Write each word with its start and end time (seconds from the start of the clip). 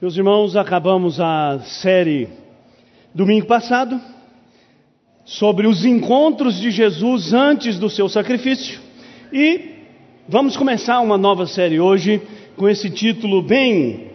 Meus 0.00 0.16
irmãos, 0.16 0.56
acabamos 0.56 1.20
a 1.20 1.60
série 1.60 2.26
domingo 3.14 3.44
passado 3.44 4.00
sobre 5.26 5.66
os 5.66 5.84
encontros 5.84 6.58
de 6.58 6.70
Jesus 6.70 7.34
antes 7.34 7.78
do 7.78 7.90
seu 7.90 8.08
sacrifício 8.08 8.80
e 9.30 9.74
vamos 10.26 10.56
começar 10.56 11.00
uma 11.00 11.18
nova 11.18 11.46
série 11.46 11.78
hoje 11.78 12.22
com 12.56 12.66
esse 12.66 12.88
título 12.88 13.42
bem 13.42 14.10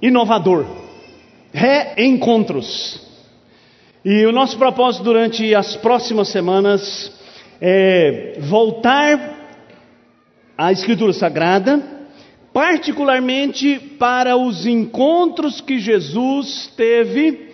inovador: 0.00 0.64
Reencontros. 1.52 3.06
E 4.02 4.24
o 4.24 4.32
nosso 4.32 4.56
propósito 4.56 5.04
durante 5.04 5.54
as 5.54 5.76
próximas 5.76 6.28
semanas 6.28 7.12
é 7.60 8.38
voltar 8.40 9.36
à 10.56 10.72
Escritura 10.72 11.12
Sagrada 11.12 11.99
particularmente 12.52 13.78
para 13.98 14.36
os 14.36 14.66
encontros 14.66 15.60
que 15.60 15.78
Jesus 15.78 16.72
teve 16.76 17.50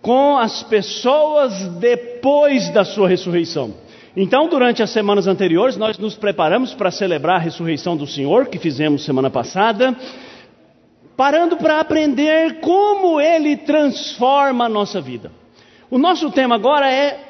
com 0.00 0.38
as 0.38 0.62
pessoas 0.62 1.68
depois 1.78 2.70
da 2.70 2.84
sua 2.84 3.08
ressurreição. 3.08 3.74
Então, 4.16 4.48
durante 4.48 4.82
as 4.82 4.90
semanas 4.90 5.26
anteriores, 5.26 5.76
nós 5.76 5.98
nos 5.98 6.14
preparamos 6.14 6.74
para 6.74 6.90
celebrar 6.90 7.36
a 7.36 7.40
ressurreição 7.40 7.96
do 7.96 8.06
Senhor, 8.06 8.46
que 8.46 8.58
fizemos 8.58 9.04
semana 9.04 9.30
passada, 9.30 9.94
parando 11.16 11.56
para 11.56 11.78
aprender 11.78 12.60
como 12.60 13.20
Ele 13.20 13.56
transforma 13.58 14.64
a 14.64 14.68
nossa 14.68 15.00
vida. 15.00 15.30
O 15.90 15.98
nosso 15.98 16.30
tema 16.30 16.54
agora 16.54 16.90
é 16.90 17.20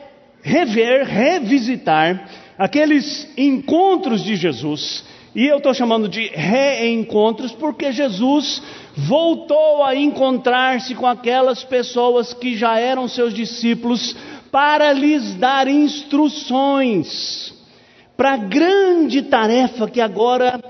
rever, 0.42 1.05
revisitar 1.05 2.29
aqueles 2.56 3.29
encontros 3.37 4.23
de 4.23 4.37
Jesus 4.37 5.05
e 5.34 5.47
eu 5.47 5.59
estou 5.59 5.73
chamando 5.73 6.09
de 6.09 6.27
reencontros 6.29 7.52
porque 7.52 7.93
Jesus 7.93 8.62
voltou 8.97 9.84
a 9.84 9.95
encontrar-se 9.95 10.95
com 10.95 11.06
aquelas 11.06 11.62
pessoas 11.62 12.34
que 12.34 12.56
já 12.56 12.79
eram 12.79 13.06
seus 13.06 13.33
discípulos 13.33 14.17
para 14.51 14.92
lhes 14.92 15.34
dar 15.36 15.69
instruções 15.69 17.55
para 18.17 18.34
a 18.34 18.36
grande 18.36 19.23
tarefa 19.23 19.89
que 19.89 19.98
agora 19.98 20.61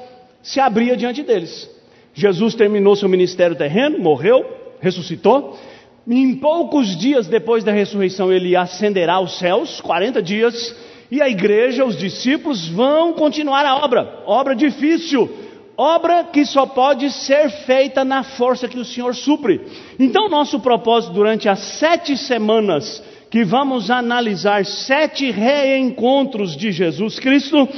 se 0.41 0.61
abria 0.61 0.97
diante 0.97 1.20
deles. 1.22 1.69
Jesus 2.14 2.55
terminou 2.55 2.94
seu 2.94 3.08
ministério 3.08 3.56
terreno, 3.56 3.98
morreu, 3.98 4.44
ressuscitou. 4.78 5.58
Em 6.06 6.36
poucos 6.36 6.97
dias 6.97 7.27
depois 7.27 7.64
da 7.64 7.72
ressurreição, 7.72 8.33
ele 8.33 8.55
ascenderá 8.55 9.14
aos 9.14 9.36
céus 9.38 9.81
40 9.81 10.22
dias 10.22 10.77
e 11.11 11.20
a 11.20 11.28
igreja, 11.28 11.84
os 11.84 11.97
discípulos 11.97 12.69
vão 12.69 13.12
continuar 13.12 13.66
a 13.66 13.77
obra, 13.77 14.22
obra 14.27 14.55
difícil, 14.55 15.28
obra 15.77 16.25
que 16.25 16.44
só 16.44 16.66
pode 16.66 17.11
ser 17.11 17.50
feita 17.50 18.05
na 18.05 18.22
força 18.22 18.69
que 18.69 18.78
o 18.78 18.84
Senhor 18.84 19.14
supre. 19.14 19.61
Então, 19.98 20.28
nosso 20.28 20.61
propósito 20.61 21.12
durante 21.12 21.48
as 21.48 21.58
sete 21.58 22.16
semanas 22.16 23.03
que 23.28 23.44
vamos 23.44 23.91
analisar 23.91 24.64
sete 24.64 25.31
reencontros 25.31 26.56
de 26.56 26.70
Jesus 26.70 27.19
Cristo, 27.19 27.69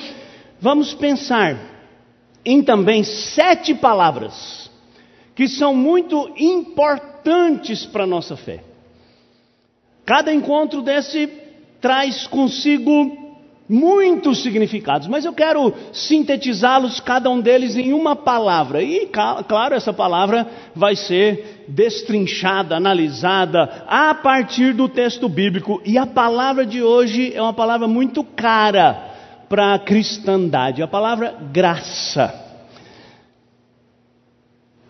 vamos 0.60 0.92
pensar 0.92 1.56
em 2.44 2.62
também 2.62 3.04
sete 3.04 3.74
palavras 3.74 4.70
que 5.34 5.48
são 5.48 5.74
muito 5.74 6.30
importantes 6.36 7.86
para 7.86 8.04
a 8.04 8.06
nossa 8.06 8.36
fé. 8.36 8.62
Cada 10.04 10.32
encontro 10.34 10.82
desse 10.82 11.28
traz 11.80 12.26
consigo 12.26 13.21
muitos 13.72 14.42
significados, 14.42 15.08
mas 15.08 15.24
eu 15.24 15.32
quero 15.32 15.72
sintetizá-los, 15.94 17.00
cada 17.00 17.30
um 17.30 17.40
deles, 17.40 17.74
em 17.74 17.94
uma 17.94 18.14
palavra. 18.14 18.82
E, 18.82 19.08
claro, 19.48 19.74
essa 19.74 19.94
palavra 19.94 20.46
vai 20.74 20.94
ser 20.94 21.64
destrinchada, 21.66 22.76
analisada 22.76 23.84
a 23.88 24.14
partir 24.14 24.74
do 24.74 24.90
texto 24.90 25.26
bíblico. 25.26 25.80
E 25.86 25.96
a 25.96 26.04
palavra 26.04 26.66
de 26.66 26.82
hoje 26.82 27.32
é 27.34 27.40
uma 27.40 27.54
palavra 27.54 27.88
muito 27.88 28.22
cara 28.22 29.10
para 29.48 29.74
a 29.74 29.78
cristandade 29.78 30.82
a 30.82 30.88
palavra 30.88 31.34
graça. 31.50 32.40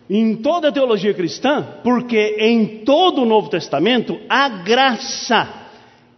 Em 0.09 0.35
toda 0.35 0.67
a 0.67 0.71
teologia 0.71 1.13
cristã, 1.13 1.65
porque 1.83 2.35
em 2.37 2.83
todo 2.83 3.21
o 3.21 3.25
Novo 3.25 3.49
Testamento, 3.49 4.19
a 4.27 4.49
graça 4.49 5.62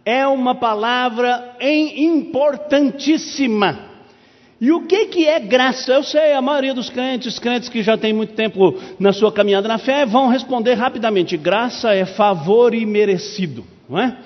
é 0.06 0.24
uma 0.24 0.54
palavra 0.54 1.56
importantíssima. 1.60 3.80
E 4.60 4.70
o 4.70 4.86
que, 4.86 5.06
que 5.06 5.26
é 5.26 5.40
graça? 5.40 5.92
Eu 5.92 6.04
sei, 6.04 6.32
a 6.32 6.40
maioria 6.40 6.72
dos 6.72 6.88
crentes, 6.88 7.40
crentes 7.40 7.68
que 7.68 7.82
já 7.82 7.98
têm 7.98 8.12
muito 8.12 8.34
tempo 8.34 8.76
na 9.00 9.12
sua 9.12 9.32
caminhada 9.32 9.66
na 9.66 9.78
fé, 9.78 10.06
vão 10.06 10.28
responder 10.28 10.74
rapidamente: 10.74 11.36
graça 11.36 11.92
é 11.92 12.06
favor 12.06 12.72
imerecido, 12.72 13.64
não 13.88 13.98
é? 13.98 14.16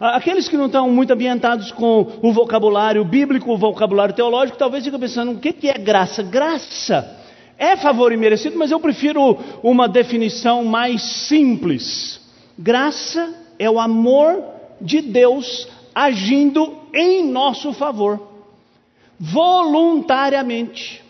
Aqueles 0.00 0.48
que 0.48 0.56
não 0.56 0.66
estão 0.66 0.90
muito 0.90 1.12
ambientados 1.12 1.70
com 1.72 2.18
o 2.20 2.32
vocabulário 2.32 3.04
bíblico, 3.04 3.52
o 3.52 3.56
vocabulário 3.56 4.14
teológico, 4.14 4.58
talvez 4.58 4.84
ficam 4.84 4.98
pensando: 4.98 5.30
o 5.32 5.38
que, 5.38 5.52
que 5.52 5.68
é 5.68 5.78
graça? 5.78 6.24
Graça 6.24 7.18
é 7.56 7.76
favor 7.76 8.12
imerecido, 8.12 8.58
mas 8.58 8.70
eu 8.70 8.80
prefiro 8.80 9.38
uma 9.62 9.88
definição 9.88 10.64
mais 10.64 11.02
simples. 11.02 12.20
Graça 12.58 13.32
é 13.58 13.70
o 13.70 13.78
amor 13.78 14.59
de 14.80 15.00
Deus 15.00 15.68
agindo 15.94 16.78
em 16.94 17.26
nosso 17.26 17.72
favor, 17.72 18.28
voluntariamente, 19.18 21.02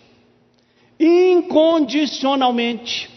incondicionalmente, 0.98 3.08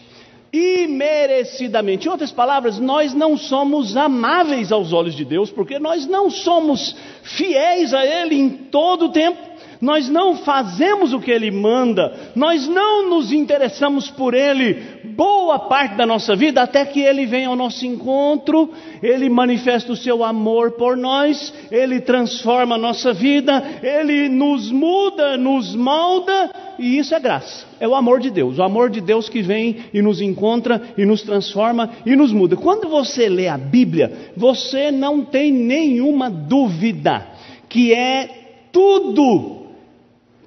imerecidamente. 0.52 2.06
Em 2.06 2.10
outras 2.10 2.30
palavras, 2.30 2.78
nós 2.78 3.12
não 3.12 3.36
somos 3.36 3.96
amáveis 3.96 4.70
aos 4.70 4.92
olhos 4.92 5.16
de 5.16 5.24
Deus, 5.24 5.50
porque 5.50 5.78
nós 5.78 6.06
não 6.06 6.30
somos 6.30 6.94
fiéis 7.22 7.92
a 7.92 8.06
Ele 8.06 8.36
em 8.36 8.48
todo 8.48 9.06
o 9.06 9.10
tempo 9.10 9.53
nós 9.84 10.08
não 10.08 10.38
fazemos 10.38 11.12
o 11.12 11.20
que 11.20 11.30
Ele 11.30 11.50
manda, 11.50 12.32
nós 12.34 12.66
não 12.66 13.10
nos 13.10 13.30
interessamos 13.30 14.10
por 14.10 14.32
Ele 14.32 14.82
boa 15.14 15.58
parte 15.58 15.94
da 15.94 16.06
nossa 16.06 16.34
vida, 16.34 16.62
até 16.62 16.86
que 16.86 17.00
Ele 17.00 17.26
venha 17.26 17.48
ao 17.48 17.54
nosso 17.54 17.84
encontro, 17.84 18.70
Ele 19.02 19.28
manifesta 19.28 19.92
o 19.92 19.96
seu 19.96 20.24
amor 20.24 20.72
por 20.72 20.96
nós, 20.96 21.52
Ele 21.70 22.00
transforma 22.00 22.76
a 22.76 22.78
nossa 22.78 23.12
vida, 23.12 23.62
Ele 23.82 24.30
nos 24.30 24.72
muda, 24.72 25.36
nos 25.36 25.76
molda, 25.76 26.50
e 26.78 26.96
isso 26.96 27.14
é 27.14 27.20
graça, 27.20 27.66
é 27.78 27.86
o 27.86 27.94
amor 27.94 28.20
de 28.20 28.30
Deus, 28.30 28.58
o 28.58 28.62
amor 28.62 28.88
de 28.88 29.02
Deus 29.02 29.28
que 29.28 29.42
vem 29.42 29.84
e 29.92 30.00
nos 30.00 30.22
encontra 30.22 30.80
e 30.96 31.04
nos 31.04 31.20
transforma 31.20 31.90
e 32.06 32.16
nos 32.16 32.32
muda. 32.32 32.56
Quando 32.56 32.88
você 32.88 33.28
lê 33.28 33.48
a 33.48 33.58
Bíblia, 33.58 34.32
você 34.34 34.90
não 34.90 35.22
tem 35.22 35.52
nenhuma 35.52 36.30
dúvida 36.30 37.26
que 37.68 37.92
é 37.92 38.30
tudo 38.72 39.63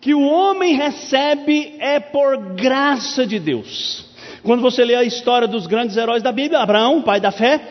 que 0.01 0.13
o 0.13 0.21
homem 0.21 0.75
recebe 0.75 1.75
é 1.79 1.99
por 1.99 2.37
graça 2.55 3.25
de 3.25 3.39
Deus. 3.39 4.05
Quando 4.43 4.61
você 4.61 4.85
lê 4.85 4.95
a 4.95 5.03
história 5.03 5.47
dos 5.47 5.67
grandes 5.67 5.97
heróis 5.97 6.23
da 6.23 6.31
Bíblia, 6.31 6.59
Abraão, 6.59 7.01
pai 7.01 7.19
da 7.19 7.31
fé, 7.31 7.61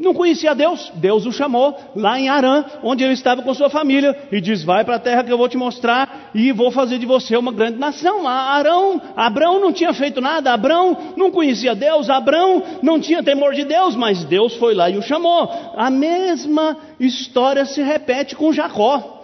não 0.00 0.14
conhecia 0.14 0.54
Deus, 0.54 0.90
Deus 0.94 1.26
o 1.26 1.32
chamou 1.32 1.76
lá 1.94 2.18
em 2.18 2.30
Arã, 2.30 2.64
onde 2.82 3.04
ele 3.04 3.12
estava 3.12 3.42
com 3.42 3.52
sua 3.52 3.68
família, 3.68 4.16
e 4.32 4.40
diz: 4.40 4.64
Vai 4.64 4.82
para 4.82 4.96
a 4.96 4.98
terra 4.98 5.22
que 5.22 5.30
eu 5.30 5.36
vou 5.36 5.46
te 5.46 5.58
mostrar, 5.58 6.30
e 6.34 6.50
vou 6.52 6.70
fazer 6.70 6.98
de 6.98 7.04
você 7.04 7.36
uma 7.36 7.52
grande 7.52 7.78
nação. 7.78 8.26
Arão, 8.26 8.98
Abraão 9.14 9.60
não 9.60 9.74
tinha 9.74 9.92
feito 9.92 10.18
nada, 10.18 10.54
Abraão 10.54 10.96
não 11.18 11.30
conhecia 11.30 11.74
Deus, 11.74 12.08
Abraão 12.08 12.62
não 12.82 12.98
tinha 12.98 13.22
temor 13.22 13.52
de 13.52 13.64
Deus, 13.64 13.94
mas 13.94 14.24
Deus 14.24 14.56
foi 14.56 14.74
lá 14.74 14.88
e 14.88 14.96
o 14.96 15.02
chamou. 15.02 15.50
A 15.76 15.90
mesma 15.90 16.78
história 16.98 17.66
se 17.66 17.82
repete 17.82 18.34
com 18.34 18.54
Jacó. 18.54 19.19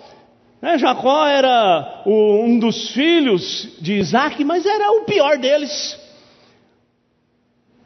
É, 0.63 0.79
Jacó 0.79 1.27
era 1.27 2.03
o, 2.07 2.45
um 2.45 2.59
dos 2.59 2.91
filhos 2.91 3.69
de 3.81 3.95
Isaac, 3.95 4.43
mas 4.45 4.65
era 4.65 4.91
o 4.93 5.05
pior 5.05 5.39
deles. 5.39 5.99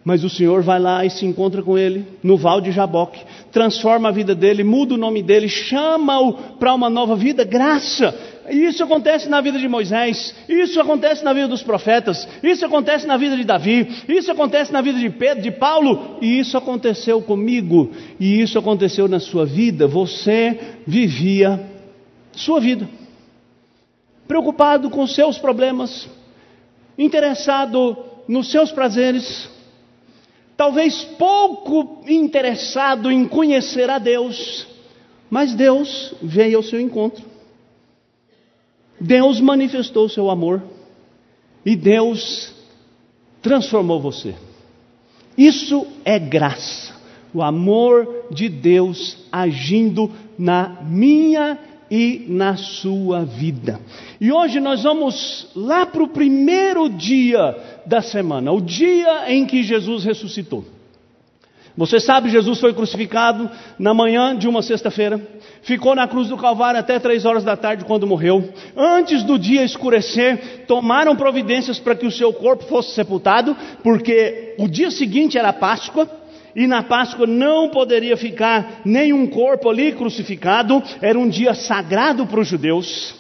Mas 0.05 0.25
o 0.25 0.31
Senhor 0.31 0.63
vai 0.63 0.79
lá 0.79 1.05
e 1.05 1.11
se 1.11 1.27
encontra 1.27 1.63
com 1.63 1.77
ele 1.77 2.07
no 2.23 2.37
Val 2.37 2.61
de 2.61 2.73
Jaboque, 2.73 3.21
transforma 3.53 4.09
a 4.09 4.13
vida 4.13 4.35
dele, 4.35 4.65
muda 4.65 4.95
o 4.95 4.99
nome 4.99 5.23
dele, 5.23 5.47
chama-o 5.47 6.33
para 6.59 6.73
uma 6.73 6.89
nova 6.89 7.15
vida, 7.15 7.45
graça. 7.45 8.15
Isso 8.49 8.83
acontece 8.83 9.29
na 9.29 9.41
vida 9.41 9.59
de 9.59 9.69
Moisés, 9.69 10.35
isso 10.49 10.81
acontece 10.81 11.23
na 11.23 11.33
vida 11.33 11.47
dos 11.47 11.63
profetas, 11.63 12.27
isso 12.43 12.65
acontece 12.65 13.07
na 13.07 13.17
vida 13.17 13.37
de 13.37 13.45
Davi, 13.45 13.87
isso 14.09 14.33
acontece 14.33 14.73
na 14.73 14.81
vida 14.81 14.99
de 14.99 15.11
Pedro, 15.11 15.43
de 15.43 15.51
Paulo, 15.51 16.17
e 16.21 16.39
isso 16.41 16.57
aconteceu 16.57 17.21
comigo, 17.21 17.91
e 18.19 18.41
isso 18.41 18.59
aconteceu 18.59 19.07
na 19.07 19.21
sua 19.21 19.45
vida. 19.45 19.87
Você 19.87 20.59
vivia 20.87 21.61
sua 22.33 22.61
vida, 22.61 22.89
preocupado 24.27 24.91
com 24.91 25.07
seus 25.07 25.39
problemas, 25.39 26.09
interessado 26.97 27.97
nos 28.29 28.51
seus 28.51 28.71
prazeres, 28.71 29.49
talvez 30.57 31.03
pouco 31.19 32.05
interessado 32.09 33.11
em 33.11 33.27
conhecer 33.27 33.91
a 33.91 33.99
Deus, 33.99 34.67
mas 35.29 35.55
Deus 35.55 36.15
veio 36.23 36.59
ao 36.59 36.63
seu 36.63 36.81
encontro. 36.81 37.25
Deus 39.01 39.41
manifestou 39.41 40.09
seu 40.09 40.29
amor 40.29 40.63
e 41.65 41.75
Deus 41.75 42.53
transformou 43.41 44.01
você. 44.01 44.35
Isso 45.37 45.87
é 46.05 46.19
graça, 46.19 46.95
o 47.33 47.43
amor 47.43 48.27
de 48.31 48.49
Deus 48.49 49.17
agindo 49.33 50.11
na 50.39 50.83
minha 50.83 51.59
e 51.91 52.25
na 52.29 52.57
sua 52.57 53.25
vida. 53.25 53.81
E 54.21 54.31
hoje 54.31 54.61
nós 54.61 54.83
vamos 54.83 55.49
lá 55.57 55.85
para 55.85 56.03
o 56.03 56.09
primeiro 56.09 56.89
dia 56.89 57.57
da 57.85 58.01
semana, 58.01 58.53
o 58.53 58.61
dia 58.61 59.33
em 59.33 59.45
que 59.45 59.63
Jesus 59.63 60.05
ressuscitou. 60.05 60.65
Você 61.77 61.99
sabe, 61.99 62.29
Jesus 62.29 62.61
foi 62.61 62.75
crucificado 62.75 63.49
na 63.79 63.95
manhã 63.95 64.37
de 64.37 64.47
uma 64.47 64.61
sexta-feira, 64.61 65.21
ficou 65.63 65.95
na 65.95 66.07
cruz 66.07 66.29
do 66.29 66.37
Calvário 66.37 66.79
até 66.79 66.99
três 66.99 67.25
horas 67.25 67.43
da 67.43 67.57
tarde 67.57 67.85
quando 67.85 68.07
morreu. 68.07 68.51
Antes 68.77 69.23
do 69.23 69.39
dia 69.39 69.65
escurecer, 69.65 70.65
tomaram 70.67 71.17
providências 71.17 71.79
para 71.79 71.95
que 71.95 72.07
o 72.07 72.11
seu 72.11 72.33
corpo 72.33 72.65
fosse 72.65 72.93
sepultado, 72.95 73.57
porque 73.83 74.57
o 74.59 74.69
dia 74.69 74.91
seguinte 74.91 75.39
era 75.39 75.53
Páscoa. 75.53 76.20
E 76.55 76.67
na 76.67 76.83
Páscoa 76.83 77.27
não 77.27 77.69
poderia 77.69 78.17
ficar 78.17 78.81
nenhum 78.85 79.27
corpo 79.27 79.69
ali 79.69 79.93
crucificado, 79.93 80.83
era 81.01 81.19
um 81.19 81.29
dia 81.29 81.55
sagrado 81.55 82.27
para 82.27 82.41
os 82.41 82.49
judeus. 82.49 83.15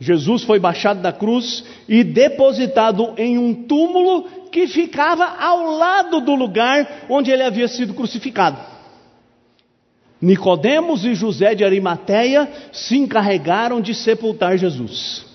Jesus 0.00 0.42
foi 0.42 0.58
baixado 0.58 1.00
da 1.00 1.12
cruz 1.12 1.64
e 1.88 2.02
depositado 2.02 3.14
em 3.16 3.38
um 3.38 3.54
túmulo 3.54 4.24
que 4.50 4.66
ficava 4.66 5.24
ao 5.24 5.76
lado 5.76 6.20
do 6.20 6.34
lugar 6.34 7.06
onde 7.08 7.30
ele 7.30 7.42
havia 7.42 7.68
sido 7.68 7.94
crucificado. 7.94 8.58
Nicodemos 10.20 11.04
e 11.04 11.14
José 11.14 11.54
de 11.54 11.64
Arimateia 11.64 12.48
se 12.72 12.96
encarregaram 12.96 13.80
de 13.80 13.94
sepultar 13.94 14.56
Jesus. 14.56 15.33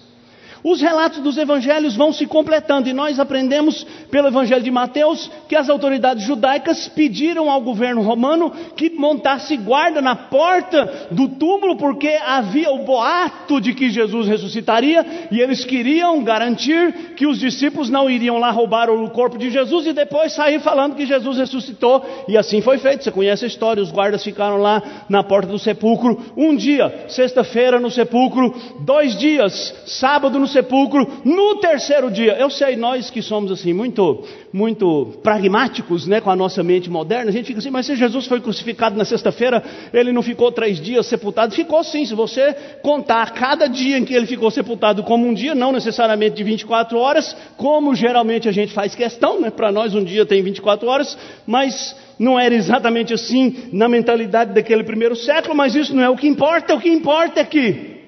Os 0.63 0.81
relatos 0.81 1.19
dos 1.19 1.37
evangelhos 1.37 1.95
vão 1.95 2.11
se 2.11 2.25
completando 2.25 2.89
e 2.89 2.93
nós 2.93 3.19
aprendemos 3.19 3.85
pelo 4.11 4.27
evangelho 4.27 4.63
de 4.63 4.71
Mateus 4.71 5.31
que 5.47 5.55
as 5.55 5.69
autoridades 5.69 6.23
judaicas 6.23 6.87
pediram 6.89 7.49
ao 7.49 7.61
governo 7.61 8.01
romano 8.01 8.51
que 8.75 8.89
montasse 8.89 9.55
guarda 9.55 10.01
na 10.01 10.15
porta 10.15 11.07
do 11.11 11.29
túmulo 11.29 11.77
porque 11.77 12.09
havia 12.25 12.71
o 12.71 12.83
boato 12.83 13.61
de 13.61 13.73
que 13.73 13.89
Jesus 13.89 14.27
ressuscitaria 14.27 15.05
e 15.31 15.39
eles 15.39 15.63
queriam 15.63 16.21
garantir 16.23 17.13
que 17.15 17.25
os 17.25 17.39
discípulos 17.39 17.89
não 17.89 18.09
iriam 18.09 18.37
lá 18.37 18.51
roubar 18.51 18.89
o 18.89 19.09
corpo 19.09 19.37
de 19.37 19.49
Jesus 19.49 19.87
e 19.87 19.93
depois 19.93 20.33
sair 20.33 20.59
falando 20.59 20.95
que 20.95 21.05
Jesus 21.05 21.37
ressuscitou 21.37 22.05
e 22.27 22.37
assim 22.37 22.61
foi 22.61 22.77
feito. 22.77 23.03
Você 23.03 23.11
conhece 23.11 23.45
a 23.45 23.47
história, 23.47 23.81
os 23.81 23.91
guardas 23.91 24.23
ficaram 24.23 24.57
lá 24.57 24.81
na 25.07 25.23
porta 25.23 25.47
do 25.47 25.59
sepulcro 25.59 26.21
um 26.35 26.55
dia, 26.55 27.05
sexta-feira 27.07 27.79
no 27.79 27.89
sepulcro, 27.89 28.53
dois 28.81 29.17
dias, 29.17 29.73
sábado 29.85 30.37
no 30.37 30.48
sepulcro 30.49 31.07
no 31.23 31.55
terceiro 31.55 32.11
dia. 32.11 32.33
Eu 32.33 32.49
sei, 32.49 32.75
nós 32.75 33.09
que 33.09 33.21
somos 33.21 33.51
assim, 33.51 33.71
muito, 33.71 34.23
muito 34.51 35.17
pragmáticos, 35.23 36.05
né, 36.05 36.19
com 36.19 36.29
a 36.29 36.35
nossa 36.35 36.61
mente 36.61 36.89
moderna, 36.89 37.29
a 37.29 37.33
gente 37.33 37.45
fica 37.45 37.59
assim, 37.59 37.69
mas 37.69 37.85
se 37.85 37.95
Jesus 37.95 38.27
foi 38.27 38.41
crucificado 38.41 38.97
na 38.97 39.05
sexta-feira, 39.05 39.63
ele 39.93 40.11
não 40.11 40.21
ficou 40.21 40.51
três 40.51 40.79
dias 40.79 41.05
sepultado? 41.05 41.55
Ficou 41.55 41.83
sim, 41.83 42.05
se 42.05 42.13
você 42.13 42.53
contar 42.81 43.31
cada 43.31 43.67
dia 43.67 43.97
em 43.97 44.03
que 44.03 44.13
ele 44.13 44.25
ficou 44.25 44.51
sepultado 44.51 45.03
como 45.03 45.25
um 45.25 45.33
dia, 45.33 45.55
não 45.55 45.71
necessariamente 45.71 46.35
de 46.35 46.43
24 46.43 46.97
horas, 46.97 47.35
como 47.55 47.95
geralmente 47.95 48.49
a 48.49 48.51
gente 48.51 48.73
faz 48.73 48.95
questão, 48.95 49.39
né, 49.39 49.49
para 49.49 49.71
nós 49.71 49.95
um 49.95 50.03
dia 50.03 50.25
tem 50.25 50.41
24 50.41 50.87
horas, 50.87 51.17
mas 51.45 51.95
não 52.17 52.37
era 52.37 52.53
exatamente 52.53 53.13
assim 53.13 53.69
na 53.71 53.87
mentalidade 53.87 54.53
daquele 54.53 54.83
primeiro 54.83 55.15
século, 55.15 55.55
mas 55.55 55.75
isso 55.75 55.95
não 55.95 56.03
é 56.03 56.09
o 56.09 56.17
que 56.17 56.27
importa, 56.27 56.75
o 56.75 56.81
que 56.81 56.89
importa 56.89 57.39
é 57.39 57.45
que 57.45 57.98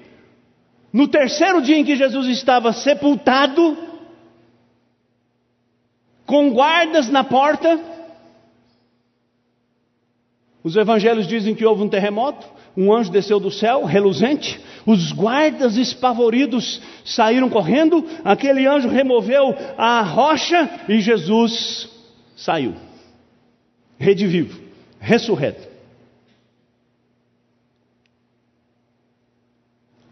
no 0.92 1.08
terceiro 1.08 1.62
dia 1.62 1.78
em 1.78 1.84
que 1.84 1.96
Jesus 1.96 2.26
estava 2.28 2.72
sepultado, 2.72 3.78
com 6.26 6.50
guardas 6.50 7.08
na 7.08 7.24
porta, 7.24 7.80
os 10.62 10.76
evangelhos 10.76 11.26
dizem 11.26 11.54
que 11.54 11.64
houve 11.64 11.82
um 11.82 11.88
terremoto, 11.88 12.46
um 12.76 12.92
anjo 12.92 13.10
desceu 13.10 13.40
do 13.40 13.50
céu, 13.50 13.84
reluzente, 13.84 14.60
os 14.86 15.12
guardas 15.12 15.76
espavoridos 15.76 16.80
saíram 17.04 17.48
correndo, 17.48 18.04
aquele 18.24 18.66
anjo 18.66 18.88
removeu 18.88 19.54
a 19.76 20.02
rocha 20.02 20.68
e 20.88 21.00
Jesus 21.00 21.88
saiu, 22.36 22.74
redivivo, 23.98 24.60
ressurreto. 25.00 25.71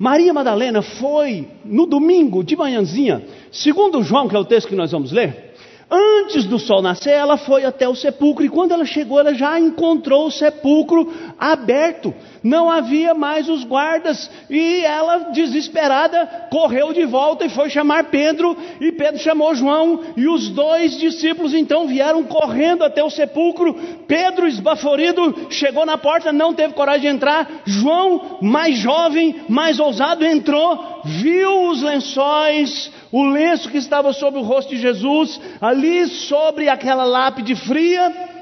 Maria 0.01 0.33
Madalena 0.33 0.81
foi 0.81 1.47
no 1.63 1.85
domingo 1.85 2.43
de 2.43 2.57
manhãzinha, 2.57 3.23
segundo 3.53 4.03
João, 4.03 4.29
que 4.29 4.35
é 4.35 4.39
o 4.39 4.47
texto 4.47 4.69
que 4.69 4.75
nós 4.75 4.93
vamos 4.93 5.13
ler, 5.13 5.51
Antes 5.93 6.45
do 6.45 6.57
sol 6.57 6.81
nascer, 6.81 7.11
ela 7.11 7.37
foi 7.37 7.65
até 7.65 7.89
o 7.89 7.97
sepulcro, 7.97 8.45
e 8.45 8.49
quando 8.49 8.71
ela 8.71 8.85
chegou, 8.85 9.19
ela 9.19 9.35
já 9.35 9.59
encontrou 9.59 10.29
o 10.29 10.31
sepulcro 10.31 11.13
aberto. 11.37 12.15
Não 12.43 12.71
havia 12.71 13.15
mais 13.15 13.49
os 13.49 13.65
guardas, 13.65 14.31
e 14.49 14.83
ela, 14.85 15.31
desesperada, 15.31 16.49
correu 16.51 16.93
de 16.93 17.05
volta 17.05 17.45
e 17.45 17.51
foi 17.51 17.69
chamar 17.69 18.05
Pedro, 18.05 18.57
e 18.81 18.91
Pedro 18.93 19.21
chamou 19.21 19.55
João, 19.55 20.01
e 20.17 20.27
os 20.27 20.49
dois 20.49 20.97
discípulos 20.97 21.53
então 21.53 21.87
vieram 21.87 22.25
correndo 22.25 22.83
até 22.83 23.05
o 23.05 23.11
sepulcro. 23.11 23.75
Pedro, 24.07 24.47
esbaforido, 24.47 25.49
chegou 25.51 25.85
na 25.85 25.99
porta, 25.99 26.33
não 26.33 26.55
teve 26.55 26.73
coragem 26.73 27.03
de 27.03 27.09
entrar. 27.09 27.49
João, 27.67 28.39
mais 28.41 28.77
jovem, 28.79 29.43
mais 29.49 29.79
ousado, 29.79 30.25
entrou, 30.25 31.03
viu 31.05 31.69
os 31.69 31.83
lençóis, 31.83 32.91
o 33.13 33.25
lenço 33.25 33.69
que 33.69 33.79
estava 33.79 34.13
sobre 34.13 34.41
o 34.41 34.45
rosto 34.45 34.71
de 34.71 34.81
Jesus, 34.81 35.41
ali 35.61 36.07
sobre 36.07 36.69
aquela 36.69 37.05
lápide 37.05 37.55
fria. 37.55 38.40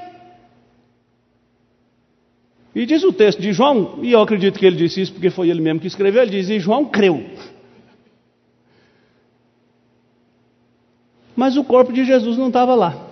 E 2.73 2.85
diz 2.85 3.03
o 3.03 3.11
texto 3.11 3.41
de 3.41 3.51
João, 3.51 3.99
e 4.03 4.11
eu 4.11 4.21
acredito 4.21 4.59
que 4.59 4.65
ele 4.65 4.75
disse 4.75 5.01
isso 5.01 5.13
porque 5.13 5.29
foi 5.29 5.49
ele 5.49 5.61
mesmo 5.61 5.79
que 5.79 5.87
escreveu, 5.87 6.21
ele 6.21 6.31
diz: 6.31 6.49
e 6.49 6.59
João 6.59 6.85
creu. 6.85 7.25
Mas 11.35 11.57
o 11.57 11.63
corpo 11.63 11.91
de 11.91 12.05
Jesus 12.05 12.37
não 12.37 12.47
estava 12.47 12.75
lá. 12.75 13.07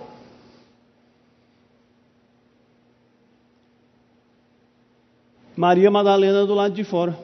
Maria 5.56 5.90
Madalena 5.90 6.46
do 6.46 6.54
lado 6.54 6.72
de 6.72 6.84
fora. 6.84 7.18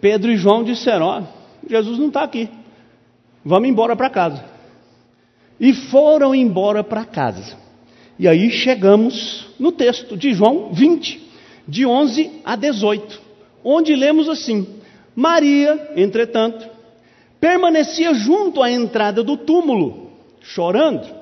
Pedro 0.00 0.30
e 0.30 0.36
João 0.36 0.64
disseram: 0.64 1.06
Ó, 1.06 1.22
Jesus 1.68 1.98
não 1.98 2.08
está 2.08 2.22
aqui. 2.22 2.48
Vamos 3.44 3.68
embora 3.68 3.94
para 3.94 4.08
casa. 4.08 4.44
E 5.60 5.74
foram 5.74 6.34
embora 6.34 6.82
para 6.82 7.04
casa. 7.04 7.58
E 8.18 8.26
aí 8.26 8.50
chegamos 8.50 9.46
no 9.60 9.70
texto 9.70 10.16
de 10.16 10.32
João 10.32 10.72
20, 10.72 11.22
de 11.68 11.86
11 11.86 12.40
a 12.44 12.56
18, 12.56 13.20
onde 13.62 13.94
lemos 13.94 14.28
assim: 14.28 14.66
Maria, 15.14 15.92
entretanto, 15.94 16.68
permanecia 17.40 18.12
junto 18.14 18.60
à 18.60 18.70
entrada 18.70 19.22
do 19.22 19.36
túmulo, 19.36 20.10
chorando. 20.40 21.18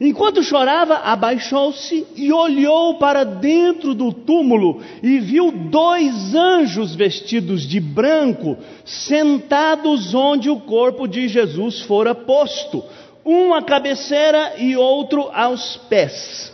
Enquanto 0.00 0.42
chorava, 0.42 0.96
abaixou-se 0.96 2.06
e 2.16 2.32
olhou 2.32 2.98
para 2.98 3.22
dentro 3.22 3.94
do 3.94 4.12
túmulo 4.12 4.80
e 5.02 5.20
viu 5.20 5.52
dois 5.52 6.34
anjos 6.34 6.94
vestidos 6.96 7.62
de 7.62 7.78
branco 7.78 8.56
sentados 8.84 10.12
onde 10.12 10.50
o 10.50 10.58
corpo 10.60 11.06
de 11.06 11.28
Jesus 11.28 11.82
fora 11.82 12.12
posto, 12.12 12.82
um 13.24 13.54
à 13.54 13.62
cabeceira 13.62 14.54
e 14.58 14.76
outro 14.76 15.30
aos 15.32 15.76
pés. 15.88 16.52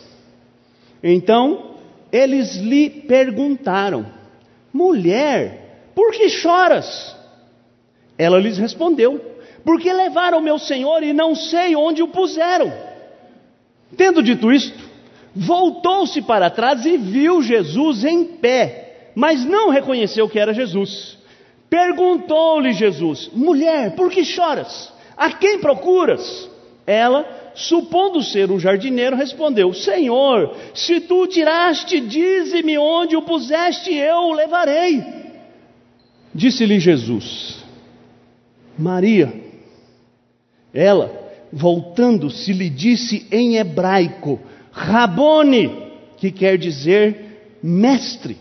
Então 1.03 1.71
eles 2.11 2.55
lhe 2.55 2.89
perguntaram: 2.89 4.05
Mulher, 4.73 5.91
por 5.95 6.11
que 6.11 6.29
choras? 6.29 7.15
Ela 8.17 8.39
lhes 8.39 8.57
respondeu: 8.57 9.19
Porque 9.63 9.91
levaram 9.91 10.41
meu 10.41 10.59
senhor 10.59 11.03
e 11.03 11.13
não 11.13 11.35
sei 11.35 11.75
onde 11.75 12.03
o 12.03 12.07
puseram. 12.07 12.71
Tendo 13.97 14.21
dito 14.21 14.51
isto, 14.51 14.77
voltou-se 15.35 16.21
para 16.21 16.49
trás 16.49 16.85
e 16.85 16.97
viu 16.97 17.41
Jesus 17.41 18.05
em 18.05 18.23
pé, 18.23 19.11
mas 19.15 19.43
não 19.45 19.69
reconheceu 19.69 20.29
que 20.29 20.39
era 20.39 20.53
Jesus. 20.53 21.17
Perguntou-lhe 21.69 22.73
Jesus: 22.73 23.29
Mulher, 23.33 23.95
por 23.95 24.11
que 24.11 24.23
choras? 24.25 24.91
A 25.15 25.31
quem 25.31 25.59
procuras? 25.59 26.50
Ela, 26.91 27.51
supondo 27.55 28.21
ser 28.21 28.51
um 28.51 28.59
jardineiro, 28.59 29.15
respondeu: 29.15 29.73
Senhor, 29.73 30.53
se 30.73 30.99
tu 30.99 31.23
o 31.23 31.27
tiraste, 31.27 32.01
dize-me 32.01 32.77
onde 32.77 33.15
o 33.15 33.21
puseste, 33.21 33.93
eu 33.93 34.17
o 34.17 34.33
levarei. 34.33 35.01
Disse-lhe 36.35 36.79
Jesus: 36.79 37.63
Maria. 38.77 39.33
Ela, 40.73 41.11
voltando-se, 41.51 42.51
lhe 42.51 42.69
disse 42.69 43.25
em 43.31 43.55
hebraico: 43.55 44.39
Rabone, 44.71 45.91
que 46.17 46.29
quer 46.29 46.57
dizer 46.57 47.57
mestre. 47.63 48.37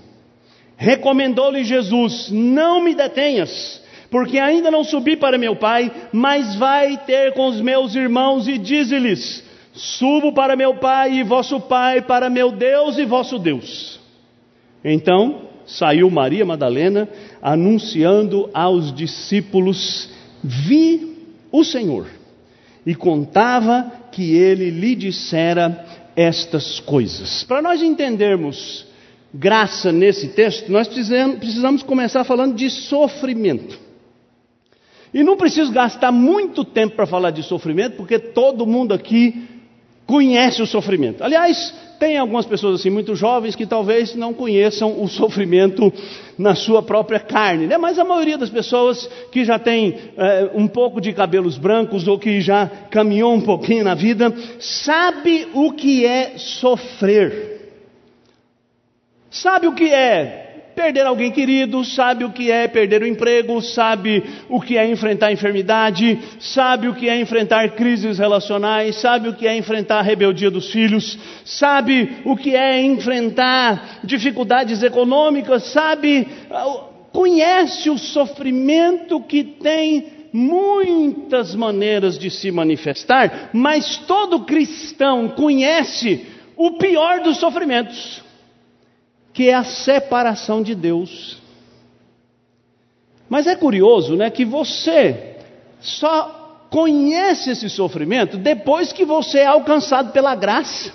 Recomendou-lhe 0.76 1.62
Jesus: 1.62 2.30
Não 2.30 2.83
me 2.83 2.95
detenhas, 2.95 3.80
porque 4.11 4.38
ainda 4.38 4.71
não 4.71 4.83
subi 4.83 5.17
para 5.17 5.38
meu 5.38 5.55
pai, 5.55 5.90
mas 6.12 6.57
vai 6.57 6.97
ter 6.99 7.33
com 7.33 7.47
os 7.47 7.61
meus 7.61 7.95
irmãos 7.95 8.49
e 8.49 8.59
dize-lhes: 8.59 9.43
Subo 9.73 10.33
para 10.33 10.57
meu 10.57 10.75
pai 10.75 11.14
e 11.14 11.23
vosso 11.23 11.61
pai, 11.61 12.02
para 12.02 12.29
meu 12.29 12.50
Deus 12.50 12.99
e 12.99 13.05
vosso 13.05 13.38
Deus. 13.38 14.00
Então 14.85 15.43
saiu 15.64 16.11
Maria 16.11 16.45
Madalena, 16.45 17.09
anunciando 17.40 18.50
aos 18.52 18.93
discípulos: 18.93 20.11
Vi 20.43 21.17
o 21.52 21.62
Senhor, 21.62 22.07
e 22.85 22.95
contava 22.97 23.93
que 24.11 24.35
ele 24.35 24.71
lhe 24.71 24.97
dissera 24.97 25.87
estas 26.17 26.81
coisas. 26.81 27.45
Para 27.45 27.62
nós 27.62 27.81
entendermos 27.81 28.87
graça 29.33 29.93
nesse 29.93 30.29
texto, 30.29 30.71
nós 30.73 30.88
precisamos, 30.88 31.38
precisamos 31.38 31.83
começar 31.85 32.25
falando 32.25 32.57
de 32.57 32.69
sofrimento. 32.69 33.89
E 35.12 35.23
não 35.23 35.37
preciso 35.37 35.73
gastar 35.73 36.12
muito 36.12 36.64
tempo 36.64 36.95
para 36.95 37.07
falar 37.07 37.31
de 37.31 37.43
sofrimento, 37.43 37.97
porque 37.97 38.19
todo 38.19 38.67
mundo 38.67 38.95
aqui 38.95 39.49
conhece 40.07 40.61
o 40.61 40.67
sofrimento. 40.67 41.23
Aliás, 41.23 41.73
tem 42.00 42.17
algumas 42.17 42.47
pessoas 42.47 42.81
assim 42.81 42.90
muito 42.90 43.14
jovens 43.14 43.55
que 43.55 43.67
talvez 43.67 44.14
não 44.14 44.33
conheçam 44.33 45.00
o 45.00 45.07
sofrimento 45.07 45.93
na 46.38 46.55
sua 46.55 46.83
própria 46.83 47.21
carne, 47.21 47.67
né? 47.67 47.76
mas 47.76 47.99
a 47.99 48.05
maioria 48.05 48.38
das 48.38 48.50
pessoas 48.50 49.07
que 49.31 49.45
já 49.45 49.59
tem 49.59 49.97
é, 50.17 50.50
um 50.55 50.67
pouco 50.67 51.00
de 51.00 51.12
cabelos 51.12 51.59
brancos 51.59 52.09
ou 52.09 52.19
que 52.19 52.40
já 52.40 52.67
caminhou 52.90 53.35
um 53.35 53.40
pouquinho 53.40 53.85
na 53.85 53.95
vida, 53.95 54.35
sabe 54.59 55.47
o 55.52 55.73
que 55.73 56.07
é 56.07 56.38
sofrer. 56.38 57.61
Sabe 59.31 59.69
o 59.69 59.75
que 59.75 59.93
é 59.93 60.50
perder 60.81 61.07
alguém 61.07 61.31
querido, 61.31 61.85
sabe 61.85 62.25
o 62.25 62.33
que 62.33 62.51
é 62.51 62.67
perder 62.67 63.03
o 63.03 63.07
emprego, 63.07 63.61
sabe 63.61 64.25
o 64.49 64.59
que 64.59 64.79
é 64.79 64.91
enfrentar 64.91 65.31
enfermidade, 65.31 66.19
sabe 66.39 66.89
o 66.89 66.95
que 66.95 67.07
é 67.07 67.21
enfrentar 67.21 67.69
crises 67.73 68.19
relacionais, 68.19 68.97
sabe 68.97 69.29
o 69.29 69.35
que 69.35 69.47
é 69.47 69.55
enfrentar 69.55 69.99
a 69.99 70.03
rebeldia 70.03 70.51
dos 70.51 70.73
filhos, 70.73 71.19
sabe 71.45 72.23
o 72.25 72.35
que 72.35 72.57
é 72.57 72.81
enfrentar 72.81 74.01
dificuldades 74.03 74.83
econômicas, 74.83 75.65
sabe, 75.65 76.27
conhece 77.13 77.91
o 77.91 77.99
sofrimento 77.99 79.21
que 79.21 79.45
tem 79.45 80.07
muitas 80.33 81.55
maneiras 81.55 82.19
de 82.19 82.31
se 82.31 82.51
manifestar, 82.51 83.51
mas 83.53 83.99
todo 83.99 84.47
cristão 84.47 85.29
conhece 85.29 86.27
o 86.57 86.79
pior 86.79 87.21
dos 87.21 87.37
sofrimentos 87.37 88.30
que 89.33 89.49
é 89.49 89.55
a 89.55 89.65
separação 89.65 90.63
de 90.63 90.75
Deus. 90.75 91.39
Mas 93.29 93.47
é 93.47 93.55
curioso, 93.55 94.17
né, 94.17 94.29
que 94.29 94.45
você 94.45 95.37
só 95.81 96.67
conhece 96.71 97.51
esse 97.51 97.69
sofrimento 97.69 98.37
depois 98.37 98.93
que 98.93 99.05
você 99.05 99.39
é 99.39 99.47
alcançado 99.47 100.13
pela 100.13 100.35
graça. 100.35 100.93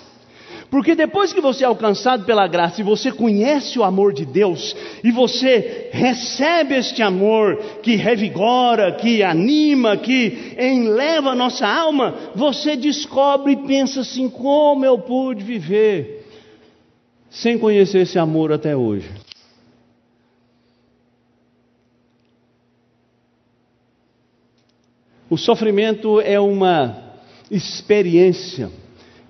Porque 0.70 0.94
depois 0.96 1.32
que 1.32 1.40
você 1.40 1.62
é 1.62 1.66
alcançado 1.66 2.24
pela 2.24 2.46
graça 2.48 2.80
e 2.80 2.84
você 2.84 3.12
conhece 3.12 3.78
o 3.78 3.84
amor 3.84 4.12
de 4.12 4.24
Deus, 4.24 4.74
e 5.02 5.12
você 5.12 5.90
recebe 5.92 6.74
este 6.74 7.02
amor 7.02 7.56
que 7.82 7.94
revigora, 7.94 8.92
que 8.92 9.22
anima, 9.22 9.96
que 9.96 10.56
enleva 10.58 11.30
a 11.30 11.34
nossa 11.36 11.66
alma, 11.68 12.32
você 12.34 12.74
descobre 12.74 13.52
e 13.52 13.56
pensa 13.56 14.00
assim: 14.00 14.28
como 14.28 14.84
eu 14.84 14.98
pude 14.98 15.44
viver 15.44 16.15
sem 17.36 17.58
conhecer 17.58 17.98
esse 17.98 18.18
amor 18.18 18.50
até 18.50 18.74
hoje. 18.74 19.10
O 25.28 25.36
sofrimento 25.36 26.18
é 26.20 26.40
uma 26.40 27.14
experiência 27.50 28.70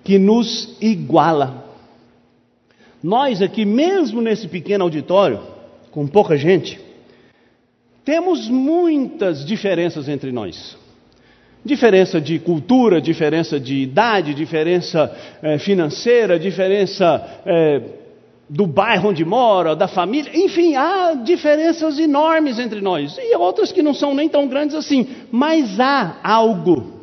que 0.05 0.17
nos 0.17 0.77
iguala. 0.79 1.65
Nós 3.03 3.41
aqui, 3.41 3.65
mesmo 3.65 4.21
nesse 4.21 4.47
pequeno 4.47 4.85
auditório, 4.85 5.41
com 5.91 6.07
pouca 6.07 6.37
gente, 6.37 6.79
temos 8.05 8.47
muitas 8.47 9.45
diferenças 9.45 10.07
entre 10.07 10.31
nós. 10.31 10.77
Diferença 11.63 12.21
de 12.21 12.39
cultura, 12.39 13.01
diferença 13.01 13.59
de 13.59 13.75
idade, 13.75 14.33
diferença 14.33 15.13
é, 15.41 15.57
financeira, 15.57 16.39
diferença 16.39 17.41
é, 17.45 17.81
do 18.49 18.65
bairro 18.65 19.09
onde 19.09 19.25
mora, 19.25 19.75
da 19.75 19.87
família, 19.87 20.31
enfim, 20.33 20.75
há 20.75 21.13
diferenças 21.15 21.99
enormes 21.99 22.59
entre 22.59 22.79
nós 22.79 23.17
e 23.17 23.35
outras 23.35 23.71
que 23.71 23.81
não 23.81 23.93
são 23.93 24.13
nem 24.13 24.29
tão 24.29 24.47
grandes 24.47 24.75
assim, 24.75 25.07
mas 25.31 25.79
há 25.79 26.17
algo 26.23 26.93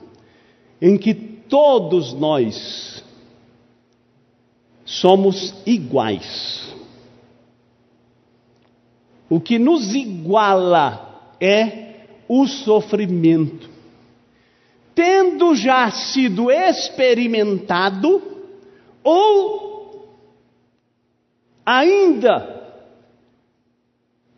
em 0.80 0.96
que 0.96 1.12
todos 1.12 2.14
nós 2.14 3.04
somos 4.84 5.54
iguais. 5.66 6.74
O 9.28 9.40
que 9.40 9.58
nos 9.58 9.94
iguala 9.94 11.34
é 11.40 11.94
o 12.28 12.46
sofrimento. 12.46 13.73
Tendo 14.94 15.54
já 15.56 15.90
sido 15.90 16.50
experimentado, 16.50 18.22
ou 19.02 19.64
ainda 21.64 22.54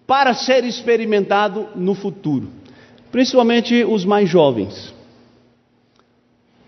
para 0.07 0.33
ser 0.35 0.65
experimentado 0.65 1.69
no 1.75 1.95
futuro, 1.95 2.49
principalmente 3.11 3.85
os 3.85 4.05
mais 4.05 4.29
jovens. 4.29 4.95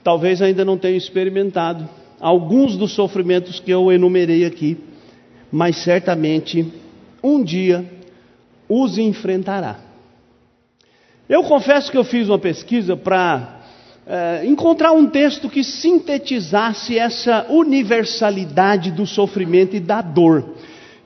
Talvez 0.02 0.42
ainda 0.42 0.64
não 0.64 0.76
tenham 0.76 0.96
experimentado 0.96 1.88
alguns 2.20 2.76
dos 2.76 2.92
sofrimentos 2.92 3.60
que 3.60 3.70
eu 3.70 3.92
enumerei 3.92 4.44
aqui, 4.44 4.76
mas 5.52 5.76
certamente 5.78 6.72
um 7.22 7.42
dia 7.42 7.84
os 8.68 8.98
enfrentará. 8.98 9.78
Eu 11.28 11.44
confesso 11.44 11.90
que 11.90 11.98
eu 11.98 12.04
fiz 12.04 12.28
uma 12.28 12.38
pesquisa 12.38 12.96
para 12.96 13.57
é, 14.08 14.46
encontrar 14.46 14.92
um 14.92 15.06
texto 15.06 15.50
que 15.50 15.62
sintetizasse 15.62 16.98
essa 16.98 17.44
universalidade 17.50 18.90
do 18.90 19.06
sofrimento 19.06 19.76
e 19.76 19.80
da 19.80 20.00
dor. 20.00 20.54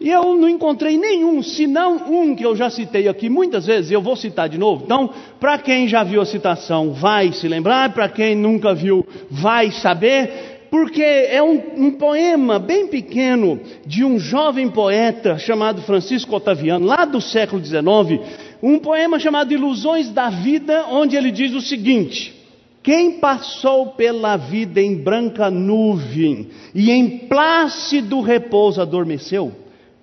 E 0.00 0.09
eu 0.09 0.37
não 0.37 0.49
encontrei 0.49 0.97
nenhum, 0.97 1.42
senão 1.42 1.97
um 2.09 2.35
que 2.37 2.47
eu 2.47 2.54
já 2.54 2.71
citei 2.71 3.09
aqui 3.09 3.28
muitas 3.28 3.66
vezes, 3.66 3.90
eu 3.90 4.00
vou 4.00 4.14
citar 4.14 4.49
de 4.49 4.56
novo. 4.56 4.85
Então, 4.85 5.11
para 5.40 5.59
quem 5.59 5.88
já 5.88 6.04
viu 6.04 6.21
a 6.21 6.26
citação, 6.26 6.92
vai 6.92 7.32
se 7.32 7.49
lembrar, 7.49 7.92
para 7.92 8.09
quem 8.09 8.37
nunca 8.37 8.73
viu, 8.73 9.04
vai 9.28 9.73
saber, 9.73 10.68
porque 10.71 11.02
é 11.02 11.42
um, 11.42 11.61
um, 11.76 11.90
poema 11.92 12.61
bem 12.61 12.87
pequeno 12.87 13.61
de 13.85 14.04
um 14.04 14.16
jovem 14.16 14.68
poeta 14.68 15.38
chamado 15.38 15.82
Francisco 15.82 16.37
Otaviano, 16.37 16.87
lá 16.87 17.04
do 17.04 17.21
século 17.21 17.64
XIX, 17.64 18.21
um 18.62 18.78
poema 18.78 19.18
chamado 19.18 19.52
Ilusões 19.52 20.09
da 20.11 20.30
Vida, 20.30 20.87
onde 20.88 21.16
ele 21.16 21.32
diz 21.32 21.52
o 21.52 21.61
seguinte. 21.61 22.42
Quem 22.83 23.21
passou 23.21 23.91
pela 23.93 24.37
vida 24.37 24.81
em 24.81 24.97
branca 24.97 25.51
nuvem 25.51 26.49
e 26.75 26.91
em 26.91 27.19
plácido 27.29 28.21
repouso 28.21 28.83
adormeceu? 28.83 29.53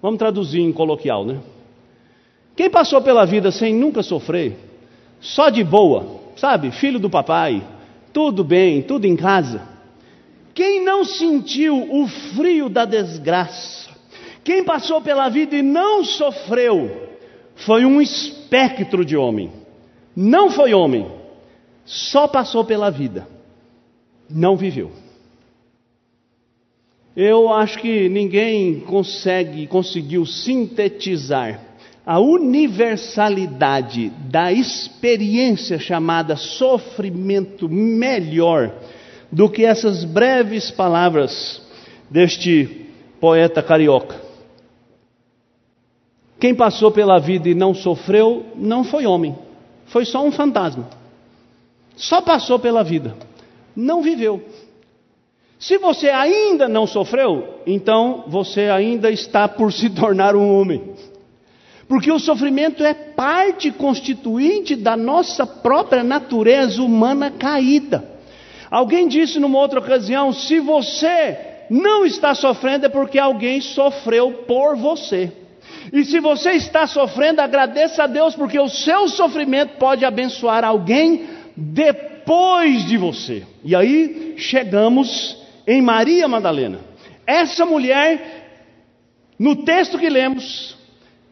Vamos 0.02 0.18
traduzir 0.18 0.62
em 0.62 0.72
coloquial, 0.72 1.26
né? 1.26 1.40
Quem 2.56 2.70
passou 2.70 3.02
pela 3.02 3.26
vida 3.26 3.52
sem 3.52 3.74
nunca 3.74 4.02
sofrer, 4.02 4.58
só 5.20 5.50
de 5.50 5.64
boa, 5.64 6.22
sabe, 6.38 6.72
filho 6.72 7.00
do 7.00 7.10
papai, 7.10 7.62
tudo 8.14 8.44
bem, 8.44 8.82
tudo 8.82 9.06
em 9.06 9.16
casa. 9.16 9.62
Quem 10.54 10.84
não 10.84 11.04
sentiu 11.04 11.88
o 11.90 12.08
frio 12.08 12.70
da 12.70 12.86
desgraça, 12.86 13.90
quem 14.44 14.64
passou 14.64 15.02
pela 15.02 15.28
vida 15.28 15.56
e 15.56 15.62
não 15.62 16.04
sofreu, 16.04 17.10
foi 17.56 17.86
um 17.86 18.02
espectro 18.02 19.04
de 19.04 19.18
homem. 19.18 19.52
Não 20.16 20.50
foi 20.50 20.74
homem, 20.74 21.06
só 21.90 22.28
passou 22.28 22.64
pela 22.64 22.92
vida, 22.92 23.28
não 24.30 24.56
viveu. 24.56 24.92
Eu 27.16 27.52
acho 27.52 27.80
que 27.80 28.08
ninguém 28.08 28.82
consegue, 28.82 29.66
conseguiu 29.66 30.24
sintetizar 30.24 31.60
a 32.06 32.20
universalidade 32.20 34.12
da 34.30 34.54
experiência 34.54 35.80
chamada 35.80 36.36
sofrimento 36.36 37.68
melhor 37.68 38.72
do 39.32 39.50
que 39.50 39.66
essas 39.66 40.04
breves 40.04 40.70
palavras 40.70 41.60
deste 42.08 42.86
poeta 43.20 43.64
carioca. 43.64 44.16
Quem 46.40 46.54
passou 46.54 46.92
pela 46.92 47.18
vida 47.18 47.50
e 47.50 47.56
não 47.56 47.74
sofreu 47.74 48.46
não 48.56 48.84
foi 48.84 49.08
homem, 49.08 49.36
foi 49.88 50.06
só 50.06 50.24
um 50.24 50.32
fantasma. 50.32 50.99
Só 52.00 52.22
passou 52.22 52.58
pela 52.58 52.82
vida, 52.82 53.14
não 53.76 54.02
viveu. 54.02 54.42
Se 55.60 55.78
você 55.78 56.10
ainda 56.10 56.70
não 56.70 56.88
sofreu, 56.88 57.60
então 57.68 58.24
você 58.28 58.70
ainda 58.70 59.12
está 59.12 59.50
por 59.50 59.74
se 59.74 59.90
tornar 59.90 60.34
um 60.34 60.58
homem. 60.58 60.82
porque 61.90 62.12
o 62.12 62.20
sofrimento 62.20 62.84
é 62.86 62.94
parte 62.94 63.72
constituinte 63.72 64.76
da 64.76 64.96
nossa 64.96 65.46
própria 65.46 66.04
natureza 66.04 66.82
humana 66.82 67.32
caída. 67.32 68.04
Alguém 68.72 69.08
disse 69.08 69.40
numa 69.40 69.60
outra 69.60 69.80
ocasião: 69.80 70.32
se 70.32 70.60
você 70.60 71.38
não 71.70 72.06
está 72.06 72.34
sofrendo, 72.34 72.86
é 72.86 72.90
porque 72.90 73.20
alguém 73.20 73.60
sofreu 73.60 74.32
por 74.48 74.78
você. 74.78 75.34
E 75.92 76.06
se 76.06 76.20
você 76.20 76.52
está 76.52 76.88
sofrendo, 76.88 77.42
agradeça 77.42 78.04
a 78.04 78.08
Deus, 78.08 78.36
porque 78.36 78.60
o 78.60 78.70
seu 78.70 79.10
sofrimento 79.10 79.78
pode 79.78 80.06
abençoar 80.06 80.64
alguém 80.64 81.39
depois 81.60 82.86
de 82.86 82.98
você. 82.98 83.44
E 83.64 83.76
aí 83.76 84.36
chegamos 84.38 85.38
em 85.68 85.82
Maria 85.82 86.28
Madalena. 86.28 86.80
Essa 87.28 87.66
mulher, 87.66 88.64
no 89.38 89.58
texto 89.58 90.00
que 90.00 90.10
lemos, 90.10 90.78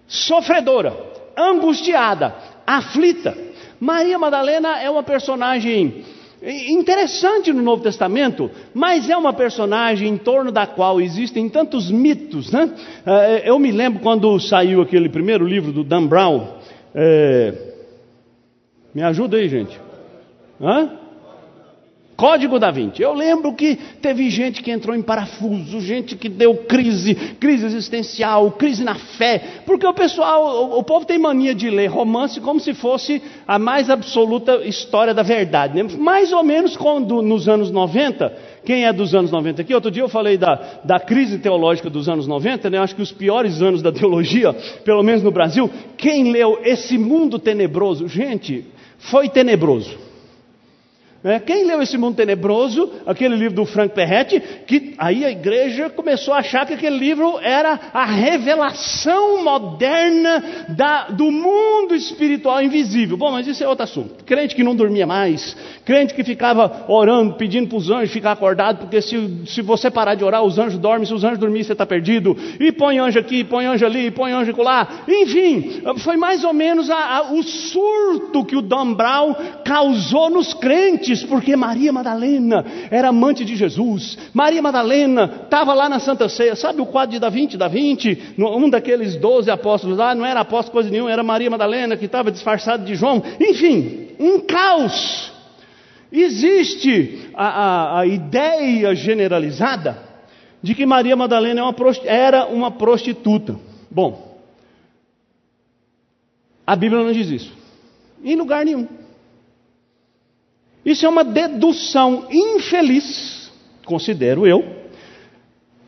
sofredora, 0.08 0.96
angustiada, 1.36 2.36
aflita. 2.66 3.36
Maria 3.80 4.20
Madalena 4.20 4.80
é 4.80 4.90
uma 4.90 5.04
personagem 5.04 6.04
interessante 6.42 7.52
no 7.52 7.62
Novo 7.64 7.82
Testamento, 7.82 8.52
mas 8.74 9.10
é 9.10 9.18
uma 9.18 9.34
personagem 9.34 10.10
em 10.10 10.18
torno 10.18 10.52
da 10.52 10.68
qual 10.68 11.02
existem 11.02 11.50
tantos 11.50 11.90
mitos. 11.90 12.52
Né? 12.52 12.70
É, 13.06 13.50
eu 13.50 13.58
me 13.58 13.72
lembro 13.72 14.02
quando 14.02 14.40
saiu 14.40 14.82
aquele 14.82 15.10
primeiro 15.10 15.46
livro 15.46 15.72
do 15.72 15.84
Dan 15.84 16.06
Brown. 16.06 16.58
É... 16.94 17.54
Me 18.94 19.04
ajuda 19.04 19.38
aí, 19.38 19.48
gente. 19.48 19.87
Hã? 20.62 21.08
Código 22.18 22.58
da 22.58 22.72
Vinci. 22.72 23.04
Eu 23.04 23.14
lembro 23.14 23.54
que 23.54 23.76
teve 24.02 24.28
gente 24.32 24.64
que 24.64 24.72
entrou 24.72 24.96
em 24.96 25.04
parafuso, 25.04 25.80
gente 25.80 26.16
que 26.16 26.28
deu 26.28 26.56
crise, 26.56 27.14
crise 27.40 27.68
existencial, 27.68 28.50
crise 28.54 28.84
na 28.84 28.96
fé, 28.96 29.62
porque 29.68 29.86
o 29.86 29.94
pessoal, 29.94 30.72
o, 30.72 30.80
o 30.80 30.84
povo 30.84 31.06
tem 31.06 31.20
mania 31.20 31.54
de 31.54 31.70
ler 31.70 31.86
romance 31.86 32.42
como 32.42 32.60
se 32.60 32.74
fosse 32.74 33.22
a 33.48 33.60
mais 33.60 33.88
absoluta 33.88 34.66
história 34.66 35.14
da 35.14 35.22
verdade. 35.22 35.76
Né? 35.76 35.88
Mais 36.00 36.34
ou 36.34 36.44
menos 36.44 36.76
quando 36.76 37.22
nos 37.22 37.48
anos 37.48 37.70
90, 37.70 38.36
quem 38.66 38.86
é 38.86 38.92
dos 38.92 39.14
anos 39.14 39.30
90 39.30 39.62
aqui? 39.62 39.76
Outro 39.76 39.92
dia 39.92 40.02
eu 40.02 40.10
falei 40.10 40.40
da, 40.40 40.80
da 40.84 41.00
crise 41.00 41.38
teológica 41.38 41.88
dos 41.88 42.10
anos 42.10 42.26
90, 42.26 42.68
né? 42.72 42.80
acho 42.80 42.96
que 42.96 43.02
os 43.04 43.12
piores 43.12 43.62
anos 43.62 43.84
da 43.84 43.92
teologia, 43.92 44.54
pelo 44.84 45.04
menos 45.04 45.22
no 45.22 45.30
Brasil. 45.30 45.70
Quem 45.96 46.32
leu 46.32 46.60
Esse 46.64 46.98
Mundo 46.98 47.38
Tenebroso? 47.38 48.08
Gente, 48.08 48.66
foi 48.98 49.30
tenebroso. 49.30 50.07
É, 51.24 51.40
quem 51.40 51.66
leu 51.66 51.82
esse 51.82 51.98
mundo 51.98 52.16
tenebroso, 52.16 52.92
aquele 53.06 53.36
livro 53.36 53.56
do 53.56 53.66
Frank 53.66 53.94
Perretti, 53.94 54.40
que 54.68 54.94
aí 54.98 55.26
a 55.26 55.32
igreja 55.32 55.90
começou 55.90 56.34
a 56.34 56.38
achar 56.38 56.66
que 56.66 56.74
aquele 56.74 56.98
livro 56.98 57.40
era 57.42 57.80
a 57.92 58.06
revelação 58.06 59.44
moderna 59.44 60.44
da, 60.70 61.08
do 61.08 61.32
mundo 61.32 61.96
espiritual 61.96 62.62
invisível. 62.62 63.18
Bom, 63.18 63.32
mas 63.32 63.48
isso 63.48 63.64
é 63.64 63.68
outro 63.68 63.84
assunto. 63.84 64.24
Crente 64.26 64.56
que 64.56 64.64
não 64.64 64.76
dormia 64.76 65.08
mais, 65.08 65.58
crente 65.84 66.14
que 66.14 66.24
ficava 66.24 66.86
orando, 66.88 67.34
pedindo 67.34 67.68
para 67.68 67.78
os 67.78 67.90
anjos 67.90 68.12
ficar 68.12 68.34
acordado, 68.34 68.80
porque 68.80 69.02
se, 69.02 69.44
se 69.48 69.62
você 69.62 69.90
parar 69.90 70.14
de 70.14 70.24
orar, 70.24 70.44
os 70.44 70.60
anjos 70.60 70.78
dormem, 70.78 71.06
se 71.06 71.14
os 71.14 71.24
anjos 71.24 71.40
dormirem, 71.40 71.64
você 71.64 71.72
está 71.72 71.86
perdido. 71.86 72.38
E 72.60 72.72
põe 72.72 73.00
anjo 73.00 73.20
aqui, 73.20 73.44
põe 73.44 73.66
anjo 73.66 73.86
ali, 73.86 74.12
põe 74.12 74.32
anjo 74.34 74.54
lá. 74.62 75.04
Enfim, 75.08 75.82
foi 75.98 76.16
mais 76.16 76.44
ou 76.44 76.54
menos 76.54 76.90
a, 76.90 77.18
a, 77.18 77.34
o 77.34 77.42
surto 77.42 78.46
que 78.46 78.56
o 78.56 78.62
Dan 78.62 78.94
Brown 78.94 79.36
causou 79.64 80.30
nos 80.30 80.54
crentes 80.54 81.07
porque 81.24 81.56
Maria 81.56 81.92
Madalena 81.92 82.66
era 82.90 83.10
amante 83.10 83.46
de 83.46 83.56
Jesus. 83.56 84.18
Maria 84.34 84.62
Madalena 84.62 85.42
estava 85.44 85.74
lá 85.74 85.88
na 85.88 86.00
Santa 86.00 86.28
Ceia. 86.30 86.56
Sabe 86.56 86.82
o 86.82 86.86
quadro 86.86 87.14
de 87.14 87.20
Da 87.20 87.30
Vinci? 87.30 87.58
Da 87.58 87.68
Vinci, 87.68 88.22
um 88.38 88.70
daqueles 88.70 89.16
doze 89.16 89.50
apóstolos 89.50 89.98
lá, 89.98 90.14
não 90.14 90.26
era 90.26 90.42
apóstolo 90.42 90.74
coisa 90.74 90.90
nenhuma, 90.90 91.12
era 91.12 91.24
Maria 91.24 91.50
Madalena 91.50 91.98
que 91.98 92.06
estava 92.06 92.32
disfarçada 92.32 92.84
de 92.84 92.96
João. 92.96 93.24
Enfim, 93.40 94.10
um 94.20 94.40
caos. 94.42 95.32
Existe 96.12 97.30
a, 97.34 97.48
a, 97.48 98.00
a 98.00 98.06
ideia 98.06 98.96
generalizada 98.96 100.08
de 100.62 100.74
que 100.74 100.86
Maria 100.86 101.16
Madalena 101.16 101.62
é 101.62 102.18
era 102.18 102.46
uma 102.48 102.72
prostituta. 102.72 103.56
Bom, 103.90 104.38
a 106.66 106.76
Bíblia 106.76 107.04
não 107.04 107.12
diz 107.14 107.30
isso. 107.30 107.54
Em 108.24 108.36
lugar 108.36 108.66
nenhum. 108.66 108.88
Isso 110.88 111.06
é 111.06 111.10
uma 111.10 111.26
dedução 111.26 112.28
infeliz, 112.32 113.52
considero 113.84 114.48
eu, 114.48 114.64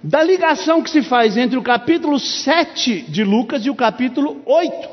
da 0.04 0.22
ligação 0.22 0.82
que 0.82 0.90
se 0.90 1.02
faz 1.02 1.38
entre 1.38 1.58
o 1.58 1.62
capítulo 1.62 2.20
7 2.20 3.04
de 3.04 3.24
Lucas 3.24 3.66
e 3.66 3.70
o 3.70 3.76
capítulo 3.76 4.42
8. 4.46 4.90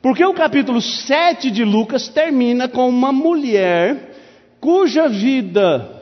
Porque 0.00 0.24
o 0.24 0.32
capítulo 0.32 0.80
7 0.80 1.50
de 1.50 1.62
Lucas 1.62 2.08
termina 2.08 2.68
com 2.68 2.88
uma 2.88 3.12
mulher 3.12 4.14
cuja 4.62 5.10
vida 5.10 5.96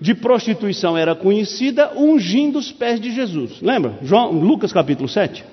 de 0.00 0.14
prostituição 0.14 0.96
era 0.96 1.14
conhecida, 1.14 1.92
ungindo 1.94 2.58
os 2.58 2.72
pés 2.72 2.98
de 2.98 3.10
Jesus. 3.10 3.60
Lembra? 3.60 3.98
João, 4.00 4.32
Lucas 4.32 4.72
capítulo 4.72 5.10
7. 5.10 5.44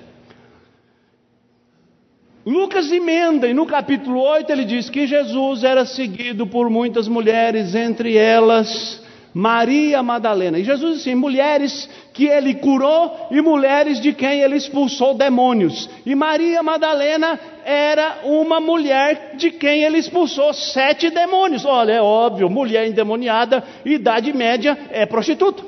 Lucas 2.44 2.90
emenda 2.90 3.46
e 3.46 3.52
no 3.52 3.66
capítulo 3.66 4.20
8 4.20 4.50
ele 4.50 4.64
diz 4.64 4.88
que 4.88 5.06
Jesus 5.06 5.62
era 5.62 5.84
seguido 5.84 6.46
por 6.46 6.70
muitas 6.70 7.06
mulheres, 7.06 7.74
entre 7.74 8.16
elas 8.16 9.02
Maria 9.34 10.02
Madalena. 10.02 10.58
E 10.58 10.64
Jesus 10.64 11.00
assim, 11.00 11.14
mulheres 11.14 11.88
que 12.14 12.26
ele 12.26 12.54
curou 12.54 13.28
e 13.30 13.42
mulheres 13.42 14.00
de 14.00 14.14
quem 14.14 14.40
ele 14.40 14.56
expulsou 14.56 15.14
demônios. 15.14 15.88
E 16.06 16.14
Maria 16.14 16.62
Madalena 16.62 17.38
era 17.62 18.20
uma 18.24 18.58
mulher 18.58 19.36
de 19.36 19.50
quem 19.50 19.84
ele 19.84 19.98
expulsou 19.98 20.54
sete 20.54 21.10
demônios. 21.10 21.66
Olha, 21.66 21.92
é 21.92 22.02
óbvio, 22.02 22.48
mulher 22.48 22.88
endemoniada, 22.88 23.62
idade 23.84 24.32
média, 24.32 24.78
é 24.90 25.04
prostituta. 25.04 25.62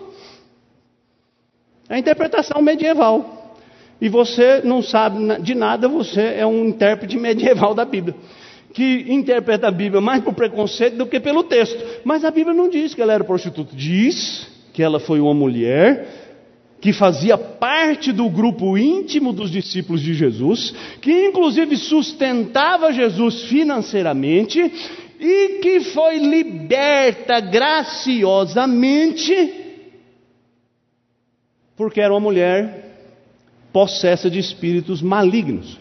É 1.88 1.96
a 1.96 1.98
interpretação 1.98 2.62
medieval 2.62 3.41
e 4.02 4.08
você 4.08 4.60
não 4.64 4.82
sabe 4.82 5.40
de 5.42 5.54
nada, 5.54 5.86
você 5.86 6.34
é 6.36 6.44
um 6.44 6.66
intérprete 6.66 7.16
medieval 7.16 7.72
da 7.72 7.84
Bíblia, 7.84 8.16
que 8.74 9.04
interpreta 9.06 9.68
a 9.68 9.70
Bíblia 9.70 10.00
mais 10.00 10.24
por 10.24 10.34
preconceito 10.34 10.96
do 10.96 11.06
que 11.06 11.20
pelo 11.20 11.44
texto. 11.44 11.78
Mas 12.02 12.24
a 12.24 12.30
Bíblia 12.32 12.52
não 12.52 12.68
diz 12.68 12.94
que 12.96 13.00
ela 13.00 13.12
era 13.12 13.22
prostituta, 13.22 13.70
diz 13.76 14.50
que 14.72 14.82
ela 14.82 14.98
foi 14.98 15.20
uma 15.20 15.32
mulher 15.32 16.08
que 16.80 16.92
fazia 16.92 17.38
parte 17.38 18.10
do 18.10 18.28
grupo 18.28 18.76
íntimo 18.76 19.32
dos 19.32 19.52
discípulos 19.52 20.02
de 20.02 20.14
Jesus, 20.14 20.74
que 21.00 21.28
inclusive 21.28 21.76
sustentava 21.76 22.92
Jesus 22.92 23.44
financeiramente 23.44 24.60
e 25.20 25.60
que 25.62 25.78
foi 25.78 26.18
liberta 26.18 27.38
graciosamente 27.38 28.82
porque 31.76 32.00
era 32.00 32.12
uma 32.12 32.20
mulher 32.20 32.91
possessa 33.72 34.30
de 34.30 34.38
espíritos 34.38 35.00
malignos. 35.00 35.80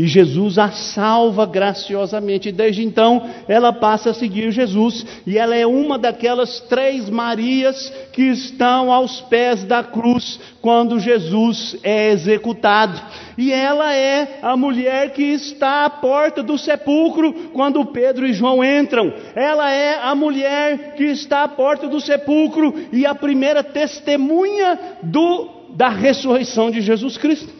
E 0.00 0.06
Jesus 0.06 0.56
a 0.56 0.70
salva 0.70 1.44
graciosamente. 1.44 2.50
Desde 2.50 2.82
então 2.82 3.28
ela 3.46 3.70
passa 3.70 4.10
a 4.10 4.14
seguir 4.14 4.50
Jesus. 4.50 5.04
E 5.26 5.36
ela 5.36 5.54
é 5.54 5.66
uma 5.66 5.98
daquelas 5.98 6.60
três 6.60 7.10
Marias 7.10 7.92
que 8.12 8.22
estão 8.22 8.90
aos 8.90 9.20
pés 9.20 9.62
da 9.64 9.84
cruz 9.84 10.40
quando 10.62 10.98
Jesus 10.98 11.76
é 11.82 12.12
executado. 12.12 12.98
E 13.36 13.52
ela 13.52 13.94
é 13.94 14.38
a 14.40 14.56
mulher 14.56 15.12
que 15.12 15.22
está 15.22 15.84
à 15.84 15.90
porta 15.90 16.42
do 16.42 16.56
sepulcro 16.56 17.50
quando 17.52 17.84
Pedro 17.84 18.26
e 18.26 18.32
João 18.32 18.64
entram. 18.64 19.12
Ela 19.34 19.70
é 19.70 19.98
a 20.02 20.14
mulher 20.14 20.94
que 20.94 21.04
está 21.04 21.42
à 21.42 21.48
porta 21.48 21.88
do 21.88 22.00
sepulcro 22.00 22.74
e 22.90 23.04
a 23.04 23.14
primeira 23.14 23.62
testemunha 23.62 24.78
do 25.02 25.59
da 25.74 25.88
ressurreição 25.88 26.70
de 26.70 26.80
Jesus 26.80 27.16
Cristo. 27.16 27.52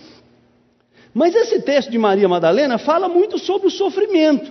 Mas 1.13 1.35
esse 1.35 1.61
texto 1.63 1.91
de 1.91 1.99
Maria 1.99 2.29
Madalena 2.29 2.79
fala 2.79 3.09
muito 3.09 3.39
sobre 3.39 3.67
o 3.67 3.71
sofrimento. 3.71 4.51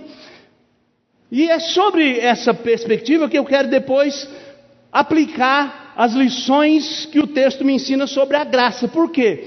E 1.30 1.48
é 1.48 1.58
sobre 1.58 2.18
essa 2.18 2.52
perspectiva 2.52 3.28
que 3.28 3.38
eu 3.38 3.44
quero 3.44 3.68
depois 3.68 4.28
aplicar 4.92 5.92
as 5.96 6.12
lições 6.12 7.06
que 7.06 7.20
o 7.20 7.26
texto 7.26 7.64
me 7.64 7.74
ensina 7.74 8.06
sobre 8.06 8.36
a 8.36 8.44
graça. 8.44 8.88
Por 8.88 9.10
quê? 9.10 9.46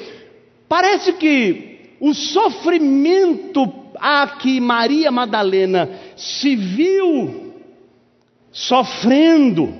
Parece 0.67 1.13
que 1.13 1.95
o 1.99 2.13
sofrimento 2.13 3.83
a 3.95 4.27
que 4.27 4.59
Maria 4.59 5.11
Madalena 5.11 5.89
se 6.15 6.55
viu 6.55 7.53
sofrendo 8.51 9.73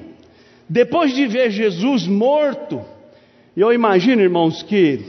depois 0.70 1.14
de 1.14 1.28
ver 1.28 1.52
Jesus 1.52 2.08
morto, 2.08 2.84
e 3.56 3.62
eu 3.62 3.72
imagino, 3.72 4.22
irmãos, 4.22 4.64
que 4.64 5.00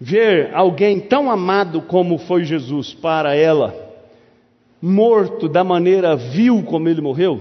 ver 0.00 0.54
alguém 0.54 1.00
tão 1.00 1.30
amado 1.30 1.82
como 1.82 2.18
foi 2.18 2.44
Jesus 2.44 2.94
para 2.94 3.34
ela, 3.34 3.74
morto 4.80 5.48
da 5.48 5.64
maneira 5.64 6.16
vil 6.16 6.62
como 6.62 6.88
ele 6.88 7.00
morreu, 7.00 7.40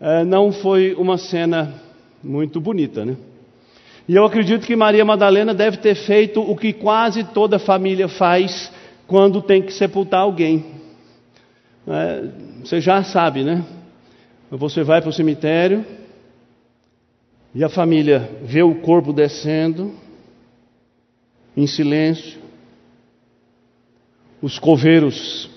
é, 0.00 0.24
não 0.24 0.50
foi 0.50 0.94
uma 0.94 1.16
cena 1.16 1.74
muito 2.22 2.60
bonita, 2.60 3.04
né? 3.04 3.16
E 4.08 4.16
eu 4.16 4.24
acredito 4.24 4.66
que 4.66 4.74
Maria 4.74 5.04
Madalena 5.04 5.54
deve 5.54 5.76
ter 5.76 5.94
feito 5.94 6.40
o 6.40 6.56
que 6.56 6.72
quase 6.72 7.22
toda 7.22 7.58
família 7.58 8.08
faz 8.08 8.72
quando 9.06 9.40
tem 9.40 9.62
que 9.62 9.72
sepultar 9.72 10.22
alguém. 10.22 10.64
É, 11.86 12.24
você 12.64 12.80
já 12.80 13.04
sabe, 13.04 13.44
né? 13.44 13.64
Você 14.50 14.82
vai 14.82 15.00
para 15.00 15.10
o 15.10 15.12
cemitério 15.12 15.84
e 17.54 17.62
a 17.62 17.68
família 17.68 18.30
vê 18.42 18.62
o 18.62 18.80
corpo 18.80 19.12
descendo 19.12 19.94
em 21.56 21.66
silêncio. 21.66 22.40
Os 24.40 24.58
coveiros 24.58 25.50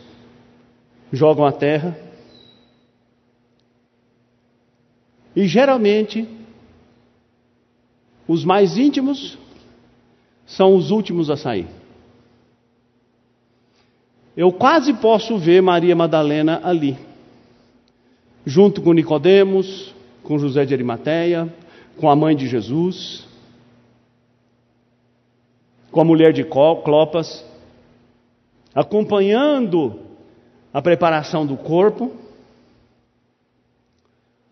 jogam 1.12 1.46
a 1.46 1.52
terra. 1.52 1.98
E 5.36 5.48
geralmente, 5.48 6.28
os 8.28 8.44
mais 8.44 8.78
íntimos 8.78 9.38
são 10.46 10.76
os 10.76 10.92
últimos 10.92 11.30
a 11.30 11.38
sair. 11.38 11.68
Eu 14.36 14.52
quase 14.52 14.94
posso 14.94 15.38
ver 15.38 15.62
Maria 15.62 15.96
Madalena 15.96 16.60
ali, 16.62 16.98
junto 18.46 18.82
com 18.82 18.92
Nicodemos, 18.92 19.96
com 20.24 20.38
José 20.38 20.66
de 20.66 20.74
Arimateia, 20.74 21.52
com 21.98 22.10
a 22.10 22.16
mãe 22.16 22.36
de 22.36 22.48
Jesus, 22.48 23.26
com 25.92 26.02
a 26.02 26.06
mulher 26.06 26.34
de 26.34 26.44
Clopas, 26.44 27.44
acompanhando 28.74 30.00
a 30.74 30.82
preparação 30.82 31.46
do 31.46 31.56
corpo, 31.56 32.12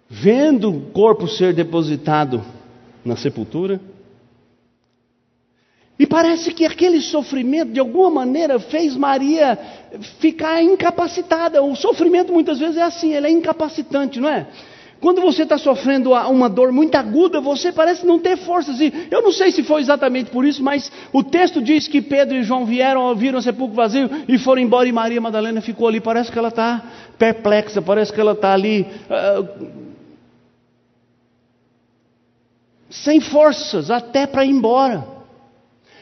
vendo 0.10 0.70
o 0.70 0.92
corpo 0.92 1.28
ser 1.28 1.54
depositado 1.54 2.44
na 3.04 3.18
sepultura. 3.18 3.82
E 6.00 6.08
parece 6.08 6.54
que 6.54 6.66
aquele 6.66 7.02
sofrimento, 7.02 7.74
de 7.74 7.80
alguma 7.80 8.10
maneira, 8.10 8.60
fez 8.60 8.96
Maria 8.96 9.58
ficar 10.20 10.64
incapacitada. 10.64 11.62
O 11.62 11.76
sofrimento 11.76 12.32
muitas 12.32 12.60
vezes 12.60 12.78
é 12.78 12.84
assim, 12.84 13.14
ele 13.14 13.28
é 13.28 13.30
incapacitante, 13.30 14.20
não 14.20 14.30
é? 14.30 14.48
Quando 15.04 15.20
você 15.20 15.44
está 15.44 15.58
sofrendo 15.58 16.14
uma 16.14 16.48
dor 16.48 16.72
muito 16.72 16.96
aguda, 16.96 17.42
você 17.42 17.74
parece 17.74 18.06
não 18.06 18.18
ter 18.20 18.38
forças. 18.38 18.80
E 18.80 19.10
eu 19.12 19.22
não 19.22 19.34
sei 19.34 19.52
se 19.52 19.62
foi 19.62 19.82
exatamente 19.82 20.32
por 20.32 20.46
isso, 20.46 20.64
mas 20.64 20.90
o 21.12 21.22
texto 21.22 21.62
diz 21.62 21.90
que 21.90 22.02
Pedro 22.02 22.38
e 22.38 22.44
João 22.44 22.66
vieram, 22.66 23.14
viram 23.14 23.38
o 23.38 23.42
sepulcro 23.42 23.76
vazio 23.76 24.10
e 24.30 24.38
foram 24.38 24.62
embora. 24.62 24.88
E 24.88 24.94
Maria 24.94 25.20
Madalena 25.20 25.60
ficou 25.60 25.90
ali. 25.90 26.00
Parece 26.00 26.32
que 26.32 26.40
ela 26.40 26.48
está 26.48 26.82
perplexa, 27.18 27.82
parece 27.82 28.14
que 28.14 28.22
ela 28.22 28.32
está 28.32 28.54
ali. 28.54 28.88
Uh, 29.10 29.68
sem 32.90 33.20
forças, 33.20 33.92
até 33.92 34.26
para 34.26 34.46
ir 34.46 34.52
embora. 34.52 35.06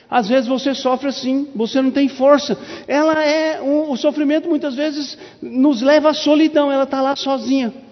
Às 0.08 0.30
vezes 0.30 0.48
você 0.48 0.76
sofre 0.76 1.08
assim, 1.08 1.48
você 1.56 1.82
não 1.82 1.90
tem 1.90 2.08
força. 2.08 2.56
Ela 2.88 3.26
é 3.26 3.60
um, 3.64 3.90
o 3.90 3.98
sofrimento 3.98 4.48
muitas 4.48 4.76
vezes 4.76 5.18
nos 5.42 5.82
leva 5.82 6.12
à 6.12 6.14
solidão. 6.14 6.72
Ela 6.72 6.84
está 6.84 7.02
lá 7.02 7.16
sozinha. 7.16 7.90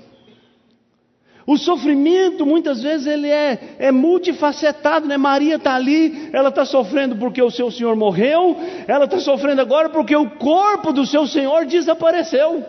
O 1.49 1.57
sofrimento 1.57 2.45
muitas 2.45 2.79
vezes 2.83 3.07
ele 3.07 3.27
é, 3.27 3.75
é 3.79 3.91
multifacetado, 3.91 5.07
né? 5.07 5.17
Maria 5.17 5.55
está 5.55 5.73
ali, 5.73 6.29
ela 6.31 6.49
está 6.49 6.63
sofrendo 6.63 7.15
porque 7.15 7.41
o 7.41 7.49
seu 7.49 7.71
Senhor 7.71 7.95
morreu, 7.95 8.55
ela 8.87 9.05
está 9.05 9.17
sofrendo 9.17 9.59
agora 9.59 9.89
porque 9.89 10.15
o 10.15 10.29
corpo 10.29 10.93
do 10.93 11.07
seu 11.07 11.25
Senhor 11.25 11.65
desapareceu. 11.65 12.63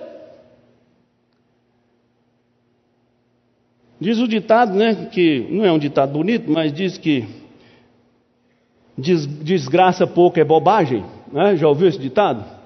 Diz 4.01 4.19
o 4.19 4.27
ditado, 4.27 4.75
né? 4.75 5.09
Que 5.13 5.47
não 5.51 5.67
é 5.67 5.71
um 5.71 5.79
ditado 5.79 6.13
bonito, 6.13 6.51
mas 6.51 6.73
diz 6.73 6.97
que 6.97 7.29
des, 8.97 9.27
desgraça 9.27 10.07
pouco 10.07 10.41
é 10.41 10.45
bobagem. 10.45 11.05
Né? 11.31 11.55
Já 11.55 11.69
ouviu 11.69 11.87
esse 11.87 11.99
ditado? 11.99 12.60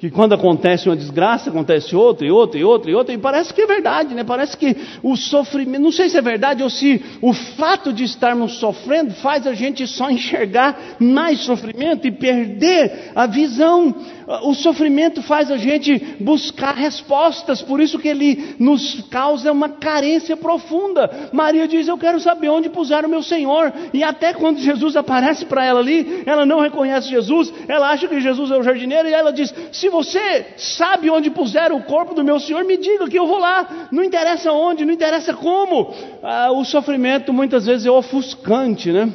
Que 0.00 0.10
quando 0.10 0.32
acontece 0.32 0.88
uma 0.88 0.96
desgraça, 0.96 1.50
acontece 1.50 1.94
outra, 1.94 2.26
e 2.26 2.30
outra, 2.30 2.58
e 2.58 2.64
outra, 2.64 2.90
e 2.90 2.94
outra, 2.94 3.14
e 3.14 3.18
parece 3.18 3.52
que 3.52 3.60
é 3.60 3.66
verdade, 3.66 4.14
né? 4.14 4.24
Parece 4.24 4.56
que 4.56 4.74
o 5.02 5.14
sofrimento, 5.14 5.82
não 5.82 5.92
sei 5.92 6.08
se 6.08 6.16
é 6.16 6.22
verdade 6.22 6.62
ou 6.62 6.70
se 6.70 7.04
o 7.20 7.34
fato 7.34 7.92
de 7.92 8.04
estarmos 8.04 8.54
sofrendo 8.54 9.12
faz 9.12 9.46
a 9.46 9.52
gente 9.52 9.86
só 9.86 10.10
enxergar 10.10 10.96
mais 10.98 11.40
sofrimento 11.40 12.06
e 12.06 12.10
perder 12.10 13.10
a 13.14 13.26
visão 13.26 13.94
o 14.42 14.54
sofrimento 14.54 15.22
faz 15.22 15.50
a 15.50 15.56
gente 15.56 15.98
buscar 16.20 16.74
respostas, 16.74 17.60
por 17.60 17.80
isso 17.80 17.98
que 17.98 18.06
ele 18.06 18.54
nos 18.60 19.02
causa 19.10 19.50
uma 19.50 19.68
carência 19.68 20.36
profunda. 20.36 21.30
Maria 21.32 21.66
diz: 21.66 21.88
Eu 21.88 21.98
quero 21.98 22.20
saber 22.20 22.48
onde 22.48 22.68
puseram 22.68 23.08
o 23.08 23.10
meu 23.10 23.22
Senhor. 23.22 23.72
E 23.92 24.04
até 24.04 24.32
quando 24.32 24.60
Jesus 24.60 24.94
aparece 24.94 25.44
para 25.46 25.64
ela 25.64 25.80
ali, 25.80 26.22
ela 26.24 26.46
não 26.46 26.60
reconhece 26.60 27.08
Jesus, 27.08 27.52
ela 27.66 27.90
acha 27.90 28.06
que 28.06 28.20
Jesus 28.20 28.50
é 28.52 28.56
o 28.56 28.62
jardineiro, 28.62 29.08
e 29.08 29.12
ela 29.12 29.32
diz: 29.32 29.52
Se 29.72 29.88
você 29.88 30.46
sabe 30.56 31.10
onde 31.10 31.28
puseram 31.30 31.76
o 31.76 31.82
corpo 31.82 32.14
do 32.14 32.22
meu 32.22 32.38
Senhor, 32.38 32.64
me 32.64 32.76
diga 32.76 33.08
que 33.08 33.18
eu 33.18 33.26
vou 33.26 33.38
lá. 33.38 33.88
Não 33.90 34.04
interessa 34.04 34.52
onde, 34.52 34.84
não 34.84 34.92
interessa 34.92 35.34
como. 35.34 35.92
Ah, 36.22 36.52
o 36.52 36.64
sofrimento 36.64 37.32
muitas 37.32 37.66
vezes 37.66 37.84
é 37.84 37.90
ofuscante, 37.90 38.92
né? 38.92 39.10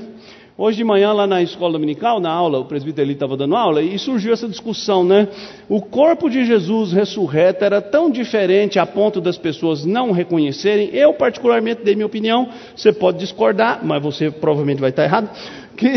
Hoje 0.57 0.77
de 0.77 0.85
manhã, 0.85 1.11
lá 1.11 1.27
na 1.27 1.41
escola 1.41 1.73
dominical, 1.73 2.21
na 2.21 2.31
aula, 2.31 2.59
o 2.59 2.63
presbítero 2.63 3.11
estava 3.11 3.35
dando 3.35 3.57
aula 3.57 3.81
e 3.81 3.99
surgiu 3.99 4.31
essa 4.31 4.47
discussão, 4.47 5.03
né? 5.03 5.27
O 5.67 5.81
corpo 5.81 6.29
de 6.29 6.45
Jesus 6.45 6.93
ressurreto 6.93 7.65
era 7.65 7.81
tão 7.81 8.09
diferente 8.09 8.79
a 8.79 8.85
ponto 8.85 9.19
das 9.19 9.37
pessoas 9.37 9.83
não 9.83 10.11
reconhecerem. 10.11 10.91
Eu, 10.93 11.13
particularmente, 11.13 11.83
dei 11.83 11.93
minha 11.93 12.05
opinião. 12.05 12.49
Você 12.73 12.93
pode 12.93 13.17
discordar, 13.17 13.85
mas 13.85 14.01
você 14.01 14.31
provavelmente 14.31 14.79
vai 14.79 14.91
estar 14.91 15.03
errado. 15.03 15.29
Que, 15.75 15.91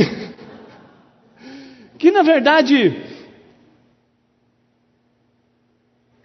que 1.97 2.11
na 2.11 2.25
verdade, 2.25 3.01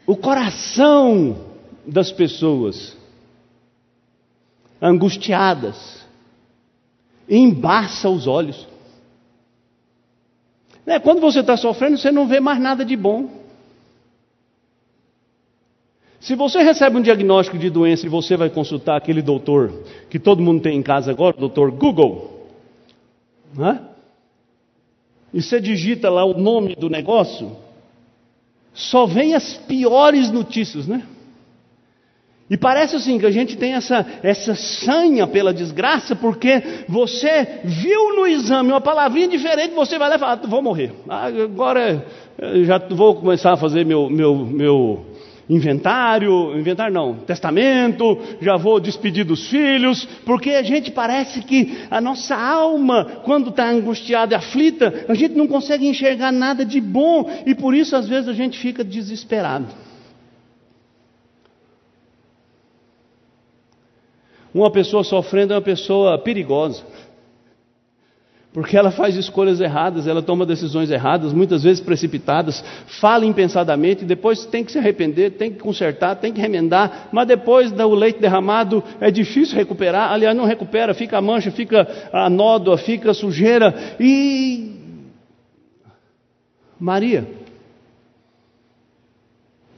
o 0.08 0.17
coração 0.17 1.38
das 1.86 2.12
pessoas 2.12 2.98
angustiadas, 4.82 6.03
embaça 7.29 8.09
os 8.09 8.27
olhos. 8.27 8.67
É, 10.86 10.99
quando 10.99 11.21
você 11.21 11.39
está 11.39 11.55
sofrendo, 11.55 11.97
você 11.97 12.12
não 12.12 12.27
vê 12.27 12.39
mais 12.39 12.59
nada 12.59 12.83
de 12.83 12.95
bom. 12.95 13.29
Se 16.19 16.36
você 16.36 16.62
recebe 16.62 16.97
um 16.97 17.01
diagnóstico 17.01 17.57
de 17.57 17.69
doença 17.69 18.05
e 18.05 18.09
você 18.09 18.38
vai 18.38 18.49
consultar 18.49 18.95
aquele 18.95 19.21
doutor 19.21 19.83
que 20.09 20.19
todo 20.19 20.41
mundo 20.41 20.62
tem 20.62 20.77
em 20.77 20.83
casa 20.83 21.12
agora, 21.12 21.36
o 21.36 21.39
doutor 21.39 21.71
Google, 21.71 22.47
né? 23.53 23.81
e 25.33 25.41
você 25.41 25.59
digita 25.59 26.09
lá 26.09 26.23
o 26.23 26.38
nome 26.38 26.75
do 26.75 26.89
negócio, 26.89 27.55
só 28.73 29.05
vem 29.05 29.33
as 29.33 29.55
piores 29.55 30.31
notícias, 30.31 30.88
né? 30.88 31.05
E 32.49 32.58
parece 32.58 32.95
assim 32.95 33.17
que 33.17 33.25
a 33.25 33.32
gente 33.32 33.56
tem 33.58 33.73
essa, 33.73 34.06
essa 34.21 34.53
sanha 34.53 35.25
pela 35.25 35.53
desgraça, 35.53 36.15
porque 36.15 36.62
você 36.88 37.62
viu 37.63 38.15
no 38.15 38.27
exame 38.27 38.69
uma 38.69 38.82
palavrinha 38.82 39.29
diferente, 39.29 39.73
você 39.73 39.97
vai 39.97 40.10
lá 40.10 40.15
e 40.17 40.19
fala, 40.19 40.34
ah, 40.43 40.47
vou 40.47 40.62
morrer. 40.62 40.91
Ah, 41.08 41.27
agora 41.27 42.06
já 42.63 42.77
vou 42.89 43.15
começar 43.15 43.53
a 43.53 43.58
fazer 43.58 43.86
meu, 43.86 44.10
meu, 44.10 44.36
meu 44.36 45.06
inventário, 45.49 46.58
inventário 46.58 46.93
não, 46.93 47.15
testamento, 47.15 48.19
já 48.41 48.58
vou 48.58 48.79
despedir 48.79 49.23
dos 49.23 49.47
filhos, 49.47 50.06
porque 50.25 50.51
a 50.51 50.63
gente 50.63 50.91
parece 50.91 51.41
que 51.41 51.77
a 51.89 51.99
nossa 52.01 52.36
alma, 52.36 53.21
quando 53.23 53.49
está 53.49 53.69
angustiada 53.69 54.34
e 54.34 54.38
aflita, 54.38 55.06
a 55.08 55.13
gente 55.13 55.36
não 55.36 55.47
consegue 55.47 55.88
enxergar 55.88 56.32
nada 56.32 56.65
de 56.65 56.79
bom, 56.79 57.29
e 57.45 57.53
por 57.56 57.73
isso 57.73 57.95
às 57.95 58.08
vezes 58.08 58.27
a 58.27 58.34
gente 58.34 58.58
fica 58.58 58.84
desesperado. 58.84 59.67
Uma 64.54 64.70
pessoa 64.70 65.04
sofrendo 65.04 65.54
é 65.54 65.56
uma 65.56 65.62
pessoa 65.62 66.18
perigosa. 66.18 66.84
Porque 68.54 68.78
ela 68.78 68.92
faz 68.92 69.16
escolhas 69.16 69.60
erradas, 69.60 70.06
ela 70.06 70.22
toma 70.22 70.46
decisões 70.46 70.92
erradas, 70.92 71.34
muitas 71.34 71.63
vezes 71.63 71.82
precipitadas, 71.82 72.63
fala 72.86 73.26
impensadamente, 73.26 74.06
depois 74.06 74.46
tem 74.46 74.63
que 74.63 74.72
se 74.72 74.78
arrepender, 74.78 75.32
tem 75.32 75.52
que 75.52 75.58
consertar, 75.58 76.18
tem 76.18 76.32
que 76.32 76.39
remendar, 76.39 77.10
mas 77.12 77.28
depois 77.28 77.72
do 77.72 77.96
leite 77.96 78.20
derramado 78.20 78.84
é 79.02 79.10
difícil 79.10 79.56
recuperar, 79.56 80.12
aliás, 80.12 80.38
não 80.38 80.46
recupera, 80.46 80.94
fica 80.94 81.18
a 81.18 81.22
mancha, 81.22 81.50
fica 81.50 81.88
a 82.13 82.30
nódoa, 82.30 82.78
fica 82.78 83.10
a 83.10 83.13
sujeira. 83.13 83.74
E. 84.00 84.72
Maria, 86.80 87.28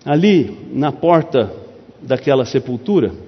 ali 0.05 0.69
na 0.73 0.91
porta 0.91 1.49
daquela 2.01 2.43
sepultura, 2.45 3.24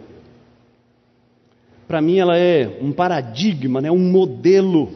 para 1.87 2.01
mim 2.01 2.17
ela 2.17 2.37
é 2.37 2.79
um 2.81 2.91
paradigma, 2.91 3.79
né, 3.79 3.89
um 3.89 4.11
modelo 4.11 4.91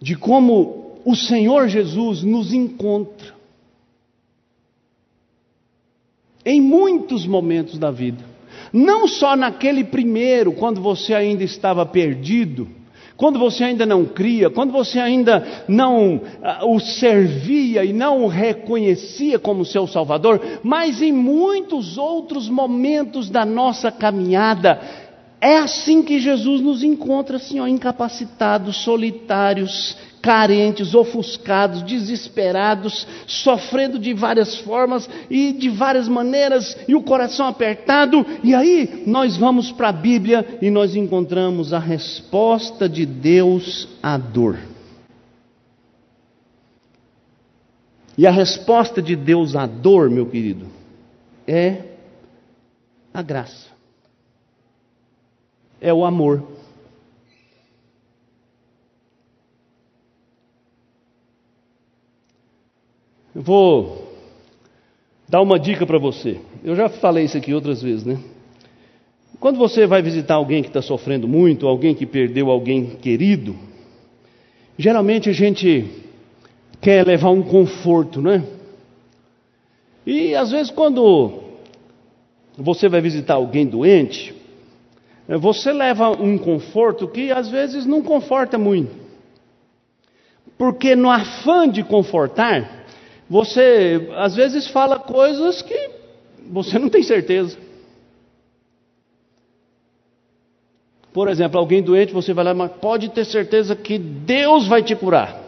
de 0.00 0.14
como 0.14 1.00
o 1.04 1.16
Senhor 1.16 1.68
Jesus 1.68 2.22
nos 2.22 2.52
encontra 2.52 3.34
em 6.44 6.60
muitos 6.60 7.26
momentos 7.26 7.78
da 7.78 7.90
vida. 7.90 8.24
não 8.72 9.08
só 9.08 9.34
naquele 9.34 9.84
primeiro, 9.84 10.52
quando 10.52 10.80
você 10.80 11.14
ainda 11.14 11.42
estava 11.42 11.86
perdido, 11.86 12.68
quando 13.16 13.38
você 13.38 13.64
ainda 13.64 13.86
não 13.86 14.04
cria, 14.04 14.50
quando 14.50 14.72
você 14.72 14.98
ainda 14.98 15.64
não 15.66 16.16
uh, 16.16 16.68
o 16.68 16.78
servia 16.78 17.84
e 17.84 17.92
não 17.92 18.24
o 18.24 18.28
reconhecia 18.28 19.38
como 19.38 19.64
seu 19.64 19.86
Salvador, 19.86 20.40
mas 20.62 21.00
em 21.00 21.12
muitos 21.12 21.96
outros 21.96 22.48
momentos 22.48 23.30
da 23.30 23.44
nossa 23.44 23.90
caminhada, 23.90 24.80
é 25.40 25.58
assim 25.58 26.02
que 26.02 26.18
Jesus 26.18 26.60
nos 26.60 26.82
encontra, 26.82 27.36
assim, 27.36 27.60
ó, 27.60 27.66
incapacitados, 27.66 28.82
solitários, 28.82 29.96
carentes, 30.26 30.92
ofuscados, 30.92 31.84
desesperados, 31.84 33.06
sofrendo 33.28 33.96
de 33.96 34.12
várias 34.12 34.56
formas 34.58 35.08
e 35.30 35.52
de 35.52 35.68
várias 35.68 36.08
maneiras, 36.08 36.76
e 36.88 36.96
o 36.96 37.02
coração 37.02 37.46
apertado. 37.46 38.26
E 38.42 38.52
aí 38.52 39.04
nós 39.06 39.36
vamos 39.36 39.70
para 39.70 39.90
a 39.90 39.92
Bíblia 39.92 40.58
e 40.60 40.68
nós 40.68 40.96
encontramos 40.96 41.72
a 41.72 41.78
resposta 41.78 42.88
de 42.88 43.06
Deus 43.06 43.86
à 44.02 44.18
dor. 44.18 44.58
E 48.18 48.26
a 48.26 48.30
resposta 48.32 49.00
de 49.00 49.14
Deus 49.14 49.54
à 49.54 49.64
dor, 49.64 50.10
meu 50.10 50.26
querido, 50.26 50.66
é 51.46 51.82
a 53.14 53.22
graça. 53.22 53.68
É 55.80 55.94
o 55.94 56.04
amor. 56.04 56.55
Eu 63.36 63.42
vou 63.42 64.14
dar 65.28 65.42
uma 65.42 65.58
dica 65.58 65.84
para 65.84 65.98
você. 65.98 66.40
Eu 66.64 66.74
já 66.74 66.88
falei 66.88 67.26
isso 67.26 67.36
aqui 67.36 67.52
outras 67.52 67.82
vezes, 67.82 68.02
né? 68.02 68.18
Quando 69.38 69.58
você 69.58 69.86
vai 69.86 70.00
visitar 70.00 70.36
alguém 70.36 70.62
que 70.62 70.68
está 70.68 70.80
sofrendo 70.80 71.28
muito, 71.28 71.68
alguém 71.68 71.94
que 71.94 72.06
perdeu 72.06 72.50
alguém 72.50 72.96
querido, 72.96 73.54
geralmente 74.78 75.28
a 75.28 75.34
gente 75.34 75.84
quer 76.80 77.06
levar 77.06 77.28
um 77.28 77.42
conforto, 77.42 78.22
né? 78.22 78.42
E 80.06 80.34
às 80.34 80.50
vezes 80.50 80.70
quando 80.70 81.42
você 82.56 82.88
vai 82.88 83.02
visitar 83.02 83.34
alguém 83.34 83.66
doente, 83.66 84.34
você 85.28 85.74
leva 85.74 86.08
um 86.08 86.38
conforto 86.38 87.06
que 87.06 87.30
às 87.30 87.50
vezes 87.50 87.84
não 87.84 88.00
conforta 88.00 88.56
muito. 88.56 88.96
Porque 90.56 90.96
no 90.96 91.10
afã 91.10 91.68
de 91.68 91.84
confortar, 91.84 92.75
você 93.28 94.08
às 94.16 94.34
vezes 94.34 94.68
fala 94.68 94.98
coisas 94.98 95.62
que 95.62 95.90
você 96.48 96.78
não 96.78 96.88
tem 96.88 97.02
certeza. 97.02 97.58
Por 101.12 101.28
exemplo, 101.28 101.58
alguém 101.58 101.82
doente, 101.82 102.12
você 102.12 102.34
vai 102.34 102.44
lá, 102.44 102.52
mas 102.52 102.72
pode 102.72 103.08
ter 103.08 103.24
certeza 103.24 103.74
que 103.74 103.98
Deus 103.98 104.66
vai 104.66 104.82
te 104.82 104.94
curar. 104.94 105.46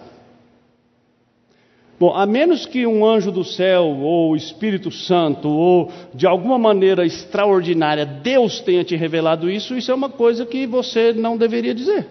Bom, 2.01 2.15
a 2.15 2.25
menos 2.25 2.65
que 2.65 2.87
um 2.87 3.05
anjo 3.05 3.33
do 3.33 3.43
céu, 3.43 3.85
ou 3.85 4.37
Espírito 4.37 4.91
Santo, 4.91 5.49
ou 5.49 5.91
de 6.15 6.27
alguma 6.27 6.57
maneira 6.57 7.05
extraordinária 7.05 8.07
Deus 8.07 8.61
tenha 8.61 8.85
te 8.85 8.95
revelado 8.95 9.51
isso, 9.51 9.77
isso 9.77 9.91
é 9.91 9.95
uma 9.95 10.09
coisa 10.09 10.47
que 10.47 10.67
você 10.67 11.13
não 11.13 11.37
deveria 11.37 11.75
dizer. 11.75 12.07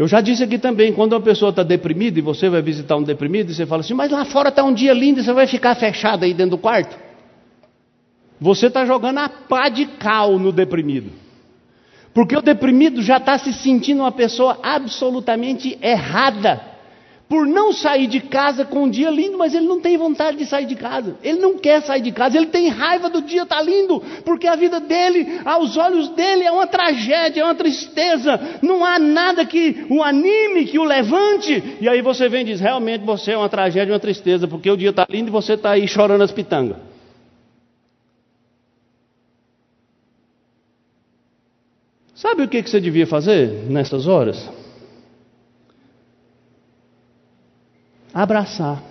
Eu 0.00 0.08
já 0.08 0.22
disse 0.22 0.42
aqui 0.42 0.56
também, 0.56 0.94
quando 0.94 1.12
uma 1.12 1.20
pessoa 1.20 1.50
está 1.50 1.62
deprimida 1.62 2.18
e 2.18 2.22
você 2.22 2.48
vai 2.48 2.62
visitar 2.62 2.96
um 2.96 3.02
deprimido 3.02 3.50
e 3.50 3.54
você 3.54 3.66
fala 3.66 3.82
assim, 3.82 3.92
mas 3.92 4.10
lá 4.10 4.24
fora 4.24 4.48
está 4.48 4.64
um 4.64 4.72
dia 4.72 4.94
lindo 4.94 5.22
você 5.22 5.30
vai 5.30 5.46
ficar 5.46 5.74
fechado 5.74 6.24
aí 6.24 6.32
dentro 6.32 6.52
do 6.52 6.58
quarto. 6.58 6.98
Você 8.40 8.68
está 8.68 8.86
jogando 8.86 9.18
a 9.18 9.28
pá 9.28 9.68
de 9.68 9.84
cal 9.84 10.38
no 10.38 10.52
deprimido. 10.52 11.10
Porque 12.14 12.34
o 12.34 12.40
deprimido 12.40 13.02
já 13.02 13.18
está 13.18 13.36
se 13.36 13.52
sentindo 13.52 14.00
uma 14.00 14.10
pessoa 14.10 14.58
absolutamente 14.62 15.76
errada 15.82 16.58
por 17.30 17.46
não 17.46 17.72
sair 17.72 18.08
de 18.08 18.18
casa 18.18 18.64
com 18.64 18.82
um 18.82 18.90
dia 18.90 19.08
lindo, 19.08 19.38
mas 19.38 19.54
ele 19.54 19.64
não 19.64 19.80
tem 19.80 19.96
vontade 19.96 20.36
de 20.36 20.46
sair 20.46 20.66
de 20.66 20.74
casa. 20.74 21.16
Ele 21.22 21.38
não 21.38 21.56
quer 21.56 21.80
sair 21.80 22.02
de 22.02 22.10
casa, 22.10 22.36
ele 22.36 22.48
tem 22.48 22.66
raiva 22.66 23.08
do 23.08 23.22
dia 23.22 23.44
estar 23.44 23.58
tá 23.58 23.62
lindo, 23.62 24.02
porque 24.24 24.48
a 24.48 24.56
vida 24.56 24.80
dele, 24.80 25.40
aos 25.44 25.76
olhos 25.76 26.08
dele, 26.08 26.42
é 26.42 26.50
uma 26.50 26.66
tragédia, 26.66 27.42
é 27.42 27.44
uma 27.44 27.54
tristeza. 27.54 28.58
Não 28.60 28.84
há 28.84 28.98
nada 28.98 29.46
que 29.46 29.86
o 29.88 30.02
anime, 30.02 30.64
que 30.64 30.76
o 30.76 30.82
levante. 30.82 31.76
E 31.80 31.88
aí 31.88 32.02
você 32.02 32.28
vem 32.28 32.40
e 32.40 32.46
diz: 32.46 32.60
realmente 32.60 33.04
você 33.04 33.30
é 33.30 33.38
uma 33.38 33.48
tragédia, 33.48 33.94
uma 33.94 34.00
tristeza, 34.00 34.48
porque 34.48 34.68
o 34.68 34.76
dia 34.76 34.90
está 34.90 35.06
lindo 35.08 35.28
e 35.28 35.30
você 35.30 35.52
está 35.52 35.70
aí 35.70 35.86
chorando 35.86 36.22
as 36.22 36.32
pitangas. 36.32 36.78
Sabe 42.12 42.42
o 42.42 42.48
que 42.48 42.60
você 42.60 42.80
devia 42.80 43.06
fazer 43.06 43.70
nessas 43.70 44.08
horas? 44.08 44.59
Abraçar, 48.12 48.82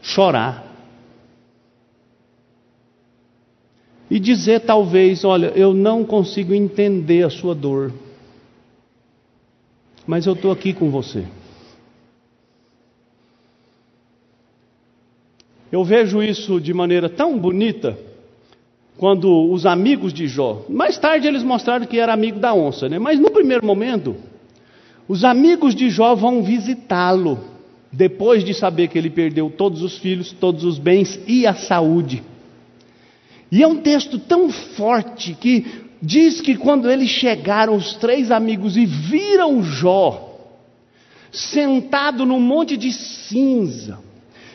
chorar. 0.00 0.70
E 4.10 4.20
dizer, 4.20 4.60
talvez, 4.60 5.24
olha, 5.24 5.52
eu 5.56 5.72
não 5.72 6.04
consigo 6.04 6.52
entender 6.52 7.24
a 7.24 7.30
sua 7.30 7.54
dor, 7.54 7.90
mas 10.06 10.26
eu 10.26 10.34
estou 10.34 10.52
aqui 10.52 10.74
com 10.74 10.90
você. 10.90 11.26
Eu 15.70 15.82
vejo 15.82 16.22
isso 16.22 16.60
de 16.60 16.74
maneira 16.74 17.08
tão 17.08 17.38
bonita 17.38 17.98
quando 18.98 19.50
os 19.50 19.64
amigos 19.64 20.12
de 20.12 20.26
Jó, 20.28 20.66
mais 20.68 20.98
tarde 20.98 21.26
eles 21.26 21.42
mostraram 21.42 21.86
que 21.86 21.98
era 21.98 22.12
amigo 22.12 22.38
da 22.38 22.52
onça, 22.52 22.90
né? 22.90 22.98
mas 22.98 23.18
no 23.18 23.30
primeiro 23.30 23.64
momento, 23.64 24.14
os 25.08 25.24
amigos 25.24 25.74
de 25.74 25.90
Jó 25.90 26.14
vão 26.14 26.42
visitá-lo, 26.42 27.38
depois 27.92 28.44
de 28.44 28.54
saber 28.54 28.88
que 28.88 28.98
ele 28.98 29.10
perdeu 29.10 29.50
todos 29.50 29.82
os 29.82 29.98
filhos, 29.98 30.32
todos 30.32 30.64
os 30.64 30.78
bens 30.78 31.20
e 31.26 31.46
a 31.46 31.54
saúde. 31.54 32.22
E 33.50 33.62
é 33.62 33.66
um 33.66 33.76
texto 33.76 34.18
tão 34.18 34.48
forte 34.48 35.34
que 35.34 35.66
diz 36.00 36.40
que 36.40 36.56
quando 36.56 36.90
eles 36.90 37.10
chegaram, 37.10 37.76
os 37.76 37.94
três 37.96 38.30
amigos, 38.30 38.76
e 38.76 38.86
viram 38.86 39.62
Jó 39.62 40.30
sentado 41.30 42.26
num 42.26 42.40
monte 42.40 42.76
de 42.76 42.92
cinza, 42.92 43.98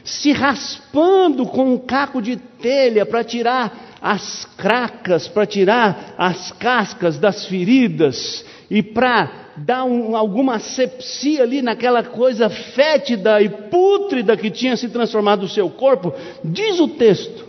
se 0.04 0.32
raspando 0.32 1.46
com 1.46 1.74
um 1.74 1.78
caco 1.78 2.22
de 2.22 2.38
telha 2.38 3.06
para 3.06 3.24
tirar 3.24 3.98
as 4.02 4.46
cracas, 4.58 5.28
para 5.28 5.46
tirar 5.46 6.14
as 6.18 6.52
cascas 6.52 7.18
das 7.18 7.46
feridas 7.48 8.46
e 8.70 8.84
para 8.84 9.47
dar 9.58 9.86
um, 9.86 10.15
alguma 10.15 10.56
asepsia 10.56 11.43
ali 11.43 11.62
naquela 11.62 12.04
coisa 12.04 12.50
fétida 12.50 13.41
e 13.41 13.50
pútrida 13.50 14.38
que 14.38 14.52
tinha 14.52 14.78
se 14.78 14.88
transformado 14.89 15.43
o 15.43 15.50
seu 15.50 15.70
corpo, 15.70 16.13
diz 16.43 16.80
o 16.80 16.88
texto 16.88 17.46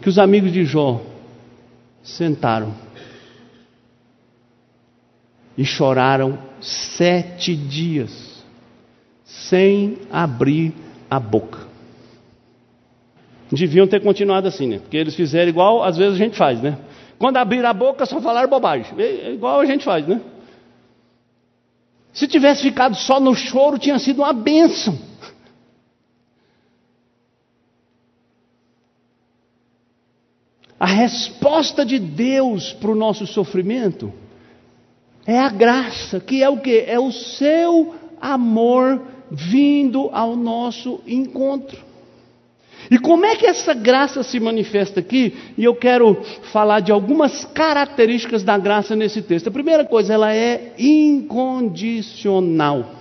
que 0.00 0.08
os 0.08 0.18
amigos 0.18 0.52
de 0.52 0.64
Jó 0.64 1.00
sentaram 2.02 2.74
e 5.56 5.64
choraram 5.64 6.38
sete 6.60 7.54
dias 7.54 8.44
sem 9.24 9.98
abrir 10.10 10.74
a 11.08 11.18
boca. 11.18 11.60
Deviam 13.50 13.86
ter 13.86 14.02
continuado 14.02 14.48
assim, 14.48 14.66
né? 14.66 14.78
Porque 14.80 14.96
eles 14.96 15.14
fizeram 15.14 15.48
igual 15.48 15.84
às 15.84 15.96
vezes 15.96 16.14
a 16.14 16.18
gente 16.18 16.36
faz, 16.36 16.60
né? 16.60 16.76
Quando 17.18 17.36
abrir 17.36 17.64
a 17.64 17.72
boca 17.72 18.04
só 18.04 18.20
falar 18.20 18.48
bobagem. 18.48 18.92
É 18.98 19.32
igual 19.32 19.60
a 19.60 19.64
gente 19.64 19.84
faz, 19.84 20.06
né? 20.06 20.20
Se 22.16 22.26
tivesse 22.26 22.62
ficado 22.62 22.96
só 22.96 23.20
no 23.20 23.34
choro, 23.34 23.78
tinha 23.78 23.98
sido 23.98 24.22
uma 24.22 24.32
bênção. 24.32 24.98
A 30.80 30.86
resposta 30.86 31.84
de 31.84 31.98
Deus 31.98 32.72
para 32.72 32.90
o 32.90 32.94
nosso 32.94 33.26
sofrimento 33.26 34.10
é 35.26 35.38
a 35.38 35.50
graça, 35.50 36.18
que 36.18 36.42
é 36.42 36.48
o 36.48 36.58
que? 36.58 36.84
É 36.86 36.98
o 36.98 37.12
seu 37.12 37.94
amor 38.18 39.02
vindo 39.30 40.08
ao 40.10 40.34
nosso 40.34 41.02
encontro. 41.06 41.84
E 42.90 42.98
como 42.98 43.26
é 43.26 43.36
que 43.36 43.46
essa 43.46 43.74
graça 43.74 44.22
se 44.22 44.40
manifesta 44.40 45.00
aqui? 45.00 45.34
E 45.56 45.64
eu 45.64 45.74
quero 45.74 46.14
falar 46.52 46.80
de 46.80 46.92
algumas 46.92 47.44
características 47.44 48.42
da 48.42 48.58
graça 48.58 48.96
nesse 48.96 49.22
texto. 49.22 49.48
A 49.48 49.52
primeira 49.52 49.84
coisa, 49.84 50.14
ela 50.14 50.34
é 50.34 50.72
incondicional. 50.78 52.96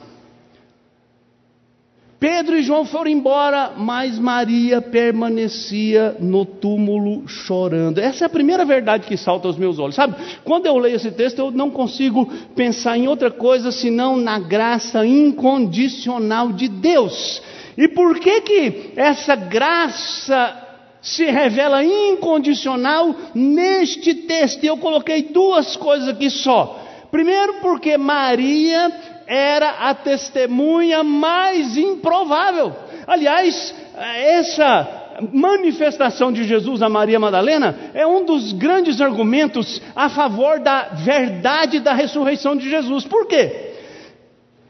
Pedro 2.17 2.57
e 2.57 2.63
João 2.63 2.85
foram 2.85 3.11
embora, 3.11 3.73
mas 3.77 4.17
Maria 4.17 4.81
permanecia 4.81 6.15
no 6.19 6.43
túmulo 6.43 7.27
chorando. 7.27 7.99
Essa 7.99 8.23
é 8.23 8.25
a 8.25 8.29
primeira 8.29 8.65
verdade 8.65 9.05
que 9.05 9.15
salta 9.15 9.47
aos 9.47 9.57
meus 9.57 9.77
olhos. 9.77 9.93
Sabe, 9.93 10.15
quando 10.43 10.65
eu 10.65 10.75
leio 10.77 10.95
esse 10.95 11.11
texto, 11.11 11.37
eu 11.37 11.51
não 11.51 11.69
consigo 11.69 12.25
pensar 12.55 12.97
em 12.97 13.07
outra 13.07 13.29
coisa 13.29 13.71
senão 13.71 14.17
na 14.17 14.39
graça 14.39 15.05
incondicional 15.05 16.51
de 16.51 16.67
Deus. 16.67 17.43
E 17.77 17.87
por 17.89 18.19
que 18.19 18.41
que 18.41 18.91
essa 18.95 19.35
graça 19.35 20.63
se 21.01 21.25
revela 21.25 21.83
incondicional 21.83 23.15
neste 23.33 24.13
texto? 24.13 24.63
Eu 24.63 24.77
coloquei 24.77 25.23
duas 25.23 25.75
coisas 25.75 26.09
aqui 26.09 26.29
só. 26.29 26.81
Primeiro, 27.11 27.55
porque 27.55 27.97
Maria 27.97 28.91
era 29.27 29.69
a 29.89 29.93
testemunha 29.93 31.03
mais 31.03 31.77
improvável. 31.77 32.73
Aliás, 33.07 33.73
essa 33.95 35.05
manifestação 35.31 36.31
de 36.31 36.43
Jesus 36.43 36.81
a 36.81 36.89
Maria 36.89 37.19
Madalena 37.19 37.91
é 37.93 38.05
um 38.05 38.25
dos 38.25 38.51
grandes 38.53 38.99
argumentos 38.99 39.81
a 39.95 40.09
favor 40.09 40.59
da 40.59 40.89
verdade 40.93 41.79
da 41.79 41.93
ressurreição 41.93 42.55
de 42.55 42.69
Jesus. 42.69 43.05
Por 43.05 43.27
quê? 43.27 43.73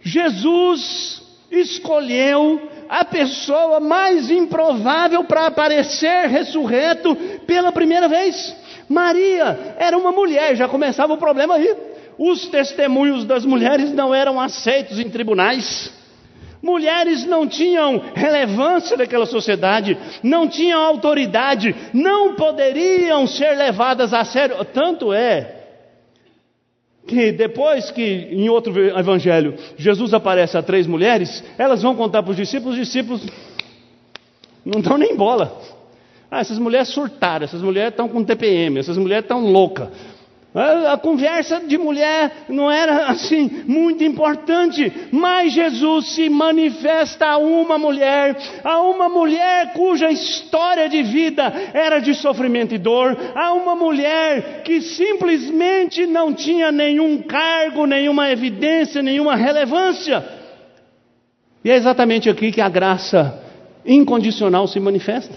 Jesus 0.02 1.24
escolheu 1.50 2.62
a 2.90 3.06
pessoa 3.06 3.80
mais 3.80 4.30
improvável 4.30 5.24
para 5.24 5.48
aparecer 5.48 6.28
ressurreto 6.28 7.16
pela 7.46 7.72
primeira 7.72 8.08
vez. 8.08 8.56
Maria 8.88 9.76
era 9.78 9.98
uma 9.98 10.12
mulher, 10.12 10.56
já 10.56 10.68
começava 10.68 11.14
o 11.14 11.18
problema 11.18 11.56
aí. 11.56 11.76
Os 12.18 12.48
testemunhos 12.48 13.26
das 13.26 13.46
mulheres 13.46 13.92
não 13.92 14.14
eram 14.14 14.40
aceitos 14.40 15.00
em 15.00 15.10
tribunais. 15.10 15.92
Mulheres 16.62 17.26
não 17.26 17.48
tinham 17.48 18.02
relevância 18.16 18.98
naquela 18.98 19.26
sociedade, 19.26 19.98
não 20.24 20.48
tinham 20.48 20.82
autoridade, 20.82 21.76
não 21.94 22.34
poderiam 22.34 23.28
ser 23.28 23.56
levadas 23.56 24.14
a 24.14 24.24
sério. 24.24 24.64
Tanto 24.66 25.14
é 25.14 25.65
que 27.08 27.32
depois 27.32 27.92
que 27.92 28.28
em 28.32 28.50
outro 28.50 28.78
evangelho 28.98 29.56
Jesus 29.78 30.14
aparece 30.14 30.58
a 30.58 30.64
três 30.64 30.88
mulheres, 30.88 31.44
elas 31.58 31.82
vão 31.82 31.96
contar 31.96 32.24
para 32.24 32.32
os 32.32 32.38
discípulos, 32.38 32.78
os 32.78 32.86
discípulos 32.86 33.26
não 34.66 34.82
dão 34.82 34.98
nem 34.98 35.16
bola. 35.16 35.62
Ah, 36.30 36.40
essas 36.40 36.58
mulheres 36.58 36.90
surtaram, 36.90 37.46
essas 37.46 37.62
mulheres 37.62 37.92
estão 37.92 38.10
com 38.10 38.24
TPM, 38.24 38.80
essas 38.80 38.98
mulheres 38.98 39.24
estão 39.24 39.46
loucas. 39.52 39.90
A 40.56 40.98
conversa 40.98 41.60
de 41.60 41.78
mulher 41.78 42.46
não 42.48 42.72
era 42.72 43.08
assim 43.08 43.64
muito 43.68 44.06
importante, 44.06 44.90
mas 45.12 45.52
Jesus 45.52 46.14
se 46.16 46.30
manifesta 46.30 47.26
a 47.26 47.38
uma 47.38 47.78
mulher, 47.78 48.38
a 48.64 48.82
uma 48.82 49.10
mulher 49.10 49.74
cuja 49.74 50.10
história 50.10 50.88
de 50.88 51.04
vida 51.04 51.52
era 51.74 52.00
de 52.00 52.14
sofrimento 52.14 52.74
e 52.74 52.78
dor, 52.78 53.18
a 53.36 53.52
uma 53.52 53.76
mulher 53.76 54.64
que 54.64 54.80
simplesmente 54.80 56.06
não 56.06 56.34
tinha 56.34 56.72
nenhum 56.72 57.22
cargo, 57.22 57.86
nenhuma 57.86 58.32
evidência, 58.32 59.02
nenhuma 59.02 59.36
relevância. 59.36 60.24
E 61.66 61.70
é 61.70 61.76
exatamente 61.76 62.30
aqui 62.30 62.54
que 62.54 62.62
a 62.62 62.70
graça 62.70 63.44
incondicional 63.86 64.70
se 64.70 64.80
manifesta. 64.80 65.36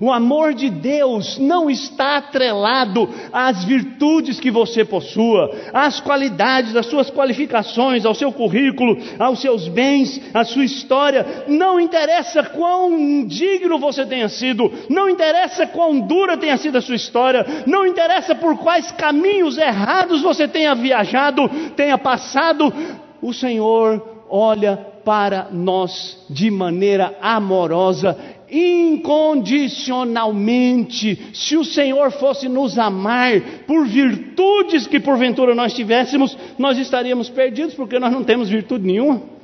O 0.00 0.10
amor 0.10 0.54
de 0.54 0.70
Deus 0.70 1.36
não 1.36 1.68
está 1.68 2.16
atrelado 2.16 3.06
às 3.30 3.62
virtudes 3.64 4.40
que 4.40 4.50
você 4.50 4.82
possua, 4.82 5.54
às 5.74 6.00
qualidades, 6.00 6.74
às 6.74 6.86
suas 6.86 7.10
qualificações, 7.10 8.06
ao 8.06 8.14
seu 8.14 8.32
currículo, 8.32 8.96
aos 9.18 9.42
seus 9.42 9.68
bens, 9.68 10.18
à 10.32 10.42
sua 10.42 10.64
história. 10.64 11.44
Não 11.46 11.78
interessa 11.78 12.42
quão 12.42 13.26
digno 13.26 13.78
você 13.78 14.06
tenha 14.06 14.30
sido, 14.30 14.72
não 14.88 15.06
interessa 15.06 15.66
quão 15.66 16.00
dura 16.00 16.38
tenha 16.38 16.56
sido 16.56 16.78
a 16.78 16.82
sua 16.82 16.96
história, 16.96 17.44
não 17.66 17.86
interessa 17.86 18.34
por 18.34 18.56
quais 18.56 18.90
caminhos 18.92 19.58
errados 19.58 20.22
você 20.22 20.48
tenha 20.48 20.74
viajado, 20.74 21.46
tenha 21.76 21.98
passado. 21.98 22.72
O 23.20 23.34
Senhor 23.34 24.24
olha 24.30 24.78
para 25.04 25.48
nós 25.50 26.24
de 26.30 26.50
maneira 26.50 27.14
amorosa 27.20 28.16
incondicionalmente. 28.50 31.18
Se 31.32 31.56
o 31.56 31.64
Senhor 31.64 32.10
fosse 32.12 32.48
nos 32.48 32.78
amar 32.78 33.40
por 33.66 33.86
virtudes 33.86 34.86
que 34.86 35.00
porventura 35.00 35.54
nós 35.54 35.74
tivéssemos, 35.74 36.38
nós 36.58 36.78
estaríamos 36.78 37.28
perdidos, 37.28 37.74
porque 37.74 37.98
nós 37.98 38.10
não 38.12 38.24
temos 38.24 38.48
virtude 38.48 38.86
nenhuma 38.86 39.39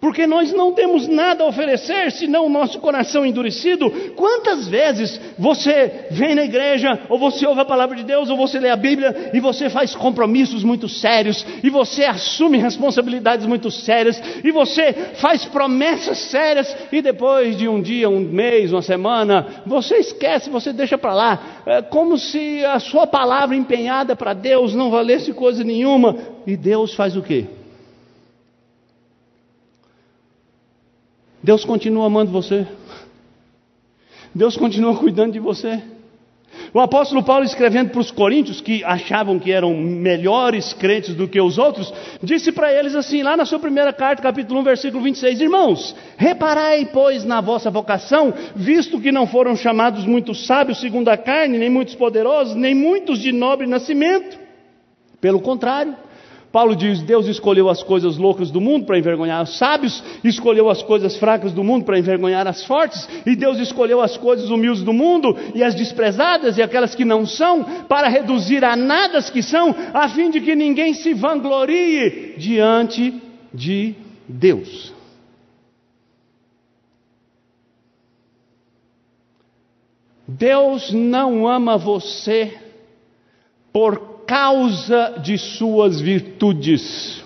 porque 0.00 0.26
nós 0.26 0.52
não 0.52 0.72
temos 0.72 1.08
nada 1.08 1.42
a 1.42 1.46
oferecer 1.46 2.12
senão 2.12 2.46
o 2.46 2.50
nosso 2.50 2.78
coração 2.80 3.24
endurecido. 3.24 3.90
Quantas 4.14 4.68
vezes 4.68 5.20
você 5.38 6.06
vem 6.10 6.34
na 6.34 6.44
igreja, 6.44 7.00
ou 7.08 7.18
você 7.18 7.46
ouve 7.46 7.60
a 7.60 7.64
palavra 7.64 7.96
de 7.96 8.04
Deus, 8.04 8.28
ou 8.28 8.36
você 8.36 8.58
lê 8.58 8.68
a 8.68 8.76
Bíblia, 8.76 9.30
e 9.32 9.40
você 9.40 9.70
faz 9.70 9.94
compromissos 9.94 10.62
muito 10.62 10.88
sérios, 10.88 11.44
e 11.62 11.70
você 11.70 12.04
assume 12.04 12.58
responsabilidades 12.58 13.46
muito 13.46 13.70
sérias, 13.70 14.22
e 14.44 14.50
você 14.50 14.92
faz 15.14 15.44
promessas 15.44 16.18
sérias, 16.18 16.76
e 16.92 17.00
depois 17.00 17.56
de 17.56 17.68
um 17.68 17.80
dia, 17.80 18.08
um 18.08 18.20
mês, 18.20 18.72
uma 18.72 18.82
semana, 18.82 19.62
você 19.66 19.96
esquece, 19.96 20.50
você 20.50 20.72
deixa 20.72 20.98
para 20.98 21.14
lá, 21.14 21.62
é 21.66 21.82
como 21.82 22.18
se 22.18 22.64
a 22.64 22.78
sua 22.78 23.06
palavra 23.06 23.56
empenhada 23.56 24.14
para 24.14 24.34
Deus 24.34 24.74
não 24.74 24.90
valesse 24.90 25.32
coisa 25.32 25.64
nenhuma, 25.64 26.16
e 26.46 26.56
Deus 26.56 26.94
faz 26.94 27.16
o 27.16 27.22
quê? 27.22 27.46
Deus 31.46 31.64
continua 31.64 32.06
amando 32.06 32.32
você. 32.32 32.66
Deus 34.34 34.56
continua 34.56 34.96
cuidando 34.96 35.34
de 35.34 35.38
você. 35.38 35.80
O 36.74 36.80
apóstolo 36.80 37.22
Paulo, 37.22 37.44
escrevendo 37.44 37.90
para 37.90 38.00
os 38.00 38.10
coríntios, 38.10 38.60
que 38.60 38.82
achavam 38.82 39.38
que 39.38 39.52
eram 39.52 39.72
melhores 39.76 40.72
crentes 40.72 41.14
do 41.14 41.28
que 41.28 41.40
os 41.40 41.56
outros, 41.56 41.94
disse 42.20 42.50
para 42.50 42.72
eles 42.72 42.96
assim, 42.96 43.22
lá 43.22 43.36
na 43.36 43.44
sua 43.44 43.60
primeira 43.60 43.92
carta, 43.92 44.20
capítulo 44.20 44.58
1, 44.58 44.62
versículo 44.64 45.04
26, 45.04 45.40
Irmãos, 45.40 45.94
reparai, 46.16 46.84
pois, 46.92 47.24
na 47.24 47.40
vossa 47.40 47.70
vocação, 47.70 48.34
visto 48.56 49.00
que 49.00 49.12
não 49.12 49.28
foram 49.28 49.54
chamados 49.54 50.04
muitos 50.04 50.48
sábios 50.48 50.80
segundo 50.80 51.10
a 51.10 51.16
carne, 51.16 51.58
nem 51.58 51.70
muitos 51.70 51.94
poderosos, 51.94 52.56
nem 52.56 52.74
muitos 52.74 53.20
de 53.20 53.30
nobre 53.30 53.68
nascimento. 53.68 54.36
Pelo 55.20 55.40
contrário, 55.40 55.94
Paulo 56.56 56.74
diz: 56.74 57.02
Deus 57.02 57.26
escolheu 57.26 57.68
as 57.68 57.82
coisas 57.82 58.16
loucas 58.16 58.50
do 58.50 58.62
mundo 58.62 58.86
para 58.86 58.98
envergonhar 58.98 59.42
os 59.42 59.58
sábios, 59.58 60.02
escolheu 60.24 60.70
as 60.70 60.82
coisas 60.82 61.14
fracas 61.18 61.52
do 61.52 61.62
mundo 61.62 61.84
para 61.84 61.98
envergonhar 61.98 62.46
as 62.46 62.64
fortes, 62.64 63.06
e 63.26 63.36
Deus 63.36 63.58
escolheu 63.58 64.00
as 64.00 64.16
coisas 64.16 64.48
humildes 64.48 64.82
do 64.82 64.90
mundo 64.90 65.36
e 65.54 65.62
as 65.62 65.74
desprezadas 65.74 66.56
e 66.56 66.62
aquelas 66.62 66.94
que 66.94 67.04
não 67.04 67.26
são, 67.26 67.62
para 67.86 68.08
reduzir 68.08 68.64
a 68.64 68.74
nada 68.74 69.18
as 69.18 69.28
que 69.28 69.42
são, 69.42 69.74
a 69.92 70.08
fim 70.08 70.30
de 70.30 70.40
que 70.40 70.56
ninguém 70.56 70.94
se 70.94 71.12
vanglorie 71.12 72.36
diante 72.38 73.12
de 73.52 73.94
Deus. 74.26 74.94
Deus 80.26 80.90
não 80.90 81.46
ama 81.46 81.76
você 81.76 82.56
por 83.74 84.15
causa 84.26 85.20
de 85.22 85.38
suas 85.38 86.00
virtudes. 86.00 87.22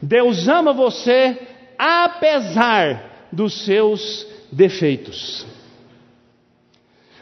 Deus 0.00 0.48
ama 0.48 0.72
você 0.72 1.38
apesar 1.78 3.28
dos 3.32 3.64
seus 3.64 4.26
defeitos. 4.50 5.46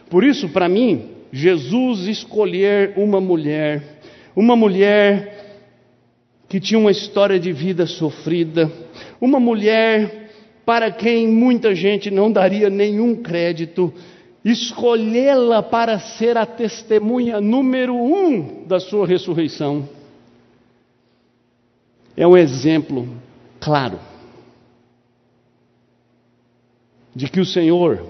Por 0.09 0.25
isso, 0.25 0.49
para 0.49 0.69
mim, 0.69 1.11
Jesus 1.33 2.09
escolher 2.09 2.95
uma 2.97 3.21
mulher, 3.21 4.01
uma 4.35 4.57
mulher 4.57 5.39
que 6.49 6.59
tinha 6.59 6.79
uma 6.79 6.91
história 6.91 7.39
de 7.39 7.53
vida 7.53 7.87
sofrida, 7.87 8.71
uma 9.21 9.39
mulher 9.39 10.31
para 10.67 10.91
quem 10.91 11.29
muita 11.29 11.75
gente 11.75 12.11
não 12.11 12.31
daria 12.31 12.69
nenhum 12.69 13.17
crédito, 13.17 13.93
escolhê-la 14.45 15.63
para 15.63 15.99
ser 15.99 16.37
a 16.37 16.47
testemunha 16.47 17.41
número 17.41 17.95
um 17.95 18.65
da 18.67 18.81
sua 18.81 19.07
ressurreição, 19.07 19.89
é 22.17 22.27
um 22.27 22.37
exemplo 22.37 23.09
claro 23.61 23.99
de 27.15 27.29
que 27.29 27.41
o 27.41 27.47
Senhor 27.47 28.07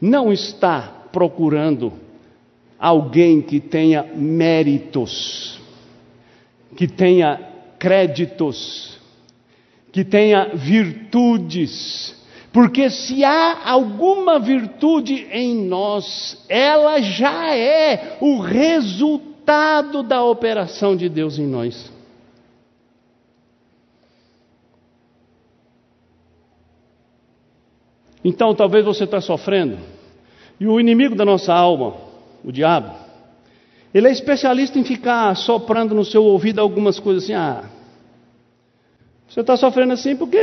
não 0.00 0.32
está 0.32 1.06
procurando 1.12 1.92
alguém 2.78 3.40
que 3.40 3.60
tenha 3.60 4.02
méritos, 4.02 5.60
que 6.76 6.88
tenha 6.88 7.40
créditos, 7.78 8.98
que 9.92 10.04
tenha 10.04 10.54
virtudes, 10.54 12.20
porque 12.52 12.90
se 12.90 13.24
há 13.24 13.70
alguma 13.70 14.38
virtude 14.38 15.26
em 15.32 15.64
nós, 15.64 16.44
ela 16.48 17.00
já 17.00 17.56
é 17.56 18.18
o 18.20 18.40
resultado 18.40 20.02
da 20.02 20.22
operação 20.22 20.94
de 20.94 21.08
Deus 21.08 21.38
em 21.38 21.46
nós. 21.46 21.90
Então, 28.24 28.54
talvez 28.54 28.84
você 28.84 29.04
está 29.04 29.20
sofrendo, 29.20 29.78
e 30.60 30.66
o 30.66 30.78
inimigo 30.78 31.16
da 31.16 31.24
nossa 31.24 31.52
alma, 31.52 31.96
o 32.44 32.52
diabo, 32.52 32.94
ele 33.92 34.08
é 34.08 34.12
especialista 34.12 34.78
em 34.78 34.84
ficar 34.84 35.34
soprando 35.36 35.94
no 35.94 36.04
seu 36.04 36.22
ouvido 36.24 36.60
algumas 36.60 37.00
coisas 37.00 37.24
assim. 37.24 37.34
Ah, 37.34 37.64
você 39.28 39.40
está 39.40 39.56
sofrendo 39.56 39.92
assim 39.92 40.14
porque 40.14 40.38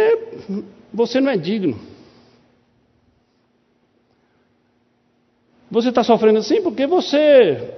você 0.94 1.22
não 1.22 1.32
é 1.32 1.38
digno. 1.38 1.89
Você 5.72 5.90
está 5.90 6.04
sofrendo 6.04 6.40
assim 6.40 6.62
porque 6.62 6.88
você 6.88 7.74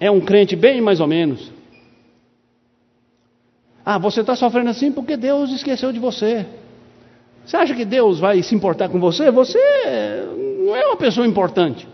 é 0.00 0.10
um 0.10 0.20
crente 0.20 0.56
bem 0.56 0.80
mais 0.80 1.00
ou 1.00 1.06
menos. 1.06 1.52
Ah, 3.84 3.98
você 3.98 4.20
está 4.20 4.34
sofrendo 4.34 4.70
assim 4.70 4.90
porque 4.90 5.16
Deus 5.16 5.50
esqueceu 5.50 5.92
de 5.92 5.98
você. 5.98 6.46
Você 7.44 7.56
acha 7.56 7.74
que 7.74 7.84
Deus 7.84 8.18
vai 8.18 8.42
se 8.42 8.54
importar 8.54 8.88
com 8.88 8.98
você? 8.98 9.30
Você 9.30 9.58
não 10.64 10.74
é 10.74 10.86
uma 10.86 10.96
pessoa 10.96 11.26
importante. 11.26 11.86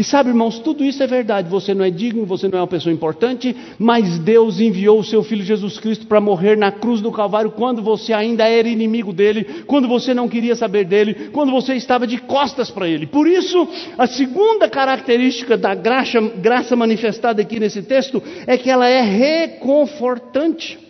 E 0.00 0.02
sabe, 0.02 0.30
irmãos, 0.30 0.58
tudo 0.58 0.82
isso 0.82 1.02
é 1.02 1.06
verdade. 1.06 1.50
Você 1.50 1.74
não 1.74 1.84
é 1.84 1.90
digno, 1.90 2.24
você 2.24 2.48
não 2.48 2.58
é 2.58 2.62
uma 2.62 2.66
pessoa 2.66 2.90
importante, 2.90 3.54
mas 3.78 4.18
Deus 4.18 4.58
enviou 4.58 4.98
o 4.98 5.04
seu 5.04 5.22
Filho 5.22 5.44
Jesus 5.44 5.78
Cristo 5.78 6.06
para 6.06 6.18
morrer 6.22 6.56
na 6.56 6.72
cruz 6.72 7.02
do 7.02 7.12
Calvário 7.12 7.50
quando 7.50 7.82
você 7.82 8.14
ainda 8.14 8.48
era 8.48 8.66
inimigo 8.66 9.12
dele, 9.12 9.44
quando 9.66 9.86
você 9.86 10.14
não 10.14 10.26
queria 10.26 10.56
saber 10.56 10.86
dele, 10.86 11.28
quando 11.32 11.52
você 11.52 11.74
estava 11.74 12.06
de 12.06 12.16
costas 12.16 12.70
para 12.70 12.88
ele. 12.88 13.06
Por 13.06 13.28
isso, 13.28 13.68
a 13.98 14.06
segunda 14.06 14.70
característica 14.70 15.54
da 15.58 15.74
graça, 15.74 16.18
graça 16.18 16.74
manifestada 16.74 17.42
aqui 17.42 17.60
nesse 17.60 17.82
texto 17.82 18.22
é 18.46 18.56
que 18.56 18.70
ela 18.70 18.88
é 18.88 19.02
reconfortante. 19.02 20.89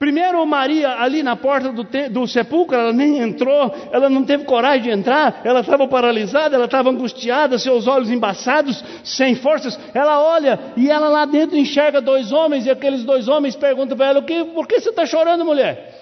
Primeiro, 0.00 0.46
Maria, 0.46 0.92
ali 0.92 1.22
na 1.22 1.36
porta 1.36 1.70
do, 1.70 1.86
do, 2.08 2.26
sepulcro, 2.26 2.74
ela 2.74 2.90
nem 2.90 3.18
entrou, 3.18 3.70
ela 3.92 4.08
não 4.08 4.24
teve 4.24 4.44
coragem 4.44 4.84
de 4.84 4.90
entrar, 4.90 5.42
ela 5.44 5.60
estava 5.60 5.86
paralisada, 5.86 6.56
ela 6.56 6.64
estava 6.64 6.88
angustiada, 6.88 7.58
seus 7.58 7.86
olhos 7.86 8.10
embaçados, 8.10 8.82
sem 9.04 9.34
forças. 9.34 9.78
Ela 9.92 10.22
olha 10.22 10.58
e 10.74 10.90
ela 10.90 11.10
lá 11.10 11.26
dentro 11.26 11.54
enxerga 11.54 12.00
dois 12.00 12.32
homens, 12.32 12.64
e 12.64 12.70
aqueles 12.70 13.04
dois 13.04 13.28
homens 13.28 13.54
perguntam 13.54 13.94
para 13.94 14.06
ela: 14.06 14.22
que, 14.22 14.42
Por 14.42 14.66
que 14.66 14.80
você 14.80 14.88
está 14.88 15.04
chorando, 15.04 15.44
mulher? 15.44 15.94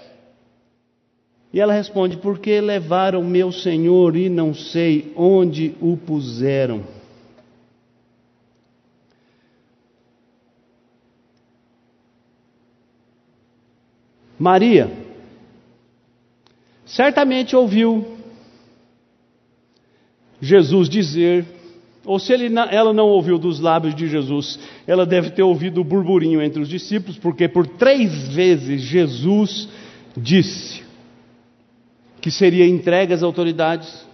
E 1.53 1.61
ela 1.61 1.73
responde: 1.73 2.19
Porque 2.19 2.61
levaram 2.61 3.25
meu 3.25 3.51
senhor 3.51 4.15
e 4.15 4.29
não 4.29 4.55
sei 4.55 5.13
onde 5.17 5.75
o 5.81 5.97
puseram. 5.97 6.98
Maria 14.39 14.91
certamente 16.87 17.55
ouviu 17.55 18.17
Jesus 20.41 20.89
dizer, 20.89 21.45
ou 22.05 22.19
se 22.19 22.33
ele, 22.33 22.49
ela 22.71 22.93
não 22.93 23.07
ouviu 23.09 23.39
dos 23.39 23.61
lábios 23.61 23.95
de 23.95 24.09
Jesus, 24.09 24.59
ela 24.87 25.05
deve 25.05 25.31
ter 25.31 25.43
ouvido 25.43 25.81
o 25.81 25.85
burburinho 25.85 26.41
entre 26.41 26.63
os 26.63 26.69
discípulos, 26.69 27.19
porque 27.19 27.49
por 27.49 27.67
três 27.67 28.29
vezes 28.29 28.83
Jesus 28.83 29.69
disse 30.17 30.83
que 32.21 32.31
seria 32.31 32.67
entregue 32.67 33.13
às 33.13 33.23
autoridades, 33.23 34.07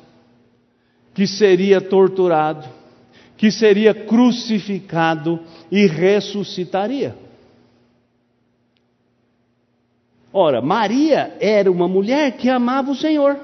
que 1.14 1.26
seria 1.26 1.80
torturado, 1.80 2.66
que 3.36 3.50
seria 3.50 3.94
crucificado 3.94 5.38
e 5.70 5.86
ressuscitaria. 5.86 7.23
Ora, 10.36 10.60
Maria 10.60 11.36
era 11.38 11.70
uma 11.70 11.86
mulher 11.86 12.36
que 12.36 12.50
amava 12.50 12.90
o 12.90 12.96
Senhor. 12.96 13.38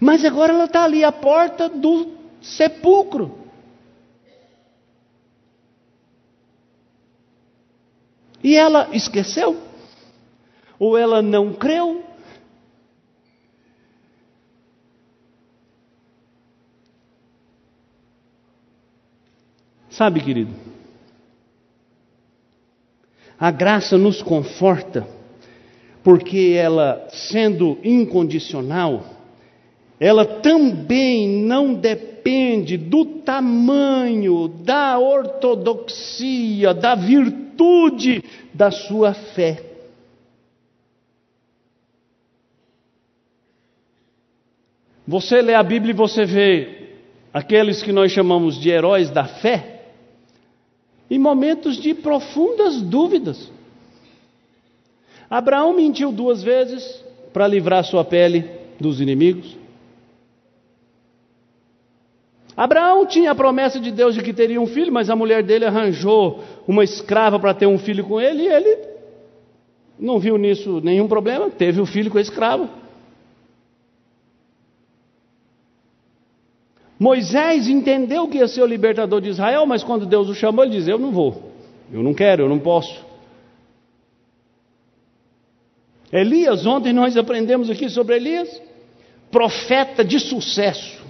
Mas 0.00 0.24
agora 0.24 0.50
ela 0.50 0.64
está 0.64 0.84
ali 0.84 1.04
à 1.04 1.12
porta 1.12 1.68
do 1.68 2.16
sepulcro. 2.40 3.38
E 8.42 8.56
ela 8.56 8.88
esqueceu? 8.96 9.60
Ou 10.78 10.96
ela 10.96 11.20
não 11.20 11.52
creu? 11.52 12.02
Sabe, 19.90 20.22
querido, 20.22 20.54
a 23.38 23.50
graça 23.50 23.98
nos 23.98 24.22
conforta 24.22 25.15
porque 26.06 26.54
ela, 26.56 27.08
sendo 27.10 27.78
incondicional, 27.82 29.04
ela 29.98 30.24
também 30.24 31.28
não 31.28 31.74
depende 31.74 32.76
do 32.76 33.04
tamanho, 33.22 34.46
da 34.46 35.00
ortodoxia, 35.00 36.72
da 36.72 36.94
virtude 36.94 38.22
da 38.54 38.70
sua 38.70 39.14
fé. 39.14 39.64
Você 45.08 45.42
lê 45.42 45.54
a 45.54 45.62
Bíblia 45.64 45.90
e 45.90 45.96
você 45.96 46.24
vê 46.24 46.98
aqueles 47.34 47.82
que 47.82 47.90
nós 47.90 48.12
chamamos 48.12 48.60
de 48.60 48.70
heróis 48.70 49.10
da 49.10 49.24
fé, 49.24 49.82
em 51.10 51.18
momentos 51.18 51.82
de 51.82 51.94
profundas 51.94 52.80
dúvidas. 52.80 53.55
Abraão 55.28 55.74
mentiu 55.74 56.12
duas 56.12 56.42
vezes 56.42 57.04
para 57.32 57.46
livrar 57.46 57.84
sua 57.84 58.04
pele 58.04 58.48
dos 58.80 59.00
inimigos. 59.00 59.56
Abraão 62.56 63.04
tinha 63.04 63.32
a 63.32 63.34
promessa 63.34 63.78
de 63.78 63.90
Deus 63.90 64.14
de 64.14 64.22
que 64.22 64.32
teria 64.32 64.60
um 64.60 64.66
filho, 64.66 64.92
mas 64.92 65.10
a 65.10 65.16
mulher 65.16 65.42
dele 65.42 65.66
arranjou 65.66 66.42
uma 66.66 66.82
escrava 66.82 67.38
para 67.38 67.52
ter 67.52 67.66
um 67.66 67.78
filho 67.78 68.04
com 68.04 68.18
ele 68.18 68.44
e 68.44 68.48
ele 68.48 68.78
não 69.98 70.18
viu 70.18 70.38
nisso 70.38 70.80
nenhum 70.82 71.06
problema, 71.06 71.50
teve 71.50 71.80
o 71.80 71.82
um 71.82 71.86
filho 71.86 72.10
com 72.10 72.18
a 72.18 72.22
escrava. 72.22 72.68
Moisés 76.98 77.68
entendeu 77.68 78.26
que 78.26 78.38
ia 78.38 78.48
ser 78.48 78.62
o 78.62 78.66
libertador 78.66 79.20
de 79.20 79.28
Israel, 79.28 79.66
mas 79.66 79.84
quando 79.84 80.06
Deus 80.06 80.28
o 80.30 80.34
chamou, 80.34 80.64
ele 80.64 80.78
disse: 80.78 80.90
Eu 80.90 80.98
não 80.98 81.12
vou, 81.12 81.52
eu 81.92 82.02
não 82.02 82.14
quero, 82.14 82.44
eu 82.44 82.48
não 82.48 82.58
posso. 82.58 83.05
Elias, 86.12 86.64
ontem 86.66 86.92
nós 86.92 87.16
aprendemos 87.16 87.68
aqui 87.68 87.88
sobre 87.88 88.16
Elias, 88.16 88.60
profeta 89.30 90.04
de 90.04 90.20
sucesso, 90.20 91.04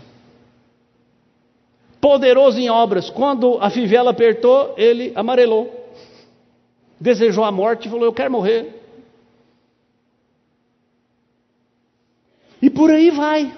poderoso 2.00 2.58
em 2.58 2.70
obras. 2.70 3.10
Quando 3.10 3.58
a 3.60 3.68
fivela 3.68 4.10
apertou, 4.10 4.74
ele 4.76 5.12
amarelou, 5.14 5.92
desejou 6.98 7.44
a 7.44 7.52
morte 7.52 7.86
e 7.86 7.90
falou: 7.90 8.04
Eu 8.04 8.12
quero 8.12 8.32
morrer. 8.32 8.74
E 12.60 12.70
por 12.70 12.90
aí 12.90 13.10
vai. 13.10 13.54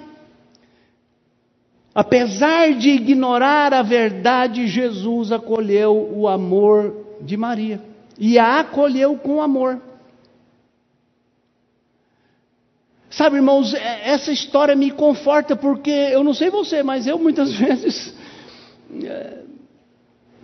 Apesar 1.95 2.75
de 2.75 2.91
ignorar 2.91 3.73
a 3.73 3.83
verdade, 3.83 4.67
Jesus 4.67 5.33
acolheu 5.33 6.13
o 6.15 6.29
amor 6.29 6.95
de 7.21 7.37
Maria 7.37 7.81
e 8.19 8.39
a 8.39 8.61
acolheu 8.61 9.17
com 9.17 9.43
amor. 9.43 9.81
Sabe, 13.19 13.35
irmãos, 13.35 13.75
é, 13.75 14.11
essa 14.11 14.31
história 14.31 14.77
me 14.77 14.93
conforta 14.93 15.57
porque 15.57 15.91
eu 15.91 16.23
não 16.23 16.33
sei 16.33 16.51
você, 16.51 16.85
mas 16.85 17.05
eu 17.05 17.19
muitas 17.19 17.53
vezes 17.59 18.15
é, 19.03 19.39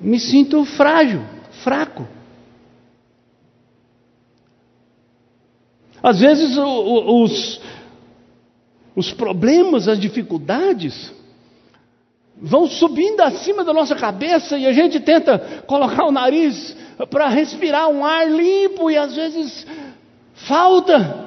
me 0.01 0.19
sinto 0.19 0.65
frágil, 0.65 1.23
fraco. 1.63 2.05
Às 6.03 6.19
vezes 6.19 6.59
os, 6.59 7.61
os 8.97 9.13
problemas, 9.13 9.87
as 9.87 10.01
dificuldades 10.01 11.13
vão 12.37 12.67
subindo 12.67 13.21
acima 13.21 13.63
da 13.63 13.73
nossa 13.73 13.95
cabeça 13.95 14.59
e 14.59 14.67
a 14.67 14.73
gente 14.73 14.99
tenta 14.99 15.63
colocar 15.69 16.07
o 16.07 16.11
nariz 16.11 16.77
para 17.09 17.29
respirar 17.29 17.89
um 17.89 18.05
ar 18.05 18.29
limpo 18.29 18.91
e 18.91 18.97
às 18.97 19.15
vezes 19.15 19.65
falta. 20.35 21.24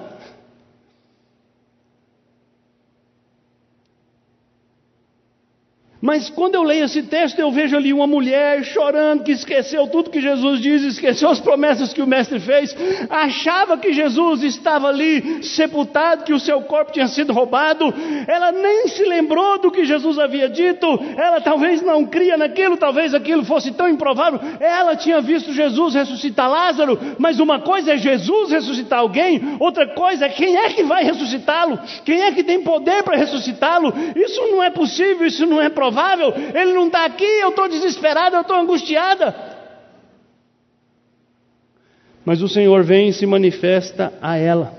Mas 6.02 6.30
quando 6.30 6.56
eu 6.56 6.64
leio 6.64 6.86
esse 6.86 7.02
texto, 7.04 7.40
eu 7.40 7.52
vejo 7.52 7.76
ali 7.76 7.92
uma 7.92 8.06
mulher 8.06 8.64
chorando, 8.64 9.24
que 9.24 9.32
esqueceu 9.32 9.88
tudo 9.88 10.12
que 10.12 10.22
Jesus 10.22 10.62
diz, 10.62 10.84
esqueceu 10.84 11.30
as 11.30 11.40
promessas 11.40 11.92
que 11.92 12.02
o 12.02 12.08
Mestre 12.08 12.40
fez, 12.40 12.76
achava 13.10 13.78
que 13.78 13.92
Jesus 13.92 14.44
estava 14.44 14.90
ali 14.90 15.44
sepultado, 15.44 16.24
que 16.24 16.34
o 16.34 16.40
seu 16.40 16.62
corpo 16.62 16.92
tinha 16.92 17.08
sido 17.08 17.34
roubado, 17.34 17.92
ela 18.28 18.52
nem 18.52 18.88
se 18.90 19.04
lembrou 19.06 19.60
do 19.60 19.72
que 19.72 19.86
Jesus 19.86 20.20
havia 20.20 20.48
dito, 20.48 20.88
ela 21.18 21.42
talvez 21.42 21.82
não 21.82 22.06
cria 22.06 22.38
naquilo, 22.38 22.78
talvez 22.78 23.16
aquilo 23.16 23.44
fosse 23.44 23.72
tão 23.72 23.90
improvável, 23.90 24.40
ela 24.60 24.96
tinha 24.96 25.20
visto 25.20 25.52
Jesus 25.52 25.96
ressuscitar 25.96 26.50
Lázaro, 26.50 27.00
mas 27.18 27.40
uma 27.40 27.60
coisa 27.60 27.94
é 27.94 27.98
Jesus 27.98 28.52
ressuscitar 28.52 29.00
alguém, 29.00 29.58
outra 29.60 29.88
coisa 29.88 30.28
é 30.28 30.30
quem 30.30 30.58
é 30.58 30.70
que 30.70 30.84
vai 30.84 31.04
ressuscitá-lo, 31.04 31.80
quem 32.06 32.22
é 32.22 32.32
que 32.32 32.44
tem 32.44 32.62
poder 32.62 33.02
para 33.02 33.18
ressuscitá-lo, 33.18 33.92
isso 34.16 34.42
não 34.52 34.62
é 34.62 34.70
possível, 34.70 35.26
isso 35.26 35.46
não 35.48 35.60
é 35.60 35.70
provável 35.70 35.87
provável, 35.88 36.34
ele 36.54 36.74
não 36.74 36.88
está 36.88 37.06
aqui, 37.06 37.24
eu 37.24 37.50
estou 37.50 37.70
desesperada, 37.70 38.36
eu 38.36 38.42
estou 38.42 38.58
angustiada. 38.58 39.34
Mas 42.26 42.42
o 42.42 42.50
Senhor 42.50 42.84
vem 42.84 43.10
e 43.10 43.14
se 43.14 43.26
manifesta 43.26 44.14
a 44.22 44.36
ela. 44.36 44.74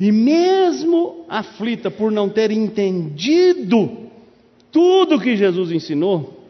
E 0.00 0.10
mesmo 0.10 1.24
aflita 1.28 1.88
por 1.88 2.10
não 2.10 2.28
ter 2.28 2.50
entendido 2.50 4.10
tudo 4.72 5.20
que 5.20 5.36
Jesus 5.36 5.70
ensinou, 5.70 6.42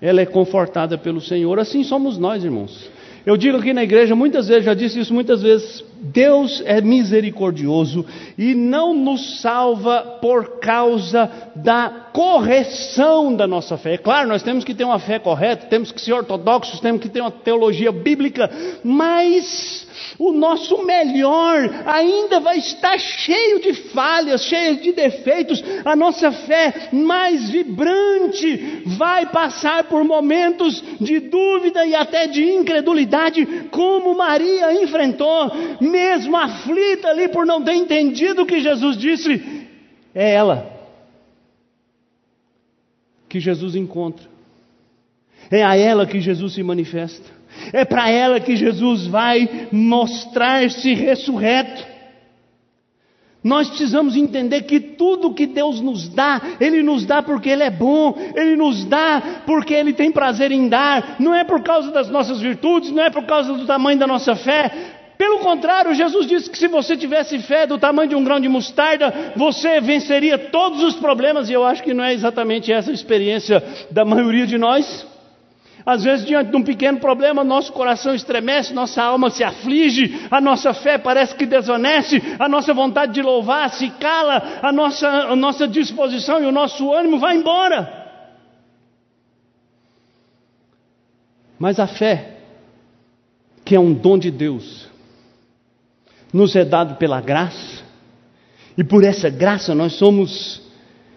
ela 0.00 0.20
é 0.20 0.26
confortada 0.26 0.96
pelo 0.96 1.20
Senhor. 1.20 1.58
Assim 1.58 1.82
somos 1.82 2.16
nós, 2.16 2.44
irmãos. 2.44 2.88
Eu 3.26 3.36
digo 3.36 3.58
aqui 3.58 3.72
na 3.72 3.82
igreja 3.82 4.14
muitas 4.14 4.46
vezes, 4.46 4.64
já 4.64 4.72
disse 4.72 5.00
isso 5.00 5.12
muitas 5.12 5.42
vezes, 5.42 5.84
Deus 6.00 6.62
é 6.64 6.80
misericordioso 6.80 8.06
e 8.38 8.54
não 8.54 8.94
nos 8.94 9.40
salva 9.40 10.18
por 10.20 10.60
causa 10.60 11.28
da 11.56 12.06
correção 12.12 13.34
da 13.34 13.44
nossa 13.44 13.76
fé. 13.76 13.94
É 13.94 13.98
claro, 13.98 14.28
nós 14.28 14.44
temos 14.44 14.62
que 14.62 14.72
ter 14.72 14.84
uma 14.84 15.00
fé 15.00 15.18
correta, 15.18 15.66
temos 15.66 15.90
que 15.90 16.00
ser 16.00 16.12
ortodoxos, 16.12 16.78
temos 16.78 17.02
que 17.02 17.08
ter 17.08 17.20
uma 17.20 17.32
teologia 17.32 17.90
bíblica, 17.90 18.48
mas 18.84 19.85
o 20.18 20.32
nosso 20.32 20.84
melhor 20.84 21.68
ainda 21.84 22.40
vai 22.40 22.58
estar 22.58 22.98
cheio 22.98 23.60
de 23.60 23.74
falhas, 23.74 24.44
cheio 24.44 24.76
de 24.76 24.92
defeitos. 24.92 25.62
A 25.84 25.94
nossa 25.94 26.32
fé 26.32 26.88
mais 26.92 27.50
vibrante 27.50 28.82
vai 28.98 29.26
passar 29.26 29.84
por 29.84 30.04
momentos 30.04 30.82
de 31.00 31.20
dúvida 31.20 31.84
e 31.84 31.94
até 31.94 32.26
de 32.26 32.42
incredulidade, 32.44 33.46
como 33.70 34.16
Maria 34.16 34.72
enfrentou, 34.82 35.50
mesmo 35.80 36.36
aflita 36.36 37.08
ali 37.08 37.28
por 37.28 37.44
não 37.44 37.62
ter 37.62 37.74
entendido 37.74 38.42
o 38.42 38.46
que 38.46 38.60
Jesus 38.60 38.96
disse. 38.96 39.42
É 40.14 40.32
ela 40.32 40.74
que 43.28 43.38
Jesus 43.38 43.74
encontra. 43.74 44.26
É 45.50 45.62
a 45.62 45.76
ela 45.76 46.06
que 46.06 46.20
Jesus 46.20 46.54
se 46.54 46.62
manifesta. 46.62 47.35
É 47.72 47.84
para 47.84 48.10
ela 48.10 48.40
que 48.40 48.56
Jesus 48.56 49.06
vai 49.06 49.68
mostrar-se 49.72 50.94
ressurreto. 50.94 51.96
Nós 53.46 53.68
precisamos 53.68 54.16
entender 54.16 54.62
que 54.62 54.80
tudo 54.80 55.32
que 55.32 55.46
Deus 55.46 55.80
nos 55.80 56.08
dá, 56.08 56.42
Ele 56.60 56.82
nos 56.82 57.06
dá 57.06 57.22
porque 57.22 57.48
Ele 57.48 57.62
é 57.62 57.70
bom, 57.70 58.12
Ele 58.34 58.56
nos 58.56 58.84
dá 58.84 59.22
porque 59.46 59.72
Ele 59.72 59.92
tem 59.92 60.10
prazer 60.10 60.50
em 60.50 60.68
dar, 60.68 61.14
não 61.20 61.32
é 61.32 61.44
por 61.44 61.62
causa 61.62 61.92
das 61.92 62.10
nossas 62.10 62.40
virtudes, 62.40 62.90
não 62.90 63.04
é 63.04 63.08
por 63.08 63.24
causa 63.24 63.52
do 63.52 63.64
tamanho 63.64 64.00
da 64.00 64.06
nossa 64.06 64.34
fé. 64.34 64.72
Pelo 65.16 65.38
contrário, 65.38 65.94
Jesus 65.94 66.26
disse 66.26 66.50
que 66.50 66.58
se 66.58 66.66
você 66.66 66.96
tivesse 66.96 67.38
fé 67.38 67.68
do 67.68 67.78
tamanho 67.78 68.08
de 68.08 68.16
um 68.16 68.24
grão 68.24 68.40
de 68.40 68.48
mostarda, 68.48 69.32
você 69.36 69.80
venceria 69.80 70.36
todos 70.36 70.82
os 70.82 70.96
problemas, 70.96 71.48
e 71.48 71.52
eu 71.52 71.64
acho 71.64 71.84
que 71.84 71.94
não 71.94 72.02
é 72.02 72.12
exatamente 72.12 72.72
essa 72.72 72.90
a 72.90 72.94
experiência 72.94 73.62
da 73.92 74.04
maioria 74.04 74.46
de 74.46 74.58
nós. 74.58 75.06
Às 75.86 76.02
vezes, 76.02 76.26
diante 76.26 76.50
de 76.50 76.56
um 76.56 76.64
pequeno 76.64 76.98
problema, 76.98 77.44
nosso 77.44 77.72
coração 77.72 78.12
estremece, 78.12 78.74
nossa 78.74 79.00
alma 79.00 79.30
se 79.30 79.44
aflige, 79.44 80.26
a 80.28 80.40
nossa 80.40 80.74
fé 80.74 80.98
parece 80.98 81.36
que 81.36 81.46
desvanece, 81.46 82.20
a 82.40 82.48
nossa 82.48 82.74
vontade 82.74 83.12
de 83.12 83.22
louvar 83.22 83.70
se 83.70 83.88
cala, 83.90 84.58
a 84.62 84.72
nossa, 84.72 85.08
a 85.08 85.36
nossa 85.36 85.68
disposição 85.68 86.42
e 86.42 86.46
o 86.46 86.50
nosso 86.50 86.92
ânimo 86.92 87.20
vai 87.20 87.36
embora. 87.36 88.04
Mas 91.56 91.78
a 91.78 91.86
fé, 91.86 92.38
que 93.64 93.76
é 93.76 93.80
um 93.80 93.94
dom 93.94 94.18
de 94.18 94.32
Deus, 94.32 94.88
nos 96.32 96.56
é 96.56 96.64
dado 96.64 96.96
pela 96.96 97.20
graça, 97.20 97.84
e 98.76 98.82
por 98.82 99.04
essa 99.04 99.30
graça 99.30 99.72
nós 99.72 99.92
somos 99.92 100.60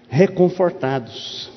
reconfortados. 0.07 1.48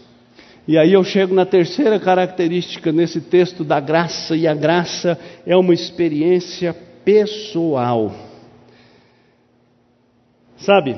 E 0.66 0.78
aí 0.78 0.92
eu 0.92 1.02
chego 1.02 1.34
na 1.34 1.44
terceira 1.44 1.98
característica 1.98 2.92
nesse 2.92 3.20
texto 3.20 3.64
da 3.64 3.80
graça, 3.80 4.36
e 4.36 4.46
a 4.46 4.54
graça 4.54 5.18
é 5.44 5.56
uma 5.56 5.74
experiência 5.74 6.72
pessoal. 7.04 8.12
Sabe, 10.56 10.96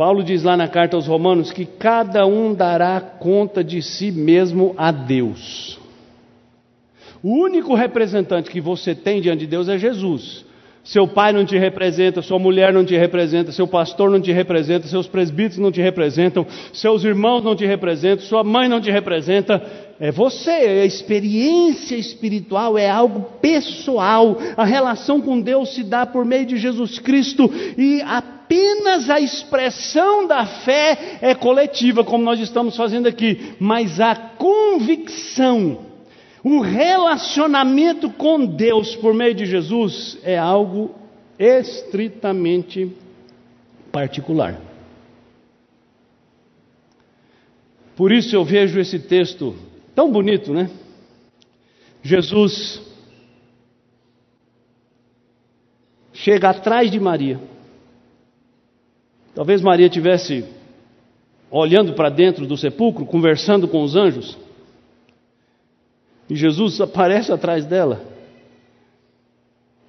Paulo 0.00 0.24
diz 0.24 0.42
lá 0.42 0.56
na 0.56 0.66
carta 0.66 0.96
aos 0.96 1.06
Romanos 1.06 1.52
que 1.52 1.66
cada 1.66 2.26
um 2.26 2.54
dará 2.54 2.98
conta 3.00 3.62
de 3.62 3.82
si 3.82 4.10
mesmo 4.10 4.74
a 4.78 4.90
Deus. 4.90 5.78
O 7.22 7.34
único 7.34 7.74
representante 7.74 8.50
que 8.50 8.62
você 8.62 8.94
tem 8.94 9.20
diante 9.20 9.40
de 9.40 9.46
Deus 9.46 9.68
é 9.68 9.76
Jesus. 9.76 10.46
Seu 10.90 11.06
pai 11.06 11.32
não 11.32 11.44
te 11.44 11.56
representa, 11.56 12.20
sua 12.20 12.36
mulher 12.36 12.72
não 12.72 12.84
te 12.84 12.96
representa, 12.96 13.52
seu 13.52 13.68
pastor 13.68 14.10
não 14.10 14.20
te 14.20 14.32
representa, 14.32 14.88
seus 14.88 15.06
presbíteros 15.06 15.58
não 15.58 15.70
te 15.70 15.80
representam, 15.80 16.44
seus 16.72 17.04
irmãos 17.04 17.44
não 17.44 17.54
te 17.54 17.64
representam, 17.64 18.26
sua 18.26 18.42
mãe 18.42 18.68
não 18.68 18.80
te 18.80 18.90
representa. 18.90 19.62
É 20.00 20.10
você, 20.10 20.50
a 20.50 20.84
experiência 20.84 21.94
espiritual 21.94 22.76
é 22.76 22.90
algo 22.90 23.38
pessoal. 23.40 24.36
A 24.56 24.64
relação 24.64 25.20
com 25.20 25.40
Deus 25.40 25.76
se 25.76 25.84
dá 25.84 26.04
por 26.04 26.24
meio 26.24 26.44
de 26.44 26.56
Jesus 26.56 26.98
Cristo 26.98 27.48
e 27.78 28.02
apenas 28.02 29.08
a 29.08 29.20
expressão 29.20 30.26
da 30.26 30.44
fé 30.44 31.18
é 31.22 31.36
coletiva, 31.36 32.02
como 32.02 32.24
nós 32.24 32.40
estamos 32.40 32.76
fazendo 32.76 33.06
aqui, 33.06 33.54
mas 33.60 34.00
a 34.00 34.16
convicção 34.16 35.89
o 36.42 36.60
relacionamento 36.60 38.10
com 38.10 38.46
Deus 38.46 38.96
por 38.96 39.12
meio 39.12 39.34
de 39.34 39.44
Jesus 39.44 40.18
é 40.22 40.38
algo 40.38 40.94
estritamente 41.38 42.90
particular. 43.92 44.60
Por 47.94 48.12
isso 48.12 48.34
eu 48.34 48.44
vejo 48.44 48.80
esse 48.80 48.98
texto 48.98 49.54
tão 49.94 50.10
bonito, 50.10 50.54
né? 50.54 50.70
Jesus 52.02 52.80
chega 56.14 56.48
atrás 56.48 56.90
de 56.90 56.98
Maria. 56.98 57.38
Talvez 59.34 59.60
Maria 59.60 59.90
tivesse 59.90 60.44
olhando 61.50 61.92
para 61.92 62.08
dentro 62.08 62.46
do 62.46 62.56
sepulcro, 62.56 63.04
conversando 63.04 63.68
com 63.68 63.82
os 63.82 63.96
anjos. 63.96 64.38
E 66.30 66.36
Jesus 66.36 66.80
aparece 66.80 67.32
atrás 67.32 67.66
dela. 67.66 68.00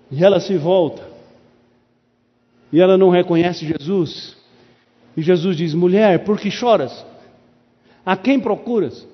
E 0.10 0.26
ela 0.26 0.40
se 0.40 0.58
volta. 0.58 1.08
E 2.74 2.82
ela 2.82 2.98
não 2.98 3.10
reconhece 3.10 3.66
Jesus. 3.66 4.36
E 5.16 5.22
Jesus 5.22 5.56
diz: 5.56 5.76
Mulher, 5.76 6.24
por 6.24 6.40
que 6.40 6.50
choras? 6.50 7.06
A 8.04 8.18
quem 8.18 8.40
procuras? 8.40 9.08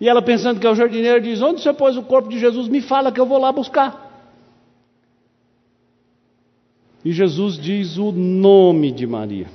E 0.00 0.08
ela, 0.08 0.22
pensando 0.22 0.58
que 0.58 0.66
é 0.66 0.70
o 0.70 0.74
jardineiro, 0.74 1.20
diz: 1.20 1.42
Onde 1.42 1.60
você 1.60 1.72
pôs 1.74 1.96
o 1.98 2.02
corpo 2.02 2.30
de 2.30 2.38
Jesus? 2.38 2.66
Me 2.66 2.80
fala 2.80 3.12
que 3.12 3.20
eu 3.20 3.26
vou 3.26 3.38
lá 3.38 3.52
buscar. 3.52 4.06
E 7.04 7.12
Jesus 7.12 7.58
diz 7.58 7.98
o 7.98 8.10
nome 8.10 8.90
de 8.90 9.06
Maria. 9.06 9.48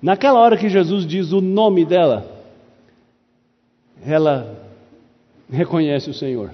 Naquela 0.00 0.38
hora 0.38 0.56
que 0.56 0.68
Jesus 0.68 1.06
diz 1.06 1.32
o 1.32 1.40
nome 1.40 1.84
dela, 1.84 2.24
ela 4.04 4.56
reconhece 5.50 6.08
o 6.08 6.14
Senhor. 6.14 6.50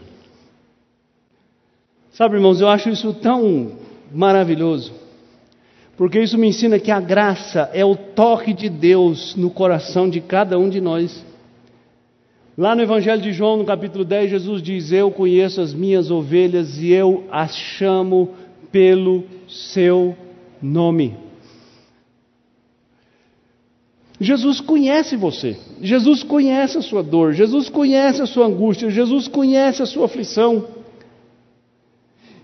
Sabe, 2.13 2.37
irmãos, 2.37 2.61
eu 2.61 2.69
acho 2.69 2.89
isso 2.89 3.13
tão 3.13 3.73
maravilhoso, 4.13 4.93
porque 5.97 6.21
isso 6.21 6.39
me 6.39 6.49
ensina 6.49 6.79
que 6.79 6.91
a 6.91 7.01
graça 7.01 7.71
é 7.75 7.85
o 7.85 7.97
toque 7.97 8.53
de 8.53 8.69
Deus 8.69 9.35
no 9.35 9.51
coração 9.51 10.09
de 10.09 10.21
cada 10.21 10.59
um 10.59 10.69
de 10.69 10.81
nós. 10.81 11.25
Lá 12.57 12.75
no 12.77 12.83
Evangelho 12.83 13.21
de 13.21 13.33
João, 13.33 13.57
no 13.57 13.65
capítulo 13.65 14.05
10, 14.05 14.31
Jesus 14.31 14.63
diz: 14.63 14.93
Eu 14.93 15.11
conheço 15.11 15.61
as 15.61 15.75
minhas 15.75 16.09
ovelhas 16.11 16.79
e 16.79 16.93
eu 16.93 17.25
as 17.31 17.57
chamo 17.57 18.31
pelo 18.71 19.25
seu 19.49 20.17
nome. 20.63 21.17
Jesus 24.21 24.61
conhece 24.61 25.17
você, 25.17 25.57
Jesus 25.83 26.23
conhece 26.23 26.79
a 26.79 26.83
sua 26.83 27.03
dor, 27.03 27.33
Jesus 27.33 27.69
conhece 27.69 28.23
a 28.23 28.27
sua 28.27 28.47
angústia, 28.47 28.89
Jesus 28.89 29.27
conhece 29.27 29.83
a 29.83 29.87
sua 29.87 30.07
aflição. 30.07 30.67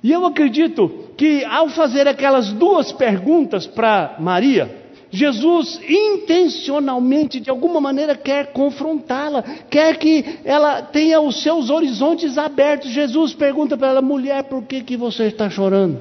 E 0.02 0.10
eu 0.10 0.26
acredito 0.26 1.10
que 1.16 1.44
ao 1.44 1.68
fazer 1.68 2.08
aquelas 2.08 2.52
duas 2.52 2.90
perguntas 2.90 3.66
para 3.66 4.16
Maria, 4.18 4.80
Jesus 5.10 5.80
intencionalmente, 5.88 7.40
de 7.40 7.50
alguma 7.50 7.80
maneira, 7.80 8.16
quer 8.16 8.52
confrontá-la, 8.52 9.42
quer 9.68 9.96
que 9.98 10.24
ela 10.44 10.82
tenha 10.82 11.20
os 11.20 11.42
seus 11.42 11.68
horizontes 11.68 12.38
abertos. 12.38 12.90
Jesus 12.90 13.34
pergunta 13.34 13.76
para 13.76 13.88
ela: 13.88 14.02
mulher, 14.02 14.44
por 14.44 14.62
que, 14.64 14.82
que 14.82 14.96
você 14.96 15.24
está 15.24 15.50
chorando? 15.50 16.00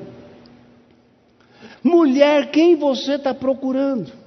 Mulher, 1.83 2.51
quem 2.51 2.75
você 2.75 3.13
está 3.13 3.33
procurando? 3.33 4.18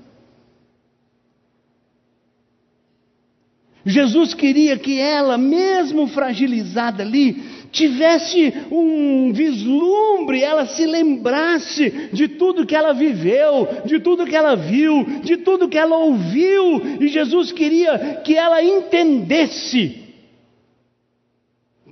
Jesus 3.84 4.34
queria 4.34 4.78
que 4.78 4.98
ela, 4.98 5.36
mesmo 5.36 6.06
fragilizada 6.06 7.02
ali, 7.02 7.42
tivesse 7.72 8.52
um 8.70 9.32
vislumbre, 9.32 10.42
ela 10.42 10.66
se 10.66 10.84
lembrasse 10.86 12.10
de 12.12 12.28
tudo 12.28 12.66
que 12.66 12.76
ela 12.76 12.92
viveu, 12.92 13.66
de 13.86 13.98
tudo 13.98 14.26
que 14.26 14.36
ela 14.36 14.54
viu, 14.54 15.04
de 15.22 15.38
tudo 15.38 15.68
que 15.68 15.78
ela 15.78 15.96
ouviu, 15.96 17.00
e 17.00 17.08
Jesus 17.08 17.50
queria 17.50 18.20
que 18.22 18.36
ela 18.36 18.62
entendesse 18.62 20.02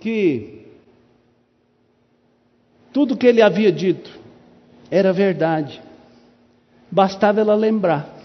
que 0.00 0.60
tudo 2.92 3.16
que 3.16 3.26
ele 3.26 3.42
havia 3.42 3.72
dito 3.72 4.10
era 4.90 5.12
verdade, 5.12 5.80
bastava 6.90 7.40
ela 7.40 7.54
lembrar. 7.54 8.19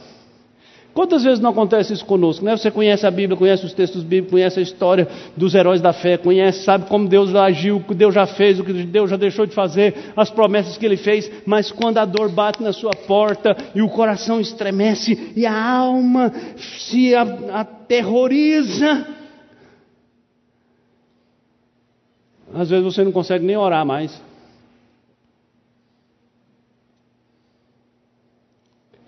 Quantas 0.96 1.26
vezes 1.26 1.42
não 1.42 1.50
acontece 1.50 1.92
isso 1.92 2.06
conosco? 2.06 2.46
Né? 2.46 2.56
Você 2.56 2.72
conhece 2.72 3.06
a 3.06 3.12
Bíblia, 3.12 3.38
conhece 3.38 3.66
os 3.66 3.74
textos 3.74 4.02
bíblicos, 4.02 4.32
conhece 4.32 4.62
a 4.62 4.64
história 4.64 5.06
dos 5.36 5.54
heróis 5.54 5.82
da 5.82 5.92
fé, 5.92 6.18
conhece, 6.18 6.64
sabe 6.64 6.86
como 6.86 7.06
Deus 7.06 7.36
agiu, 7.36 7.76
o 7.76 7.84
que 7.84 7.94
Deus 7.94 8.16
já 8.16 8.26
fez, 8.26 8.62
o 8.62 8.64
que 8.64 8.72
Deus 8.72 9.10
já 9.10 9.18
deixou 9.18 9.46
de 9.46 9.54
fazer, 9.54 10.14
as 10.16 10.30
promessas 10.30 10.78
que 10.78 10.86
Ele 10.86 10.96
fez, 10.96 11.30
mas 11.46 11.70
quando 11.70 11.98
a 11.98 12.06
dor 12.06 12.30
bate 12.30 12.64
na 12.64 12.72
sua 12.72 12.92
porta 12.94 13.58
e 13.76 13.82
o 13.82 13.90
coração 13.90 14.40
estremece 14.40 15.34
e 15.36 15.46
a 15.46 15.70
alma 15.70 16.32
se 16.56 17.14
aterroriza, 17.14 19.06
às 22.54 22.70
vezes 22.70 22.86
você 22.86 23.04
não 23.04 23.12
consegue 23.12 23.46
nem 23.46 23.58
orar 23.58 23.86
mais. 23.86 24.24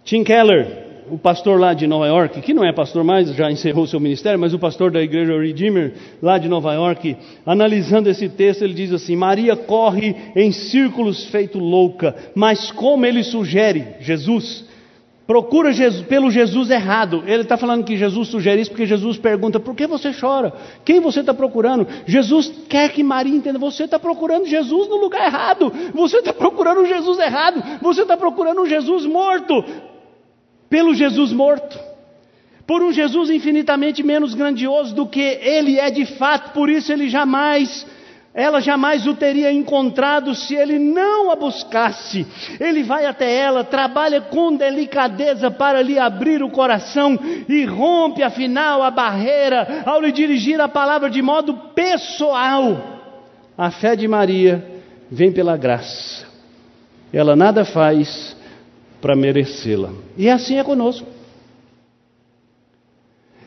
Tim 0.03 0.25
Keller, 0.25 0.86
o 1.09 1.17
pastor 1.17 1.59
lá 1.59 1.73
de 1.73 1.87
Nova 1.87 2.07
York, 2.07 2.41
que 2.41 2.53
não 2.53 2.63
é 2.63 2.71
pastor 2.73 3.03
mais, 3.03 3.33
já 3.33 3.51
encerrou 3.51 3.87
seu 3.87 3.99
ministério, 3.99 4.39
mas 4.39 4.53
o 4.53 4.59
pastor 4.59 4.91
da 4.91 5.01
igreja 5.01 5.39
Redeemer, 5.39 5.93
lá 6.21 6.37
de 6.37 6.47
Nova 6.47 6.73
York, 6.73 7.15
analisando 7.45 8.09
esse 8.09 8.29
texto, 8.29 8.63
ele 8.63 8.73
diz 8.73 8.91
assim: 8.91 9.15
Maria 9.15 9.55
corre 9.55 10.15
em 10.35 10.51
círculos 10.51 11.25
feito 11.25 11.59
louca, 11.59 12.15
mas 12.35 12.71
como 12.71 13.05
ele 13.05 13.23
sugere, 13.23 13.95
Jesus, 13.99 14.65
procura 15.27 15.73
Jesus, 15.73 16.05
pelo 16.07 16.31
Jesus 16.31 16.69
errado. 16.69 17.23
Ele 17.27 17.43
está 17.43 17.57
falando 17.57 17.83
que 17.83 17.97
Jesus 17.97 18.29
sugere 18.29 18.61
isso 18.61 18.71
porque 18.71 18.85
Jesus 18.85 19.17
pergunta: 19.17 19.59
por 19.59 19.75
que 19.75 19.85
você 19.85 20.13
chora? 20.13 20.53
Quem 20.85 20.99
você 20.99 21.19
está 21.19 21.33
procurando? 21.33 21.85
Jesus 22.05 22.51
quer 22.69 22.89
que 22.89 23.03
Maria 23.03 23.35
entenda: 23.35 23.59
você 23.59 23.83
está 23.83 23.99
procurando 23.99 24.45
Jesus 24.45 24.87
no 24.87 24.95
lugar 24.95 25.25
errado, 25.25 25.71
você 25.93 26.17
está 26.17 26.33
procurando 26.33 26.85
Jesus 26.85 27.19
errado, 27.19 27.61
você 27.81 28.03
está 28.03 28.15
procurando 28.15 28.65
Jesus 28.65 29.05
morto 29.05 29.63
pelo 30.69 30.93
Jesus 30.93 31.31
morto, 31.31 31.79
por 32.65 32.83
um 32.83 32.91
Jesus 32.91 33.29
infinitamente 33.29 34.03
menos 34.03 34.33
grandioso 34.33 34.93
do 34.93 35.07
que 35.07 35.21
ele 35.21 35.79
é 35.79 35.89
de 35.89 36.05
fato, 36.05 36.51
por 36.51 36.69
isso 36.69 36.91
ele 36.91 37.09
jamais, 37.09 37.85
ela 38.33 38.59
jamais 38.59 39.07
o 39.07 39.15
teria 39.15 39.51
encontrado 39.51 40.35
se 40.35 40.53
ele 40.53 40.77
não 40.77 41.31
a 41.31 41.35
buscasse. 41.35 42.27
Ele 42.59 42.83
vai 42.83 43.05
até 43.05 43.33
ela, 43.33 43.63
trabalha 43.63 44.21
com 44.21 44.55
delicadeza 44.55 45.49
para 45.49 45.81
lhe 45.81 45.97
abrir 45.97 46.43
o 46.43 46.51
coração 46.51 47.17
e 47.49 47.65
rompe 47.65 48.21
afinal 48.21 48.83
a 48.83 48.91
barreira 48.91 49.83
ao 49.85 49.99
lhe 50.01 50.11
dirigir 50.11 50.61
a 50.61 50.67
palavra 50.67 51.09
de 51.09 51.21
modo 51.21 51.53
pessoal. 51.73 52.99
A 53.57 53.71
fé 53.71 53.95
de 53.95 54.07
Maria 54.07 54.63
vem 55.09 55.31
pela 55.31 55.57
graça. 55.57 56.27
Ela 57.11 57.35
nada 57.35 57.65
faz 57.65 58.36
para 59.07 59.15
merecê-la. 59.15 59.91
E 60.17 60.29
assim 60.29 60.59
é 60.59 60.63
conosco. 60.65 61.07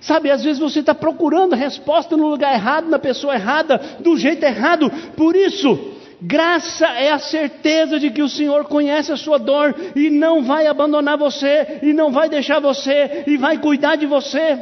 Sabe, 0.01 0.31
às 0.31 0.43
vezes 0.43 0.59
você 0.59 0.81
está 0.81 0.95
procurando 0.95 1.55
resposta 1.55 2.17
no 2.17 2.29
lugar 2.29 2.55
errado, 2.55 2.89
na 2.89 2.99
pessoa 2.99 3.35
errada, 3.35 3.79
do 4.01 4.17
jeito 4.17 4.43
errado. 4.43 4.91
Por 5.15 5.37
isso, 5.37 5.79
graça 6.23 6.87
é 6.87 7.11
a 7.11 7.19
certeza 7.19 8.01
de 8.01 8.11
que 8.11 8.23
o 8.23 8.29
Senhor 8.29 8.65
conhece 8.65 9.13
a 9.13 9.19
sua 9.19 9.37
dor 9.37 9.77
e 9.95 10.09
não 10.09 10.43
vai 10.43 10.67
abandonar 10.67 11.19
você, 11.19 11.81
e 11.83 11.93
não 11.93 12.11
vai 12.11 12.31
deixar 12.31 12.59
você, 12.59 13.25
e 13.27 13.37
vai 13.37 13.59
cuidar 13.59 13.97
de 13.97 14.07
você. 14.07 14.59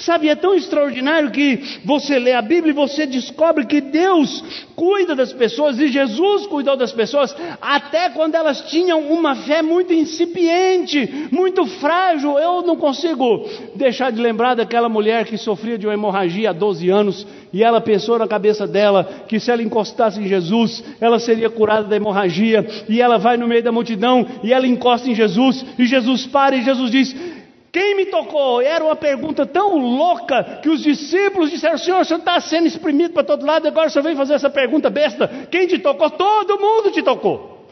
Sabe, 0.00 0.30
é 0.30 0.34
tão 0.34 0.54
extraordinário 0.54 1.30
que 1.30 1.80
você 1.84 2.18
lê 2.18 2.32
a 2.32 2.40
Bíblia 2.40 2.70
e 2.70 2.74
você 2.74 3.06
descobre 3.06 3.66
que 3.66 3.82
Deus 3.82 4.42
cuida 4.74 5.14
das 5.14 5.30
pessoas 5.30 5.78
e 5.78 5.88
Jesus 5.88 6.46
cuidou 6.46 6.74
das 6.74 6.90
pessoas 6.90 7.36
até 7.60 8.08
quando 8.08 8.34
elas 8.34 8.62
tinham 8.62 9.00
uma 9.12 9.36
fé 9.36 9.60
muito 9.60 9.92
incipiente, 9.92 11.28
muito 11.30 11.66
frágil. 11.66 12.38
Eu 12.38 12.62
não 12.62 12.76
consigo 12.76 13.46
deixar 13.74 14.10
de 14.10 14.22
lembrar 14.22 14.54
daquela 14.54 14.88
mulher 14.88 15.26
que 15.26 15.36
sofria 15.36 15.76
de 15.76 15.86
uma 15.86 15.92
hemorragia 15.92 16.48
há 16.48 16.52
12 16.54 16.88
anos 16.88 17.26
e 17.52 17.62
ela 17.62 17.80
pensou 17.80 18.18
na 18.18 18.26
cabeça 18.26 18.66
dela 18.66 19.04
que 19.28 19.38
se 19.38 19.50
ela 19.50 19.62
encostasse 19.62 20.18
em 20.18 20.26
Jesus, 20.26 20.82
ela 20.98 21.18
seria 21.18 21.50
curada 21.50 21.88
da 21.88 21.96
hemorragia, 21.96 22.66
e 22.88 23.00
ela 23.00 23.18
vai 23.18 23.36
no 23.36 23.46
meio 23.46 23.62
da 23.62 23.72
multidão 23.72 24.26
e 24.42 24.52
ela 24.52 24.66
encosta 24.66 25.10
em 25.10 25.14
Jesus, 25.14 25.64
e 25.78 25.84
Jesus 25.84 26.26
para 26.26 26.56
e 26.56 26.62
Jesus 26.62 26.90
diz: 26.90 27.39
quem 27.72 27.96
me 27.96 28.06
tocou? 28.06 28.60
Era 28.60 28.84
uma 28.84 28.96
pergunta 28.96 29.46
tão 29.46 29.78
louca 29.78 30.60
que 30.60 30.68
os 30.68 30.82
discípulos 30.82 31.50
disseram: 31.50 31.78
Senhor, 31.78 32.04
você 32.04 32.16
está 32.16 32.40
sendo 32.40 32.66
exprimido 32.66 33.12
para 33.12 33.22
todo 33.22 33.46
lado, 33.46 33.68
agora 33.68 33.88
você 33.88 34.02
vem 34.02 34.16
fazer 34.16 34.34
essa 34.34 34.50
pergunta 34.50 34.90
besta. 34.90 35.28
Quem 35.50 35.68
te 35.68 35.78
tocou? 35.78 36.10
Todo 36.10 36.58
mundo 36.58 36.90
te 36.90 37.02
tocou. 37.02 37.68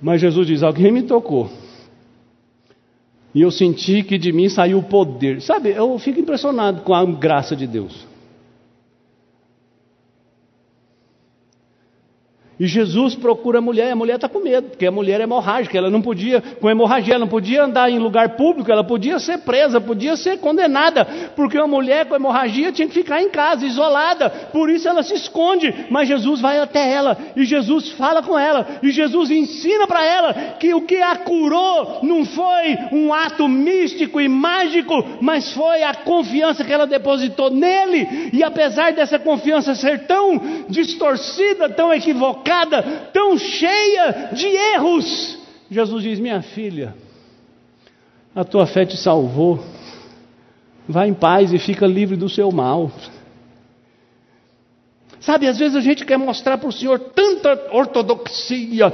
Mas 0.00 0.22
Jesus 0.22 0.46
diz: 0.46 0.62
Alguém 0.62 0.90
me 0.90 1.02
tocou. 1.02 1.50
E 3.34 3.42
eu 3.42 3.50
senti 3.50 4.02
que 4.02 4.16
de 4.16 4.32
mim 4.32 4.48
saiu 4.48 4.78
o 4.78 4.82
poder. 4.82 5.42
Sabe, 5.42 5.70
eu 5.70 5.98
fico 5.98 6.18
impressionado 6.18 6.80
com 6.80 6.94
a 6.94 7.04
graça 7.04 7.54
de 7.54 7.66
Deus. 7.66 8.07
E 12.60 12.66
Jesus 12.66 13.14
procura 13.14 13.58
a 13.58 13.62
mulher, 13.62 13.88
e 13.88 13.92
a 13.92 13.96
mulher 13.96 14.16
está 14.16 14.28
com 14.28 14.40
medo, 14.40 14.70
porque 14.70 14.84
a 14.84 14.90
mulher 14.90 15.20
é 15.20 15.22
hemorrágica, 15.22 15.78
ela 15.78 15.88
não 15.88 16.02
podia, 16.02 16.40
com 16.60 16.68
hemorragia, 16.68 17.14
ela 17.14 17.20
não 17.20 17.28
podia 17.28 17.62
andar 17.62 17.88
em 17.88 18.00
lugar 18.00 18.30
público, 18.30 18.70
ela 18.70 18.82
podia 18.82 19.20
ser 19.20 19.38
presa, 19.38 19.80
podia 19.80 20.16
ser 20.16 20.38
condenada, 20.38 21.04
porque 21.36 21.56
uma 21.56 21.68
mulher 21.68 22.06
com 22.06 22.16
hemorragia 22.16 22.72
tinha 22.72 22.88
que 22.88 22.94
ficar 22.94 23.22
em 23.22 23.30
casa, 23.30 23.64
isolada, 23.64 24.28
por 24.52 24.68
isso 24.70 24.88
ela 24.88 25.04
se 25.04 25.14
esconde, 25.14 25.72
mas 25.88 26.08
Jesus 26.08 26.40
vai 26.40 26.58
até 26.58 26.92
ela, 26.92 27.16
e 27.36 27.44
Jesus 27.44 27.90
fala 27.92 28.24
com 28.24 28.36
ela, 28.36 28.66
e 28.82 28.90
Jesus 28.90 29.30
ensina 29.30 29.86
para 29.86 30.04
ela 30.04 30.34
que 30.58 30.74
o 30.74 30.82
que 30.82 30.96
a 30.96 31.14
curou 31.14 32.00
não 32.02 32.24
foi 32.24 32.76
um 32.90 33.14
ato 33.14 33.46
místico 33.46 34.20
e 34.20 34.28
mágico, 34.28 35.04
mas 35.20 35.52
foi 35.52 35.84
a 35.84 35.94
confiança 35.94 36.64
que 36.64 36.72
ela 36.72 36.88
depositou 36.88 37.50
nele, 37.50 38.30
e 38.32 38.42
apesar 38.42 38.92
dessa 38.92 39.16
confiança 39.16 39.76
ser 39.76 40.06
tão 40.06 40.40
distorcida, 40.68 41.68
tão 41.68 41.94
equivocada, 41.94 42.47
tão 43.12 43.38
cheia 43.38 44.30
de 44.32 44.46
erros. 44.46 45.38
Jesus 45.70 46.02
diz: 46.02 46.18
Minha 46.18 46.42
filha, 46.42 46.94
a 48.34 48.44
tua 48.44 48.66
fé 48.66 48.86
te 48.86 48.96
salvou. 48.96 49.62
Vá 50.88 51.06
em 51.06 51.12
paz 51.12 51.52
e 51.52 51.58
fica 51.58 51.86
livre 51.86 52.16
do 52.16 52.28
seu 52.28 52.50
mal. 52.50 52.90
Sabe, 55.20 55.46
às 55.46 55.58
vezes 55.58 55.76
a 55.76 55.80
gente 55.80 56.06
quer 56.06 56.16
mostrar 56.16 56.56
para 56.56 56.68
o 56.68 56.72
Senhor 56.72 56.98
tanta 56.98 57.68
ortodoxia, 57.72 58.90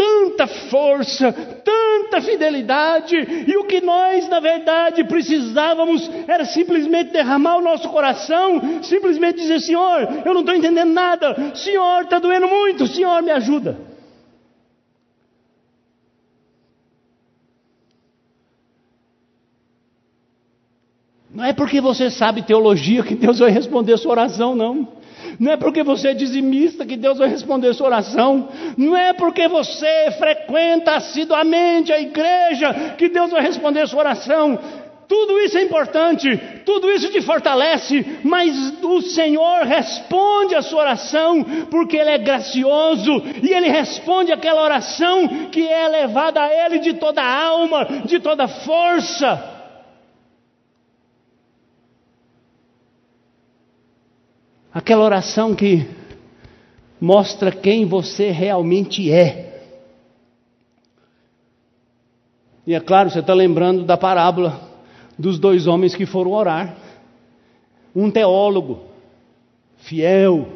tanta 0.00 0.46
força, 0.46 1.30
tanta 1.62 2.22
fidelidade, 2.22 3.16
e 3.46 3.56
o 3.58 3.64
que 3.64 3.82
nós, 3.82 4.26
na 4.28 4.40
verdade, 4.40 5.04
precisávamos 5.04 6.10
era 6.26 6.46
simplesmente 6.46 7.10
derramar 7.12 7.58
o 7.58 7.62
nosso 7.62 7.86
coração, 7.90 8.82
simplesmente 8.82 9.40
dizer: 9.40 9.60
Senhor, 9.60 10.08
eu 10.24 10.32
não 10.32 10.40
estou 10.40 10.54
entendendo 10.54 10.92
nada, 10.92 11.54
Senhor, 11.54 12.02
está 12.02 12.18
doendo 12.18 12.48
muito, 12.48 12.86
Senhor, 12.86 13.22
me 13.22 13.30
ajuda. 13.30 13.76
Não 21.32 21.44
é 21.44 21.52
porque 21.52 21.80
você 21.80 22.10
sabe 22.10 22.42
teologia 22.42 23.02
que 23.02 23.14
Deus 23.14 23.38
vai 23.38 23.50
responder 23.50 23.92
a 23.92 23.98
sua 23.98 24.12
oração, 24.12 24.54
não. 24.56 24.99
Não 25.38 25.52
é 25.52 25.56
porque 25.56 25.82
você 25.82 26.08
é 26.08 26.14
dizimista 26.14 26.84
que 26.84 26.96
Deus 26.96 27.18
vai 27.18 27.28
responder 27.28 27.74
sua 27.74 27.86
oração. 27.86 28.48
Não 28.76 28.96
é 28.96 29.12
porque 29.12 29.48
você 29.48 30.10
frequenta 30.18 30.96
assiduamente 30.96 31.92
a 31.92 32.00
igreja 32.00 32.94
que 32.96 33.08
Deus 33.08 33.30
vai 33.30 33.42
responder 33.42 33.86
sua 33.86 34.00
oração. 34.00 34.58
Tudo 35.10 35.40
isso 35.40 35.58
é 35.58 35.62
importante, 35.64 36.40
tudo 36.64 36.88
isso 36.88 37.10
te 37.10 37.20
fortalece, 37.20 38.20
mas 38.22 38.80
o 38.80 39.02
Senhor 39.02 39.64
responde 39.64 40.54
a 40.54 40.62
sua 40.62 40.82
oração 40.82 41.42
porque 41.68 41.96
Ele 41.96 42.10
é 42.10 42.18
gracioso 42.18 43.20
e 43.42 43.52
Ele 43.52 43.68
responde 43.68 44.30
aquela 44.30 44.62
oração 44.62 45.26
que 45.50 45.66
é 45.66 45.88
levada 45.88 46.40
a 46.40 46.64
Ele 46.64 46.78
de 46.78 46.94
toda 46.94 47.20
a 47.20 47.44
alma, 47.44 47.84
de 48.04 48.20
toda 48.20 48.44
a 48.44 48.48
força. 48.48 49.59
Aquela 54.72 55.04
oração 55.04 55.54
que 55.54 55.86
mostra 57.00 57.50
quem 57.50 57.84
você 57.86 58.30
realmente 58.30 59.10
é. 59.10 59.48
E 62.66 62.74
é 62.74 62.80
claro, 62.80 63.10
você 63.10 63.18
está 63.18 63.34
lembrando 63.34 63.84
da 63.84 63.96
parábola 63.96 64.60
dos 65.18 65.38
dois 65.38 65.66
homens 65.66 65.94
que 65.94 66.06
foram 66.06 66.32
orar. 66.32 66.76
Um 67.96 68.10
teólogo, 68.10 68.84
fiel, 69.78 70.46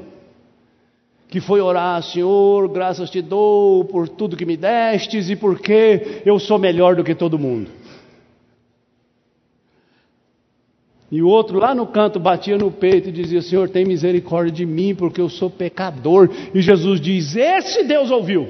que 1.29 1.41
foi 1.41 1.61
orar, 1.61 2.01
Senhor, 2.03 2.69
graças 2.69 3.11
te 3.11 3.21
dou 3.21 3.85
por 3.87 4.09
tudo 4.09 4.37
que 4.37 4.47
me 4.47 4.57
destes 4.57 5.29
e 5.29 5.35
porque 5.35 6.23
eu 6.25 6.39
sou 6.39 6.59
melhor 6.59 6.95
do 6.95 7.03
que 7.03 7.15
todo 7.15 7.37
mundo. 7.37 7.69
E 11.15 11.23
o 11.23 11.29
outro 11.29 11.61
lá 11.61 11.77
no 11.77 11.87
canto 11.87 12.19
batia 12.19 12.59
no 12.59 12.73
peito 12.73 13.09
e 13.09 13.13
dizia: 13.13 13.41
Senhor, 13.41 13.69
tem 13.69 13.85
misericórdia 13.85 14.51
de 14.51 14.67
mim, 14.67 14.97
porque 14.97 15.21
eu 15.21 15.29
sou 15.29 15.49
pecador. 15.49 16.29
E 16.53 16.61
Jesus 16.61 17.01
diz: 17.01 17.37
Esse 17.37 17.85
Deus 17.85 18.11
ouviu. 18.11 18.49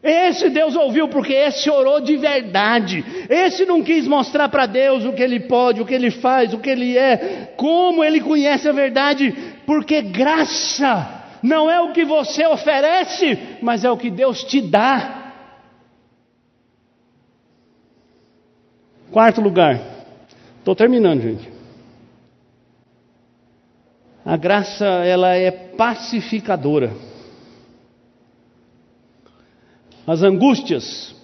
Esse 0.00 0.50
Deus 0.50 0.76
ouviu 0.76 1.08
porque 1.08 1.32
esse 1.32 1.68
orou 1.68 2.00
de 2.00 2.16
verdade. 2.16 3.04
Esse 3.28 3.66
não 3.66 3.82
quis 3.82 4.06
mostrar 4.06 4.48
para 4.50 4.66
Deus 4.66 5.04
o 5.04 5.12
que 5.12 5.22
ele 5.22 5.40
pode, 5.40 5.80
o 5.80 5.84
que 5.84 5.94
ele 5.94 6.12
faz, 6.12 6.54
o 6.54 6.58
que 6.58 6.70
ele 6.70 6.96
é, 6.96 7.52
como 7.56 8.04
ele 8.04 8.20
conhece 8.20 8.68
a 8.68 8.72
verdade, 8.72 9.34
porque 9.66 10.00
graça 10.00 11.24
não 11.42 11.68
é 11.68 11.80
o 11.80 11.90
que 11.90 12.04
você 12.04 12.46
oferece, 12.46 13.36
mas 13.60 13.84
é 13.84 13.90
o 13.90 13.96
que 13.96 14.12
Deus 14.12 14.44
te 14.44 14.60
dá. 14.60 15.25
Quarto 19.16 19.40
lugar, 19.40 19.80
estou 20.58 20.76
terminando, 20.76 21.22
gente. 21.22 21.50
A 24.22 24.36
graça 24.36 24.84
ela 24.84 25.34
é 25.34 25.50
pacificadora. 25.50 26.92
As 30.06 30.22
angústias. 30.22 31.16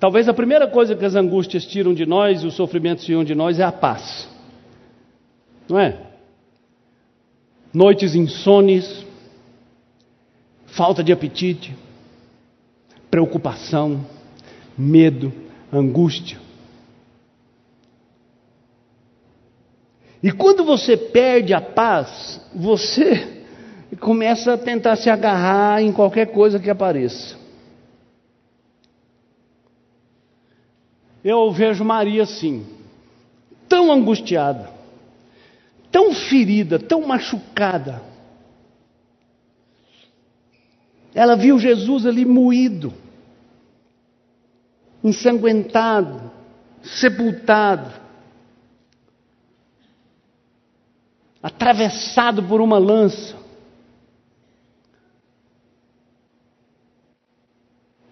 Talvez 0.00 0.28
a 0.28 0.34
primeira 0.34 0.66
coisa 0.66 0.96
que 0.96 1.04
as 1.04 1.14
angústias 1.14 1.64
tiram 1.64 1.94
de 1.94 2.04
nós, 2.04 2.42
os 2.42 2.54
sofrimentos 2.54 3.04
tiram 3.04 3.22
de 3.22 3.36
nós, 3.36 3.60
é 3.60 3.62
a 3.62 3.70
paz. 3.70 4.28
Não 5.68 5.78
é? 5.78 5.96
Noites 7.72 8.16
insones, 8.16 9.06
falta 10.66 11.04
de 11.04 11.12
apetite, 11.12 11.72
preocupação, 13.08 14.04
medo, 14.76 15.32
angústia. 15.72 16.49
E 20.22 20.30
quando 20.30 20.64
você 20.64 20.96
perde 20.96 21.54
a 21.54 21.60
paz, 21.60 22.40
você 22.54 23.42
começa 24.00 24.54
a 24.54 24.58
tentar 24.58 24.96
se 24.96 25.08
agarrar 25.08 25.82
em 25.82 25.92
qualquer 25.92 26.26
coisa 26.26 26.58
que 26.58 26.70
apareça. 26.70 27.40
eu 31.22 31.50
vejo 31.52 31.84
Maria 31.84 32.22
assim, 32.22 32.66
tão 33.68 33.92
angustiada, 33.92 34.70
tão 35.90 36.14
ferida, 36.14 36.78
tão 36.78 37.06
machucada. 37.06 38.02
Ela 41.14 41.36
viu 41.36 41.58
Jesus 41.58 42.06
ali 42.06 42.24
moído, 42.24 42.92
ensanguentado, 45.02 46.30
sepultado, 46.82 47.90
atravessado 51.42 52.42
por 52.42 52.60
uma 52.60 52.78
lança. 52.78 53.34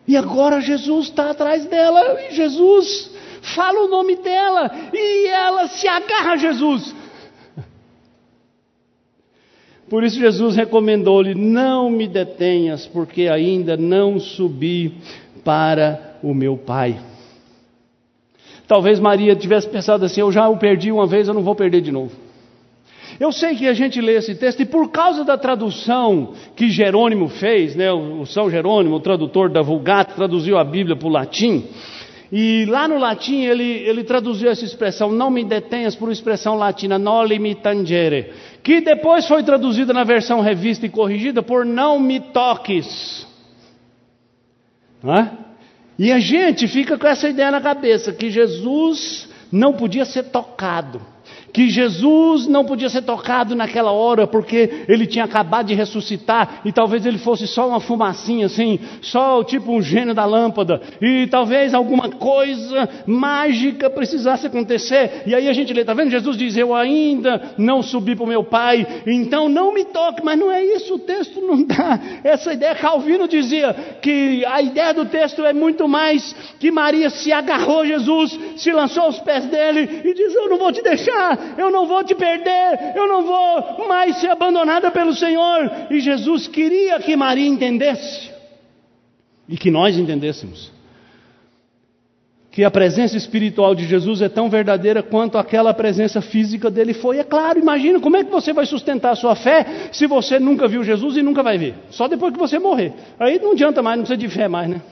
E 0.06 0.16
agora 0.16 0.60
Jesus 0.60 1.06
está 1.06 1.30
atrás 1.30 1.66
dela, 1.66 2.22
e 2.22 2.34
Jesus 2.34 3.10
fala 3.54 3.84
o 3.84 3.88
nome 3.88 4.16
dela, 4.16 4.70
e 4.92 5.26
ela 5.26 5.68
se 5.68 5.86
agarra 5.86 6.32
a 6.32 6.36
Jesus. 6.36 6.94
Por 9.88 10.02
isso 10.04 10.18
Jesus 10.18 10.56
recomendou-lhe: 10.56 11.34
Não 11.34 11.90
me 11.90 12.08
detenhas, 12.08 12.86
porque 12.86 13.28
ainda 13.28 13.76
não 13.76 14.18
subi 14.18 14.96
para 15.44 16.18
o 16.22 16.34
meu 16.34 16.56
Pai. 16.56 16.98
Talvez 18.66 19.00
Maria 19.00 19.36
tivesse 19.36 19.68
pensado 19.68 20.04
assim: 20.04 20.20
Eu 20.20 20.32
já 20.32 20.48
o 20.48 20.58
perdi 20.58 20.90
uma 20.90 21.06
vez, 21.06 21.28
eu 21.28 21.34
não 21.34 21.42
vou 21.42 21.54
perder 21.54 21.80
de 21.80 21.92
novo. 21.92 22.27
Eu 23.20 23.32
sei 23.32 23.56
que 23.56 23.66
a 23.66 23.72
gente 23.72 24.00
lê 24.00 24.14
esse 24.14 24.34
texto 24.36 24.60
e 24.60 24.64
por 24.64 24.90
causa 24.90 25.24
da 25.24 25.36
tradução 25.36 26.34
que 26.54 26.70
Jerônimo 26.70 27.28
fez, 27.28 27.74
né, 27.74 27.90
o 27.92 28.24
São 28.24 28.48
Jerônimo, 28.48 28.96
o 28.96 29.00
tradutor 29.00 29.50
da 29.50 29.60
Vulgata, 29.60 30.14
traduziu 30.14 30.56
a 30.56 30.62
Bíblia 30.62 30.94
para 30.94 31.08
o 31.08 31.10
latim. 31.10 31.64
E 32.30 32.64
lá 32.66 32.86
no 32.86 32.96
latim 32.96 33.40
ele, 33.40 33.64
ele 33.64 34.04
traduziu 34.04 34.48
essa 34.50 34.64
expressão, 34.64 35.10
não 35.10 35.30
me 35.30 35.42
detenhas, 35.42 35.96
por 35.96 36.12
expressão 36.12 36.54
latina, 36.54 36.96
noli 36.96 37.40
me 37.40 37.56
tangere, 37.56 38.32
que 38.62 38.80
depois 38.80 39.26
foi 39.26 39.42
traduzida 39.42 39.92
na 39.92 40.04
versão 40.04 40.40
revista 40.40 40.86
e 40.86 40.90
corrigida 40.90 41.42
por 41.42 41.64
não 41.64 41.98
me 41.98 42.20
toques. 42.20 43.26
Não 45.02 45.14
é? 45.14 45.30
E 45.98 46.12
a 46.12 46.20
gente 46.20 46.68
fica 46.68 46.96
com 46.96 47.06
essa 47.06 47.28
ideia 47.28 47.50
na 47.50 47.60
cabeça, 47.60 48.12
que 48.12 48.30
Jesus 48.30 49.28
não 49.50 49.72
podia 49.72 50.04
ser 50.04 50.24
tocado 50.24 51.00
que 51.53 51.68
Jesus 51.68 52.46
não 52.46 52.64
podia 52.64 52.88
ser 52.88 53.03
tocado 53.03 53.55
naquela 53.55 53.90
hora 53.90 54.26
porque 54.26 54.84
ele 54.88 55.07
tinha 55.07 55.24
acabado 55.24 55.66
de 55.66 55.74
ressuscitar 55.74 56.61
e 56.64 56.72
talvez 56.72 57.07
ele 57.07 57.18
fosse 57.18 57.46
só 57.46 57.68
uma 57.68 57.80
fumacinha 57.80 58.46
assim, 58.46 58.78
só 59.01 59.42
tipo 59.42 59.72
um 59.72 59.82
gênio 59.82 60.14
da 60.14 60.24
lâmpada 60.24 60.80
e 61.01 61.26
talvez 61.26 61.74
alguma 61.74 62.09
coisa 62.09 62.88
mágica 63.07 63.90
precisasse 63.90 64.46
acontecer. 64.46 65.22
E 65.26 65.34
aí 65.34 65.49
a 65.49 65.53
gente 65.53 65.72
lê, 65.72 65.84
tá 65.84 65.94
vendo? 65.94 66.11
Jesus 66.11 66.36
diz: 66.36 66.57
Eu 66.57 66.74
ainda 66.74 67.55
não 67.57 67.82
subi 67.82 68.14
para 68.14 68.24
o 68.24 68.28
meu 68.28 68.44
Pai, 68.44 68.86
então 69.07 69.49
não 69.49 69.72
me 69.72 69.84
toque, 69.84 70.22
mas 70.24 70.38
não 70.38 70.51
é 70.51 70.64
isso, 70.64 70.94
o 70.94 70.99
texto 70.99 71.40
não 71.40 71.62
dá 71.64 71.99
essa 72.24 72.53
ideia. 72.53 72.74
Calvino 72.74 73.28
dizia 73.28 73.74
que 74.01 74.44
a 74.46 74.62
ideia 74.62 74.94
do 74.94 75.05
texto 75.07 75.44
é 75.44 75.53
muito 75.53 75.88
mais 75.88 76.34
que 76.59 76.70
Maria 76.70 77.11
se 77.11 77.32
agarrou 77.32 77.80
a 77.80 77.86
Jesus, 77.86 78.38
se 78.57 78.72
lançou 78.72 79.05
aos 79.05 79.18
pés 79.20 79.44
dele 79.46 80.03
e 80.05 80.14
diz: 80.14 80.34
Eu 80.34 80.49
não 80.49 80.59
vou 80.59 80.72
te 80.72 80.82
deixar, 80.82 81.38
eu 81.57 81.70
não 81.70 81.86
vou 81.86 82.03
te 82.05 82.14
perder, 82.14 82.95
eu 82.95 83.07
não 83.09 83.22
vou 83.22 83.89
mais 83.89 84.16
ser 84.20 84.30
abandonada 84.30 84.91
pelo 84.91 85.14
Senhor. 85.14 85.70
E 85.91 86.01
Jesus 86.01 86.47
queria 86.47 86.99
que 87.01 87.16
Maria 87.16 87.47
entendesse, 87.47 88.30
e 89.49 89.57
que 89.57 89.70
nós 89.70 89.97
entendêssemos, 89.97 90.70
que 92.51 92.64
a 92.64 92.70
presença 92.70 93.16
espiritual 93.16 93.72
de 93.74 93.84
Jesus 93.84 94.20
é 94.20 94.28
tão 94.28 94.51
verdadeira 94.51 95.01
quanto 95.01 95.39
aquela 95.39 95.72
presença 95.72 96.20
física 96.20 96.68
dele 96.68 96.93
foi. 96.93 97.18
É 97.18 97.24
claro, 97.24 97.59
imagina 97.59 98.01
como 98.01 98.16
é 98.16 98.24
que 98.24 98.30
você 98.30 98.53
vai 98.53 98.66
sustentar 98.66 99.12
a 99.12 99.14
sua 99.14 99.36
fé 99.36 99.89
se 99.93 100.07
você 100.09 100.41
nunca 100.41 100.66
viu 100.66 100.82
Jesus 100.82 101.16
e 101.16 101.22
nunca 101.22 101.43
vai 101.43 101.57
ver, 101.57 101.74
só 101.91 102.09
depois 102.09 102.32
que 102.32 102.39
você 102.39 102.59
morrer. 102.59 102.93
Aí 103.18 103.39
não 103.39 103.53
adianta 103.53 103.80
mais, 103.80 103.97
não 103.97 104.05
precisa 104.05 104.18
de 104.18 104.28
fé 104.28 104.49
mais, 104.49 104.68
né? 104.68 104.82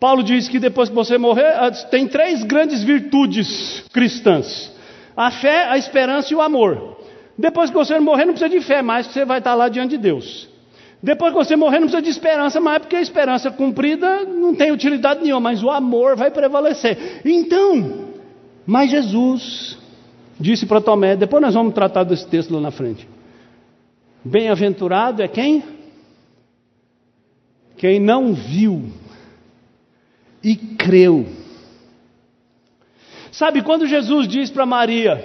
Paulo 0.00 0.22
diz 0.22 0.48
que 0.48 0.58
depois 0.58 0.88
que 0.88 0.94
você 0.94 1.16
morrer, 1.16 1.46
ah, 1.46 1.70
tem 1.70 2.06
três 2.06 2.42
grandes 2.42 2.82
virtudes 2.82 3.84
cristãs: 3.92 4.73
a 5.16 5.30
fé, 5.30 5.64
a 5.68 5.78
esperança 5.78 6.32
e 6.32 6.36
o 6.36 6.40
amor. 6.40 6.96
Depois 7.36 7.70
que 7.70 7.76
você 7.76 7.98
morrer, 7.98 8.24
não 8.24 8.34
precisa 8.34 8.50
de 8.50 8.64
fé 8.64 8.82
mais, 8.82 9.06
que 9.06 9.12
você 9.12 9.24
vai 9.24 9.38
estar 9.38 9.54
lá 9.54 9.68
diante 9.68 9.90
de 9.90 9.98
Deus. 9.98 10.48
Depois 11.02 11.32
que 11.32 11.38
você 11.38 11.56
morrer, 11.56 11.80
não 11.80 11.88
precisa 11.88 12.02
de 12.02 12.08
esperança 12.08 12.60
mais, 12.60 12.78
porque 12.78 12.96
a 12.96 13.00
esperança 13.00 13.50
cumprida 13.50 14.24
não 14.24 14.54
tem 14.54 14.72
utilidade 14.72 15.22
nenhuma, 15.22 15.40
mas 15.40 15.62
o 15.62 15.70
amor 15.70 16.16
vai 16.16 16.30
prevalecer. 16.30 17.20
Então, 17.24 18.08
mas 18.66 18.90
Jesus 18.90 19.76
disse 20.40 20.64
para 20.66 20.80
Tomé, 20.80 21.16
depois 21.16 21.42
nós 21.42 21.54
vamos 21.54 21.74
tratar 21.74 22.04
desse 22.04 22.26
texto 22.26 22.54
lá 22.54 22.60
na 22.60 22.70
frente. 22.70 23.06
Bem-aventurado 24.24 25.22
é 25.22 25.28
quem? 25.28 25.62
Quem 27.76 28.00
não 28.00 28.32
viu 28.32 28.84
e 30.42 30.56
creu. 30.56 31.26
Sabe 33.34 33.62
quando 33.62 33.84
Jesus 33.84 34.28
diz 34.28 34.48
para 34.48 34.64
Maria: 34.64 35.24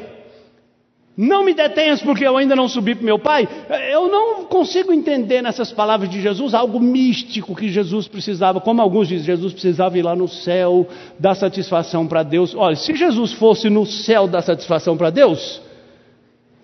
Não 1.16 1.44
me 1.46 1.54
detenhas 1.54 2.02
porque 2.02 2.26
eu 2.26 2.38
ainda 2.38 2.56
não 2.56 2.68
subi 2.68 2.96
para 2.96 3.06
meu 3.06 3.20
Pai. 3.20 3.48
Eu 3.92 4.08
não 4.08 4.46
consigo 4.46 4.92
entender 4.92 5.44
nessas 5.44 5.72
palavras 5.72 6.10
de 6.10 6.20
Jesus 6.20 6.56
algo 6.56 6.80
místico 6.80 7.56
que 7.56 7.70
Jesus 7.70 8.08
precisava, 8.08 8.60
como 8.60 8.82
alguns 8.82 9.08
dizem, 9.08 9.28
Jesus 9.28 9.54
precisava 9.54 9.96
ir 9.96 10.02
lá 10.02 10.16
no 10.16 10.28
céu 10.28 10.88
dar 11.20 11.36
satisfação 11.36 12.08
para 12.08 12.24
Deus. 12.24 12.56
Olha, 12.56 12.76
se 12.76 12.96
Jesus 12.96 13.34
fosse 13.34 13.70
no 13.70 13.86
céu 13.86 14.28
dar 14.28 14.42
satisfação 14.42 14.98
para 14.98 15.12
Deus 15.12 15.62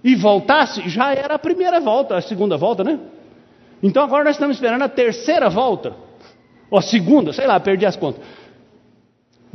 e 0.04 0.16
voltasse, 0.16 0.90
já 0.90 1.14
era 1.14 1.36
a 1.36 1.40
primeira 1.40 1.80
volta, 1.80 2.18
a 2.18 2.22
segunda 2.22 2.58
volta, 2.58 2.84
né? 2.84 3.00
Então 3.84 4.04
agora 4.04 4.24
nós 4.24 4.36
estamos 4.36 4.58
esperando 4.58 4.82
a 4.82 4.90
terceira 4.90 5.48
volta, 5.48 5.96
ou 6.72 6.80
a 6.80 6.82
segunda, 6.82 7.32
sei 7.32 7.46
lá, 7.46 7.60
perdi 7.60 7.86
as 7.86 7.96
contas. 7.96 8.24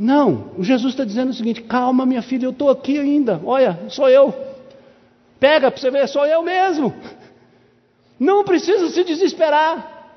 Não, 0.03 0.49
o 0.57 0.63
Jesus 0.63 0.93
está 0.93 1.05
dizendo 1.05 1.29
o 1.29 1.33
seguinte: 1.33 1.61
calma, 1.61 2.07
minha 2.07 2.23
filha, 2.23 2.47
eu 2.47 2.49
estou 2.49 2.71
aqui 2.71 2.97
ainda, 2.97 3.39
olha, 3.45 3.81
sou 3.87 4.09
eu. 4.09 4.33
Pega 5.39 5.69
para 5.69 5.79
você 5.79 5.91
ver, 5.91 6.07
sou 6.07 6.25
eu 6.25 6.41
mesmo. 6.41 6.91
Não 8.19 8.43
precisa 8.43 8.89
se 8.89 9.03
desesperar. 9.03 10.09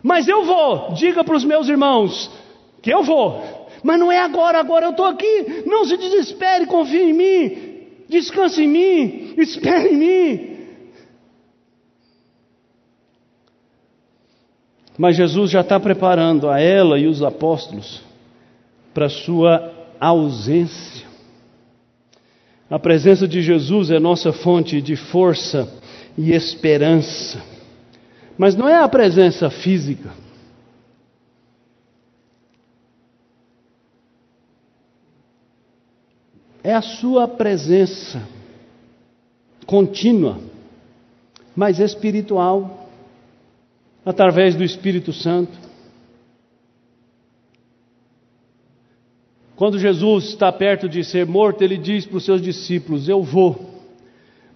Mas 0.00 0.28
eu 0.28 0.44
vou, 0.44 0.92
diga 0.92 1.24
para 1.24 1.34
os 1.34 1.44
meus 1.44 1.68
irmãos 1.68 2.30
que 2.80 2.94
eu 2.94 3.02
vou. 3.02 3.66
Mas 3.82 3.98
não 3.98 4.12
é 4.12 4.20
agora, 4.20 4.60
agora 4.60 4.86
eu 4.86 4.90
estou 4.92 5.06
aqui. 5.06 5.64
Não 5.66 5.84
se 5.86 5.96
desespere, 5.96 6.66
confie 6.66 7.10
em 7.10 7.12
mim. 7.12 7.58
Descanse 8.08 8.62
em 8.62 8.68
mim, 8.68 9.34
espere 9.38 9.88
em 9.88 9.96
mim. 9.96 10.66
Mas 14.96 15.16
Jesus 15.16 15.50
já 15.50 15.62
está 15.62 15.80
preparando 15.80 16.48
a 16.48 16.60
ela 16.60 16.96
e 16.96 17.08
os 17.08 17.24
apóstolos 17.24 18.11
para 18.92 19.08
sua 19.08 19.72
ausência. 20.00 21.06
A 22.68 22.78
presença 22.78 23.28
de 23.28 23.42
Jesus 23.42 23.90
é 23.90 23.98
nossa 23.98 24.32
fonte 24.32 24.80
de 24.80 24.96
força 24.96 25.68
e 26.16 26.32
esperança. 26.32 27.42
Mas 28.36 28.56
não 28.56 28.68
é 28.68 28.76
a 28.76 28.88
presença 28.88 29.50
física. 29.50 30.10
É 36.64 36.72
a 36.74 36.80
sua 36.80 37.26
presença 37.26 38.26
contínua, 39.66 40.38
mas 41.56 41.78
espiritual, 41.78 42.88
através 44.04 44.54
do 44.54 44.62
Espírito 44.62 45.12
Santo. 45.12 45.71
Quando 49.56 49.78
Jesus 49.78 50.30
está 50.30 50.50
perto 50.50 50.88
de 50.88 51.04
ser 51.04 51.26
morto, 51.26 51.62
ele 51.62 51.76
diz 51.76 52.06
para 52.06 52.16
os 52.16 52.24
seus 52.24 52.40
discípulos: 52.40 53.08
Eu 53.08 53.22
vou, 53.22 53.70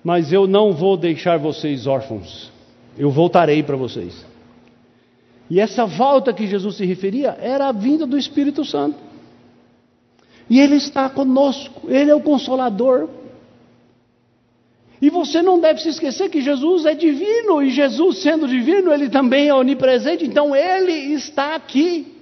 mas 0.02 0.32
eu 0.32 0.46
não 0.46 0.72
vou 0.72 0.96
deixar 0.96 1.38
vocês 1.38 1.86
órfãos, 1.86 2.50
eu 2.98 3.10
voltarei 3.10 3.62
para 3.62 3.76
vocês. 3.76 4.24
E 5.48 5.60
essa 5.60 5.86
volta 5.86 6.32
que 6.32 6.46
Jesus 6.46 6.76
se 6.76 6.84
referia 6.84 7.36
era 7.40 7.68
a 7.68 7.72
vinda 7.72 8.06
do 8.06 8.18
Espírito 8.18 8.64
Santo. 8.64 8.98
E 10.48 10.60
Ele 10.60 10.76
está 10.76 11.08
conosco, 11.08 11.88
Ele 11.88 12.10
é 12.10 12.14
o 12.14 12.20
Consolador. 12.20 13.08
E 15.00 15.10
você 15.10 15.42
não 15.42 15.60
deve 15.60 15.80
se 15.82 15.90
esquecer 15.90 16.30
que 16.30 16.40
Jesus 16.40 16.86
é 16.86 16.94
divino, 16.94 17.62
e 17.62 17.70
Jesus, 17.70 18.18
sendo 18.18 18.48
divino, 18.48 18.92
Ele 18.92 19.10
também 19.10 19.48
é 19.48 19.54
onipresente, 19.54 20.24
então 20.24 20.56
Ele 20.56 21.14
está 21.14 21.54
aqui. 21.54 22.15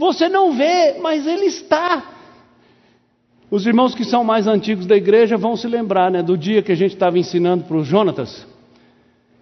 Você 0.00 0.30
não 0.30 0.54
vê, 0.54 0.94
mas 0.98 1.26
ele 1.26 1.44
está. 1.44 2.02
Os 3.50 3.66
irmãos 3.66 3.94
que 3.94 4.02
são 4.02 4.24
mais 4.24 4.46
antigos 4.46 4.86
da 4.86 4.96
igreja 4.96 5.36
vão 5.36 5.54
se 5.56 5.68
lembrar 5.68 6.10
né, 6.10 6.22
do 6.22 6.38
dia 6.38 6.62
que 6.62 6.72
a 6.72 6.74
gente 6.74 6.94
estava 6.94 7.18
ensinando 7.18 7.64
para 7.64 7.76
o 7.76 7.84
Jonatas, 7.84 8.46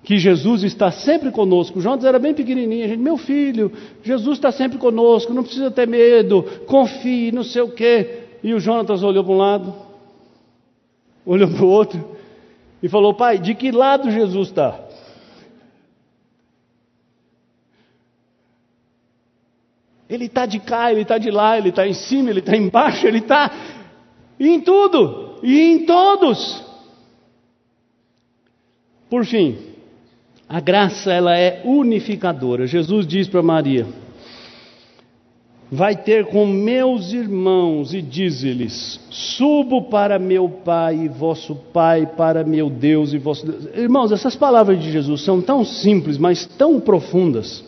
que 0.02 0.18
Jesus 0.18 0.64
está 0.64 0.90
sempre 0.90 1.30
conosco. 1.30 1.78
O 1.78 1.80
Jonatas 1.80 2.06
era 2.06 2.18
bem 2.18 2.34
pequenininho, 2.34 2.84
a 2.86 2.88
gente, 2.88 2.98
meu 2.98 3.16
filho, 3.16 3.70
Jesus 4.02 4.36
está 4.36 4.50
sempre 4.50 4.78
conosco, 4.78 5.32
não 5.32 5.44
precisa 5.44 5.70
ter 5.70 5.86
medo, 5.86 6.42
confie, 6.66 7.30
não 7.30 7.44
sei 7.44 7.62
o 7.62 7.70
quê. 7.70 8.24
E 8.42 8.52
o 8.52 8.58
Jonatas 8.58 9.04
olhou 9.04 9.22
para 9.22 9.32
um 9.32 9.38
lado, 9.38 9.74
olhou 11.24 11.48
para 11.50 11.64
o 11.64 11.68
outro 11.68 12.04
e 12.82 12.88
falou: 12.88 13.14
Pai, 13.14 13.38
de 13.38 13.54
que 13.54 13.70
lado 13.70 14.10
Jesus 14.10 14.48
está? 14.48 14.87
Ele 20.08 20.24
está 20.24 20.46
de 20.46 20.58
cá, 20.58 20.90
ele 20.90 21.02
está 21.02 21.18
de 21.18 21.30
lá, 21.30 21.58
ele 21.58 21.68
está 21.68 21.86
em 21.86 21.92
cima, 21.92 22.30
ele 22.30 22.40
está 22.40 22.56
embaixo, 22.56 23.06
ele 23.06 23.18
está 23.18 23.50
em 24.40 24.60
tudo 24.60 25.38
e 25.42 25.60
em 25.60 25.84
todos. 25.84 26.64
Por 29.10 29.24
fim, 29.24 29.58
a 30.48 30.60
graça 30.60 31.12
ela 31.12 31.36
é 31.36 31.60
unificadora. 31.64 32.66
Jesus 32.66 33.06
diz 33.06 33.28
para 33.28 33.42
Maria: 33.42 33.86
Vai 35.70 35.94
ter 35.94 36.26
com 36.26 36.46
meus 36.46 37.12
irmãos 37.12 37.92
e 37.92 38.00
diz-lhes: 38.00 38.98
Subo 39.10 39.90
para 39.90 40.18
meu 40.18 40.48
Pai 40.48 40.96
e 41.04 41.08
vosso 41.08 41.54
Pai, 41.54 42.06
para 42.06 42.44
meu 42.44 42.70
Deus 42.70 43.12
e 43.12 43.18
vosso 43.18 43.46
Deus. 43.46 43.66
Irmãos, 43.76 44.10
essas 44.10 44.34
palavras 44.34 44.82
de 44.82 44.90
Jesus 44.90 45.22
são 45.22 45.42
tão 45.42 45.66
simples, 45.66 46.16
mas 46.16 46.46
tão 46.46 46.80
profundas 46.80 47.67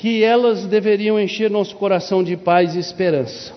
que 0.00 0.24
elas 0.24 0.64
deveriam 0.64 1.20
encher 1.20 1.50
nosso 1.50 1.76
coração 1.76 2.24
de 2.24 2.34
paz 2.34 2.74
e 2.74 2.78
esperança. 2.78 3.52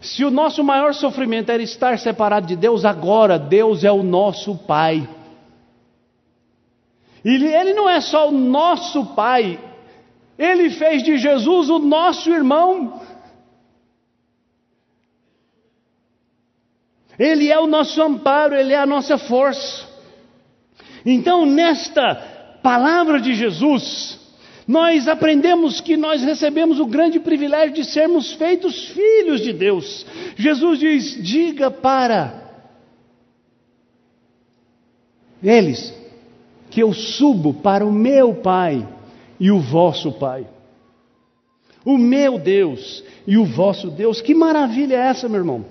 Se 0.00 0.24
o 0.24 0.30
nosso 0.30 0.62
maior 0.62 0.94
sofrimento 0.94 1.50
era 1.50 1.60
estar 1.60 1.98
separado 1.98 2.46
de 2.46 2.54
Deus, 2.54 2.84
agora 2.84 3.36
Deus 3.36 3.82
é 3.82 3.90
o 3.90 4.04
nosso 4.04 4.54
Pai. 4.58 5.08
E 7.24 7.34
Ele 7.34 7.74
não 7.74 7.90
é 7.90 8.00
só 8.00 8.28
o 8.28 8.30
nosso 8.30 9.06
Pai, 9.06 9.58
Ele 10.38 10.70
fez 10.70 11.02
de 11.02 11.18
Jesus 11.18 11.68
o 11.68 11.80
nosso 11.80 12.30
irmão. 12.30 13.02
Ele 17.18 17.50
é 17.50 17.58
o 17.58 17.66
nosso 17.66 18.00
amparo, 18.00 18.54
Ele 18.54 18.72
é 18.72 18.78
a 18.78 18.86
nossa 18.86 19.18
força. 19.18 19.84
Então, 21.04 21.44
nesta 21.44 22.60
palavra 22.62 23.20
de 23.20 23.34
Jesus, 23.34 24.27
nós 24.68 25.08
aprendemos 25.08 25.80
que 25.80 25.96
nós 25.96 26.22
recebemos 26.22 26.78
o 26.78 26.84
grande 26.84 27.18
privilégio 27.18 27.74
de 27.74 27.86
sermos 27.86 28.34
feitos 28.34 28.88
filhos 28.88 29.40
de 29.40 29.54
Deus. 29.54 30.04
Jesus 30.36 30.78
diz: 30.78 31.24
diga 31.24 31.70
para 31.70 32.46
eles 35.42 35.94
que 36.70 36.82
eu 36.82 36.92
subo 36.92 37.54
para 37.54 37.86
o 37.86 37.90
meu 37.90 38.34
Pai 38.34 38.86
e 39.40 39.50
o 39.50 39.58
vosso 39.58 40.12
Pai. 40.12 40.46
O 41.82 41.96
meu 41.96 42.38
Deus 42.38 43.02
e 43.26 43.38
o 43.38 43.46
vosso 43.46 43.90
Deus. 43.90 44.20
Que 44.20 44.34
maravilha 44.34 44.96
é 44.96 45.06
essa, 45.06 45.30
meu 45.30 45.38
irmão? 45.38 45.64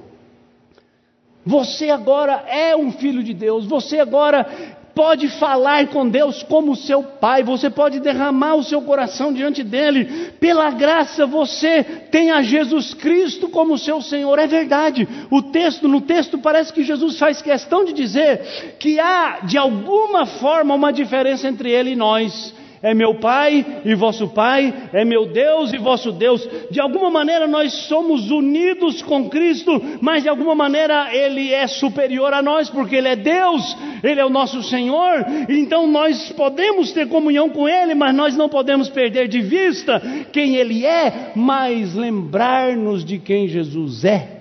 Você 1.45 1.91
agora 1.91 2.45
é 2.47 2.75
um 2.75 2.91
filho 2.91 3.23
de 3.23 3.35
Deus, 3.35 3.67
você 3.67 3.99
agora 3.99 4.75
pode 4.97 5.27
falar 5.29 5.85
com 5.89 6.09
Deus 6.09 6.41
como 6.41 6.75
seu 6.75 7.03
pai, 7.03 7.43
você 7.43 7.69
pode 7.69 7.99
derramar 7.99 8.55
o 8.55 8.63
seu 8.63 8.81
coração 8.81 9.31
diante 9.31 9.63
dele. 9.63 10.31
Pela 10.39 10.71
graça 10.71 11.23
você 11.27 11.83
tem 11.83 12.31
a 12.31 12.41
Jesus 12.41 12.95
Cristo 12.95 13.47
como 13.47 13.77
seu 13.77 14.01
Senhor. 14.01 14.39
É 14.39 14.47
verdade. 14.47 15.07
O 15.29 15.43
texto, 15.43 15.87
no 15.87 16.01
texto 16.01 16.39
parece 16.39 16.73
que 16.73 16.83
Jesus 16.83 17.19
faz 17.19 17.43
questão 17.43 17.85
de 17.85 17.93
dizer 17.93 18.75
que 18.79 18.99
há 18.99 19.41
de 19.43 19.55
alguma 19.55 20.25
forma 20.25 20.73
uma 20.73 20.91
diferença 20.91 21.47
entre 21.47 21.69
ele 21.69 21.91
e 21.91 21.95
nós 21.95 22.51
é 22.81 22.93
meu 22.93 23.15
Pai 23.15 23.65
e 23.83 23.95
vosso 23.95 24.27
Pai, 24.29 24.73
é 24.93 25.03
meu 25.03 25.25
Deus 25.25 25.73
e 25.73 25.77
vosso 25.77 26.11
Deus. 26.11 26.47
De 26.69 26.79
alguma 26.79 27.09
maneira 27.09 27.47
nós 27.47 27.73
somos 27.87 28.29
unidos 28.29 29.01
com 29.01 29.29
Cristo, 29.29 29.81
mas 30.01 30.23
de 30.23 30.29
alguma 30.29 30.53
maneira 30.53 31.13
Ele 31.13 31.53
é 31.53 31.67
superior 31.67 32.33
a 32.33 32.41
nós, 32.41 32.69
porque 32.69 32.95
Ele 32.95 33.07
é 33.07 33.15
Deus, 33.15 33.77
Ele 34.03 34.19
é 34.19 34.25
o 34.25 34.29
nosso 34.29 34.61
Senhor. 34.63 35.25
Então 35.49 35.87
nós 35.87 36.31
podemos 36.33 36.91
ter 36.91 37.07
comunhão 37.07 37.49
com 37.49 37.67
Ele, 37.67 37.95
mas 37.95 38.15
nós 38.15 38.37
não 38.37 38.49
podemos 38.49 38.89
perder 38.89 39.27
de 39.27 39.41
vista 39.41 40.01
quem 40.31 40.55
Ele 40.55 40.85
é, 40.85 41.31
mas 41.35 41.95
lembrar-nos 41.95 43.03
de 43.03 43.17
quem 43.17 43.47
Jesus 43.47 44.05
é. 44.05 44.37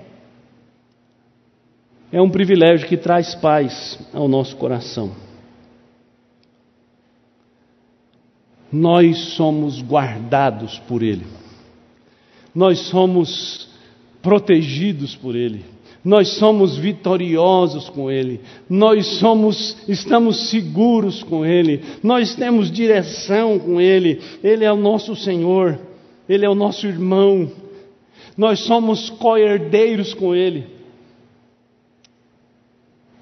É 2.12 2.22
um 2.22 2.30
privilégio 2.30 2.87
que 2.87 2.97
traz 2.97 3.34
paz 3.34 3.99
ao 4.14 4.28
nosso 4.28 4.57
coração. 4.57 5.25
Nós 8.76 9.16
somos 9.34 9.80
guardados 9.80 10.78
por 10.80 11.02
Ele, 11.02 11.24
nós 12.54 12.78
somos 12.88 13.68
protegidos 14.20 15.16
por 15.16 15.34
Ele, 15.34 15.64
nós 16.04 16.28
somos 16.36 16.76
vitoriosos 16.76 17.88
com 17.88 18.10
Ele, 18.10 18.40
nós 18.68 19.06
somos, 19.18 19.78
estamos 19.88 20.50
seguros 20.50 21.22
com 21.22 21.44
Ele, 21.44 21.82
nós 22.02 22.34
temos 22.34 22.70
direção 22.70 23.58
com 23.58 23.80
Ele, 23.80 24.20
Ele 24.44 24.64
é 24.64 24.72
o 24.72 24.76
nosso 24.76 25.16
Senhor, 25.16 25.78
Ele 26.28 26.44
é 26.44 26.50
o 26.50 26.54
nosso 26.54 26.86
irmão, 26.86 27.50
nós 28.36 28.60
somos 28.60 29.08
co-herdeiros 29.08 30.12
com 30.12 30.34
Ele. 30.34 30.66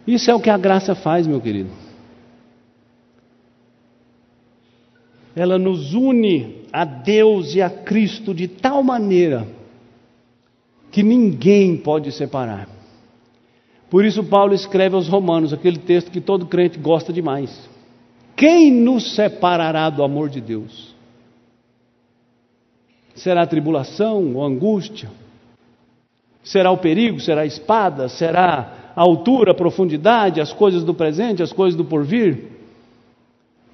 Isso 0.04 0.30
é 0.30 0.34
o 0.34 0.40
que 0.40 0.50
a 0.50 0.58
graça 0.58 0.94
faz, 0.94 1.26
meu 1.26 1.40
querido. 1.40 1.83
Ela 5.36 5.58
nos 5.58 5.94
une 5.94 6.64
a 6.72 6.84
Deus 6.84 7.54
e 7.54 7.62
a 7.62 7.68
Cristo 7.68 8.32
de 8.32 8.46
tal 8.46 8.82
maneira 8.82 9.46
que 10.92 11.02
ninguém 11.02 11.76
pode 11.76 12.12
separar. 12.12 12.68
Por 13.90 14.04
isso, 14.04 14.22
Paulo 14.22 14.54
escreve 14.54 14.94
aos 14.94 15.08
Romanos 15.08 15.52
aquele 15.52 15.78
texto 15.78 16.10
que 16.10 16.20
todo 16.20 16.46
crente 16.46 16.78
gosta 16.78 17.12
demais: 17.12 17.68
Quem 18.36 18.70
nos 18.70 19.14
separará 19.16 19.90
do 19.90 20.04
amor 20.04 20.28
de 20.28 20.40
Deus? 20.40 20.94
Será 23.14 23.46
tribulação 23.46 24.34
ou 24.36 24.44
angústia? 24.44 25.10
Será 26.44 26.70
o 26.70 26.78
perigo? 26.78 27.20
Será 27.20 27.42
a 27.42 27.46
espada? 27.46 28.08
Será 28.08 28.92
a 28.94 29.00
altura, 29.00 29.50
a 29.52 29.54
profundidade, 29.54 30.40
as 30.40 30.52
coisas 30.52 30.84
do 30.84 30.94
presente, 30.94 31.42
as 31.42 31.52
coisas 31.52 31.76
do 31.76 31.84
porvir? 31.84 32.50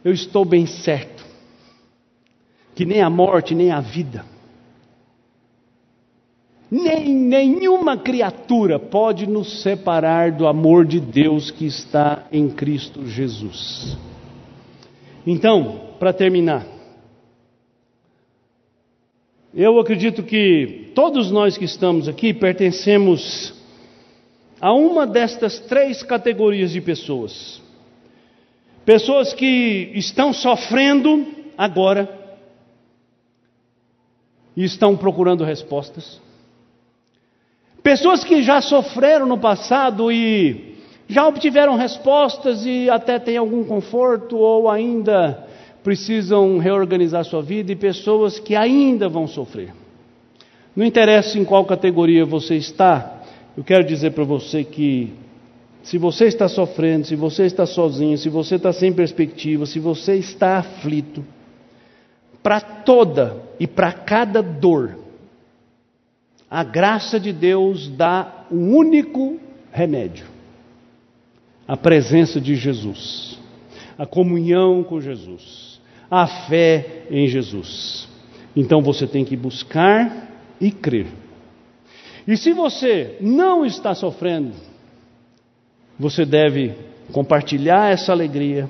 Eu 0.03 0.13
estou 0.13 0.45
bem 0.45 0.65
certo 0.67 1.20
que 2.81 2.87
nem 2.87 3.03
a 3.03 3.11
morte, 3.11 3.55
nem 3.55 3.71
a 3.71 3.79
vida, 3.79 4.25
nem 6.71 7.15
nenhuma 7.15 7.99
criatura 7.99 8.79
pode 8.79 9.27
nos 9.27 9.61
separar 9.61 10.33
do 10.33 10.47
amor 10.47 10.87
de 10.87 10.99
Deus 10.99 11.51
que 11.51 11.67
está 11.67 12.27
em 12.33 12.49
Cristo 12.49 13.07
Jesus. 13.07 13.99
Então, 15.27 15.91
para 15.99 16.15
terminar, 16.15 16.67
eu 19.53 19.79
acredito 19.79 20.23
que 20.23 20.91
todos 20.95 21.31
nós 21.31 21.59
que 21.59 21.67
estamos 21.67 22.09
aqui 22.09 22.33
pertencemos 22.33 23.53
a 24.59 24.73
uma 24.73 25.07
destas 25.07 25.61
três 25.61 26.03
categorias 26.03 26.71
de 26.71 26.81
pessoas. 26.81 27.61
Pessoas 28.87 29.35
que 29.35 29.93
estão 29.95 30.33
sofrendo 30.33 31.27
agora 31.59 32.20
e 34.61 34.65
estão 34.65 34.95
procurando 34.95 35.43
respostas. 35.43 36.21
Pessoas 37.83 38.23
que 38.23 38.43
já 38.43 38.61
sofreram 38.61 39.25
no 39.25 39.39
passado 39.39 40.13
e 40.13 40.77
já 41.09 41.27
obtiveram 41.27 41.77
respostas 41.77 42.67
e 42.67 42.91
até 42.91 43.19
têm 43.19 43.39
algum 43.39 43.65
conforto 43.65 44.37
ou 44.37 44.69
ainda 44.69 45.47
precisam 45.83 46.59
reorganizar 46.59 47.25
sua 47.25 47.41
vida 47.41 47.73
e 47.73 47.77
pessoas 47.77 48.39
que 48.39 48.55
ainda 48.55 49.09
vão 49.09 49.27
sofrer. 49.27 49.73
Não 50.77 50.85
interessa 50.85 51.39
em 51.39 51.45
qual 51.45 51.65
categoria 51.65 52.27
você 52.27 52.57
está, 52.57 53.23
eu 53.57 53.65
quero 53.65 53.83
dizer 53.83 54.11
para 54.11 54.25
você 54.25 54.63
que 54.63 55.11
se 55.83 55.97
você 55.97 56.27
está 56.27 56.49
sofrendo, 56.49 57.07
se 57.07 57.17
você 57.17 57.45
está 57.45 57.65
sozinho, 57.65 58.19
se 58.19 58.29
você 58.29 58.57
está 58.57 58.75
sem 58.75 58.93
perspectiva, 58.93 59.65
se 59.65 59.79
você 59.81 60.17
está 60.17 60.59
aflito, 60.59 61.25
para 62.43 62.61
toda 62.61 63.49
e 63.61 63.67
para 63.67 63.93
cada 63.93 64.43
dor, 64.43 64.99
a 66.51 66.65
graça 66.65 67.21
de 67.21 67.33
Deus 67.33 67.89
dá 67.89 68.47
um 68.51 68.75
único 68.75 69.39
remédio: 69.71 70.27
a 71.69 71.77
presença 71.77 72.41
de 72.41 72.57
Jesus, 72.57 73.39
a 73.97 74.05
comunhão 74.05 74.83
com 74.83 75.01
Jesus 75.01 75.71
a 76.11 76.27
fé 76.27 77.05
em 77.11 77.29
Jesus. 77.29 78.09
Então 78.57 78.83
você 78.83 79.07
tem 79.07 79.25
que 79.25 79.37
buscar 79.37 80.29
e 80.61 80.73
crer. 80.73 81.07
E 82.27 82.37
se 82.37 82.53
você 82.53 83.17
não 83.21 83.65
está 83.65 83.95
sofrendo, 83.95 84.53
você 85.99 86.25
deve 86.25 86.75
compartilhar 87.13 87.93
essa 87.93 88.13
alegria, 88.13 88.69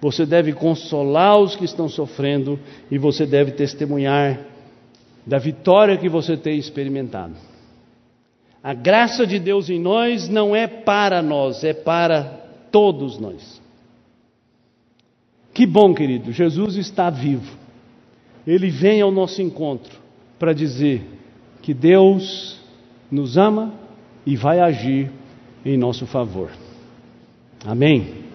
você 0.00 0.24
deve 0.24 0.52
consolar 0.52 1.38
os 1.38 1.56
que 1.56 1.64
estão 1.64 1.88
sofrendo 1.88 2.58
e 2.90 2.98
você 2.98 3.26
deve 3.26 3.52
testemunhar 3.52 4.40
da 5.26 5.38
vitória 5.38 5.96
que 5.96 6.08
você 6.08 6.36
tem 6.36 6.58
experimentado. 6.58 7.34
A 8.62 8.74
graça 8.74 9.26
de 9.26 9.38
Deus 9.38 9.68
em 9.70 9.78
nós 9.80 10.28
não 10.28 10.54
é 10.54 10.66
para 10.66 11.22
nós, 11.22 11.64
é 11.64 11.72
para 11.72 12.22
todos 12.70 13.18
nós. 13.18 13.60
Que 15.52 15.66
bom, 15.66 15.94
querido, 15.94 16.32
Jesus 16.32 16.76
está 16.76 17.10
vivo. 17.10 17.56
Ele 18.46 18.70
vem 18.70 19.00
ao 19.00 19.10
nosso 19.10 19.42
encontro 19.42 19.98
para 20.38 20.52
dizer 20.52 21.02
que 21.60 21.74
Deus 21.74 22.58
nos 23.10 23.36
ama 23.36 23.74
e 24.24 24.36
vai 24.36 24.60
agir 24.60 25.10
em 25.64 25.76
nosso 25.76 26.06
favor. 26.06 26.50
Amém? 27.66 28.27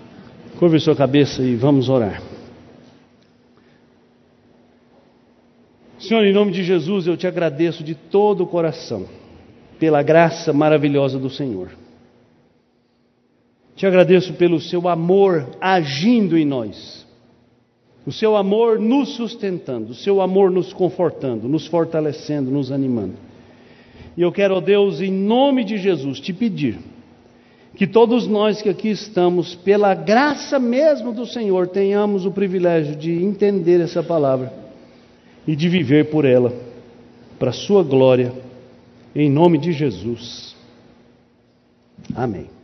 Curve 0.59 0.79
sua 0.79 0.95
cabeça 0.95 1.41
e 1.41 1.55
vamos 1.55 1.89
orar. 1.89 2.21
Senhor, 5.99 6.23
em 6.25 6.33
nome 6.33 6.51
de 6.51 6.63
Jesus, 6.63 7.07
eu 7.07 7.15
te 7.15 7.25
agradeço 7.25 7.83
de 7.83 7.95
todo 7.95 8.43
o 8.43 8.47
coração 8.47 9.05
pela 9.79 10.03
graça 10.03 10.53
maravilhosa 10.53 11.17
do 11.17 11.29
Senhor. 11.29 11.69
Te 13.75 13.87
agradeço 13.87 14.33
pelo 14.33 14.59
seu 14.59 14.87
amor 14.87 15.49
agindo 15.59 16.37
em 16.37 16.45
nós 16.45 17.03
o 18.05 18.11
seu 18.11 18.35
amor 18.35 18.79
nos 18.79 19.15
sustentando, 19.15 19.91
o 19.91 19.95
seu 19.95 20.21
amor 20.21 20.51
nos 20.51 20.73
confortando, 20.73 21.47
nos 21.47 21.67
fortalecendo, 21.67 22.51
nos 22.51 22.71
animando. 22.71 23.13
E 24.17 24.21
eu 24.21 24.31
quero, 24.31 24.55
ó 24.55 24.61
Deus, 24.61 25.01
em 25.01 25.11
nome 25.11 25.63
de 25.63 25.77
Jesus, 25.77 26.19
te 26.19 26.33
pedir 26.33 26.77
que 27.75 27.87
todos 27.87 28.27
nós 28.27 28.61
que 28.61 28.69
aqui 28.69 28.89
estamos, 28.89 29.55
pela 29.55 29.93
graça 29.95 30.59
mesmo 30.59 31.11
do 31.11 31.25
Senhor, 31.25 31.67
tenhamos 31.67 32.25
o 32.25 32.31
privilégio 32.31 32.95
de 32.95 33.11
entender 33.11 33.81
essa 33.81 34.03
palavra 34.03 34.53
e 35.47 35.55
de 35.55 35.67
viver 35.67 36.09
por 36.09 36.23
ela, 36.23 36.53
para 37.39 37.49
a 37.49 37.53
Sua 37.53 37.83
glória, 37.83 38.31
em 39.15 39.29
nome 39.29 39.57
de 39.57 39.71
Jesus. 39.71 40.55
Amém. 42.15 42.62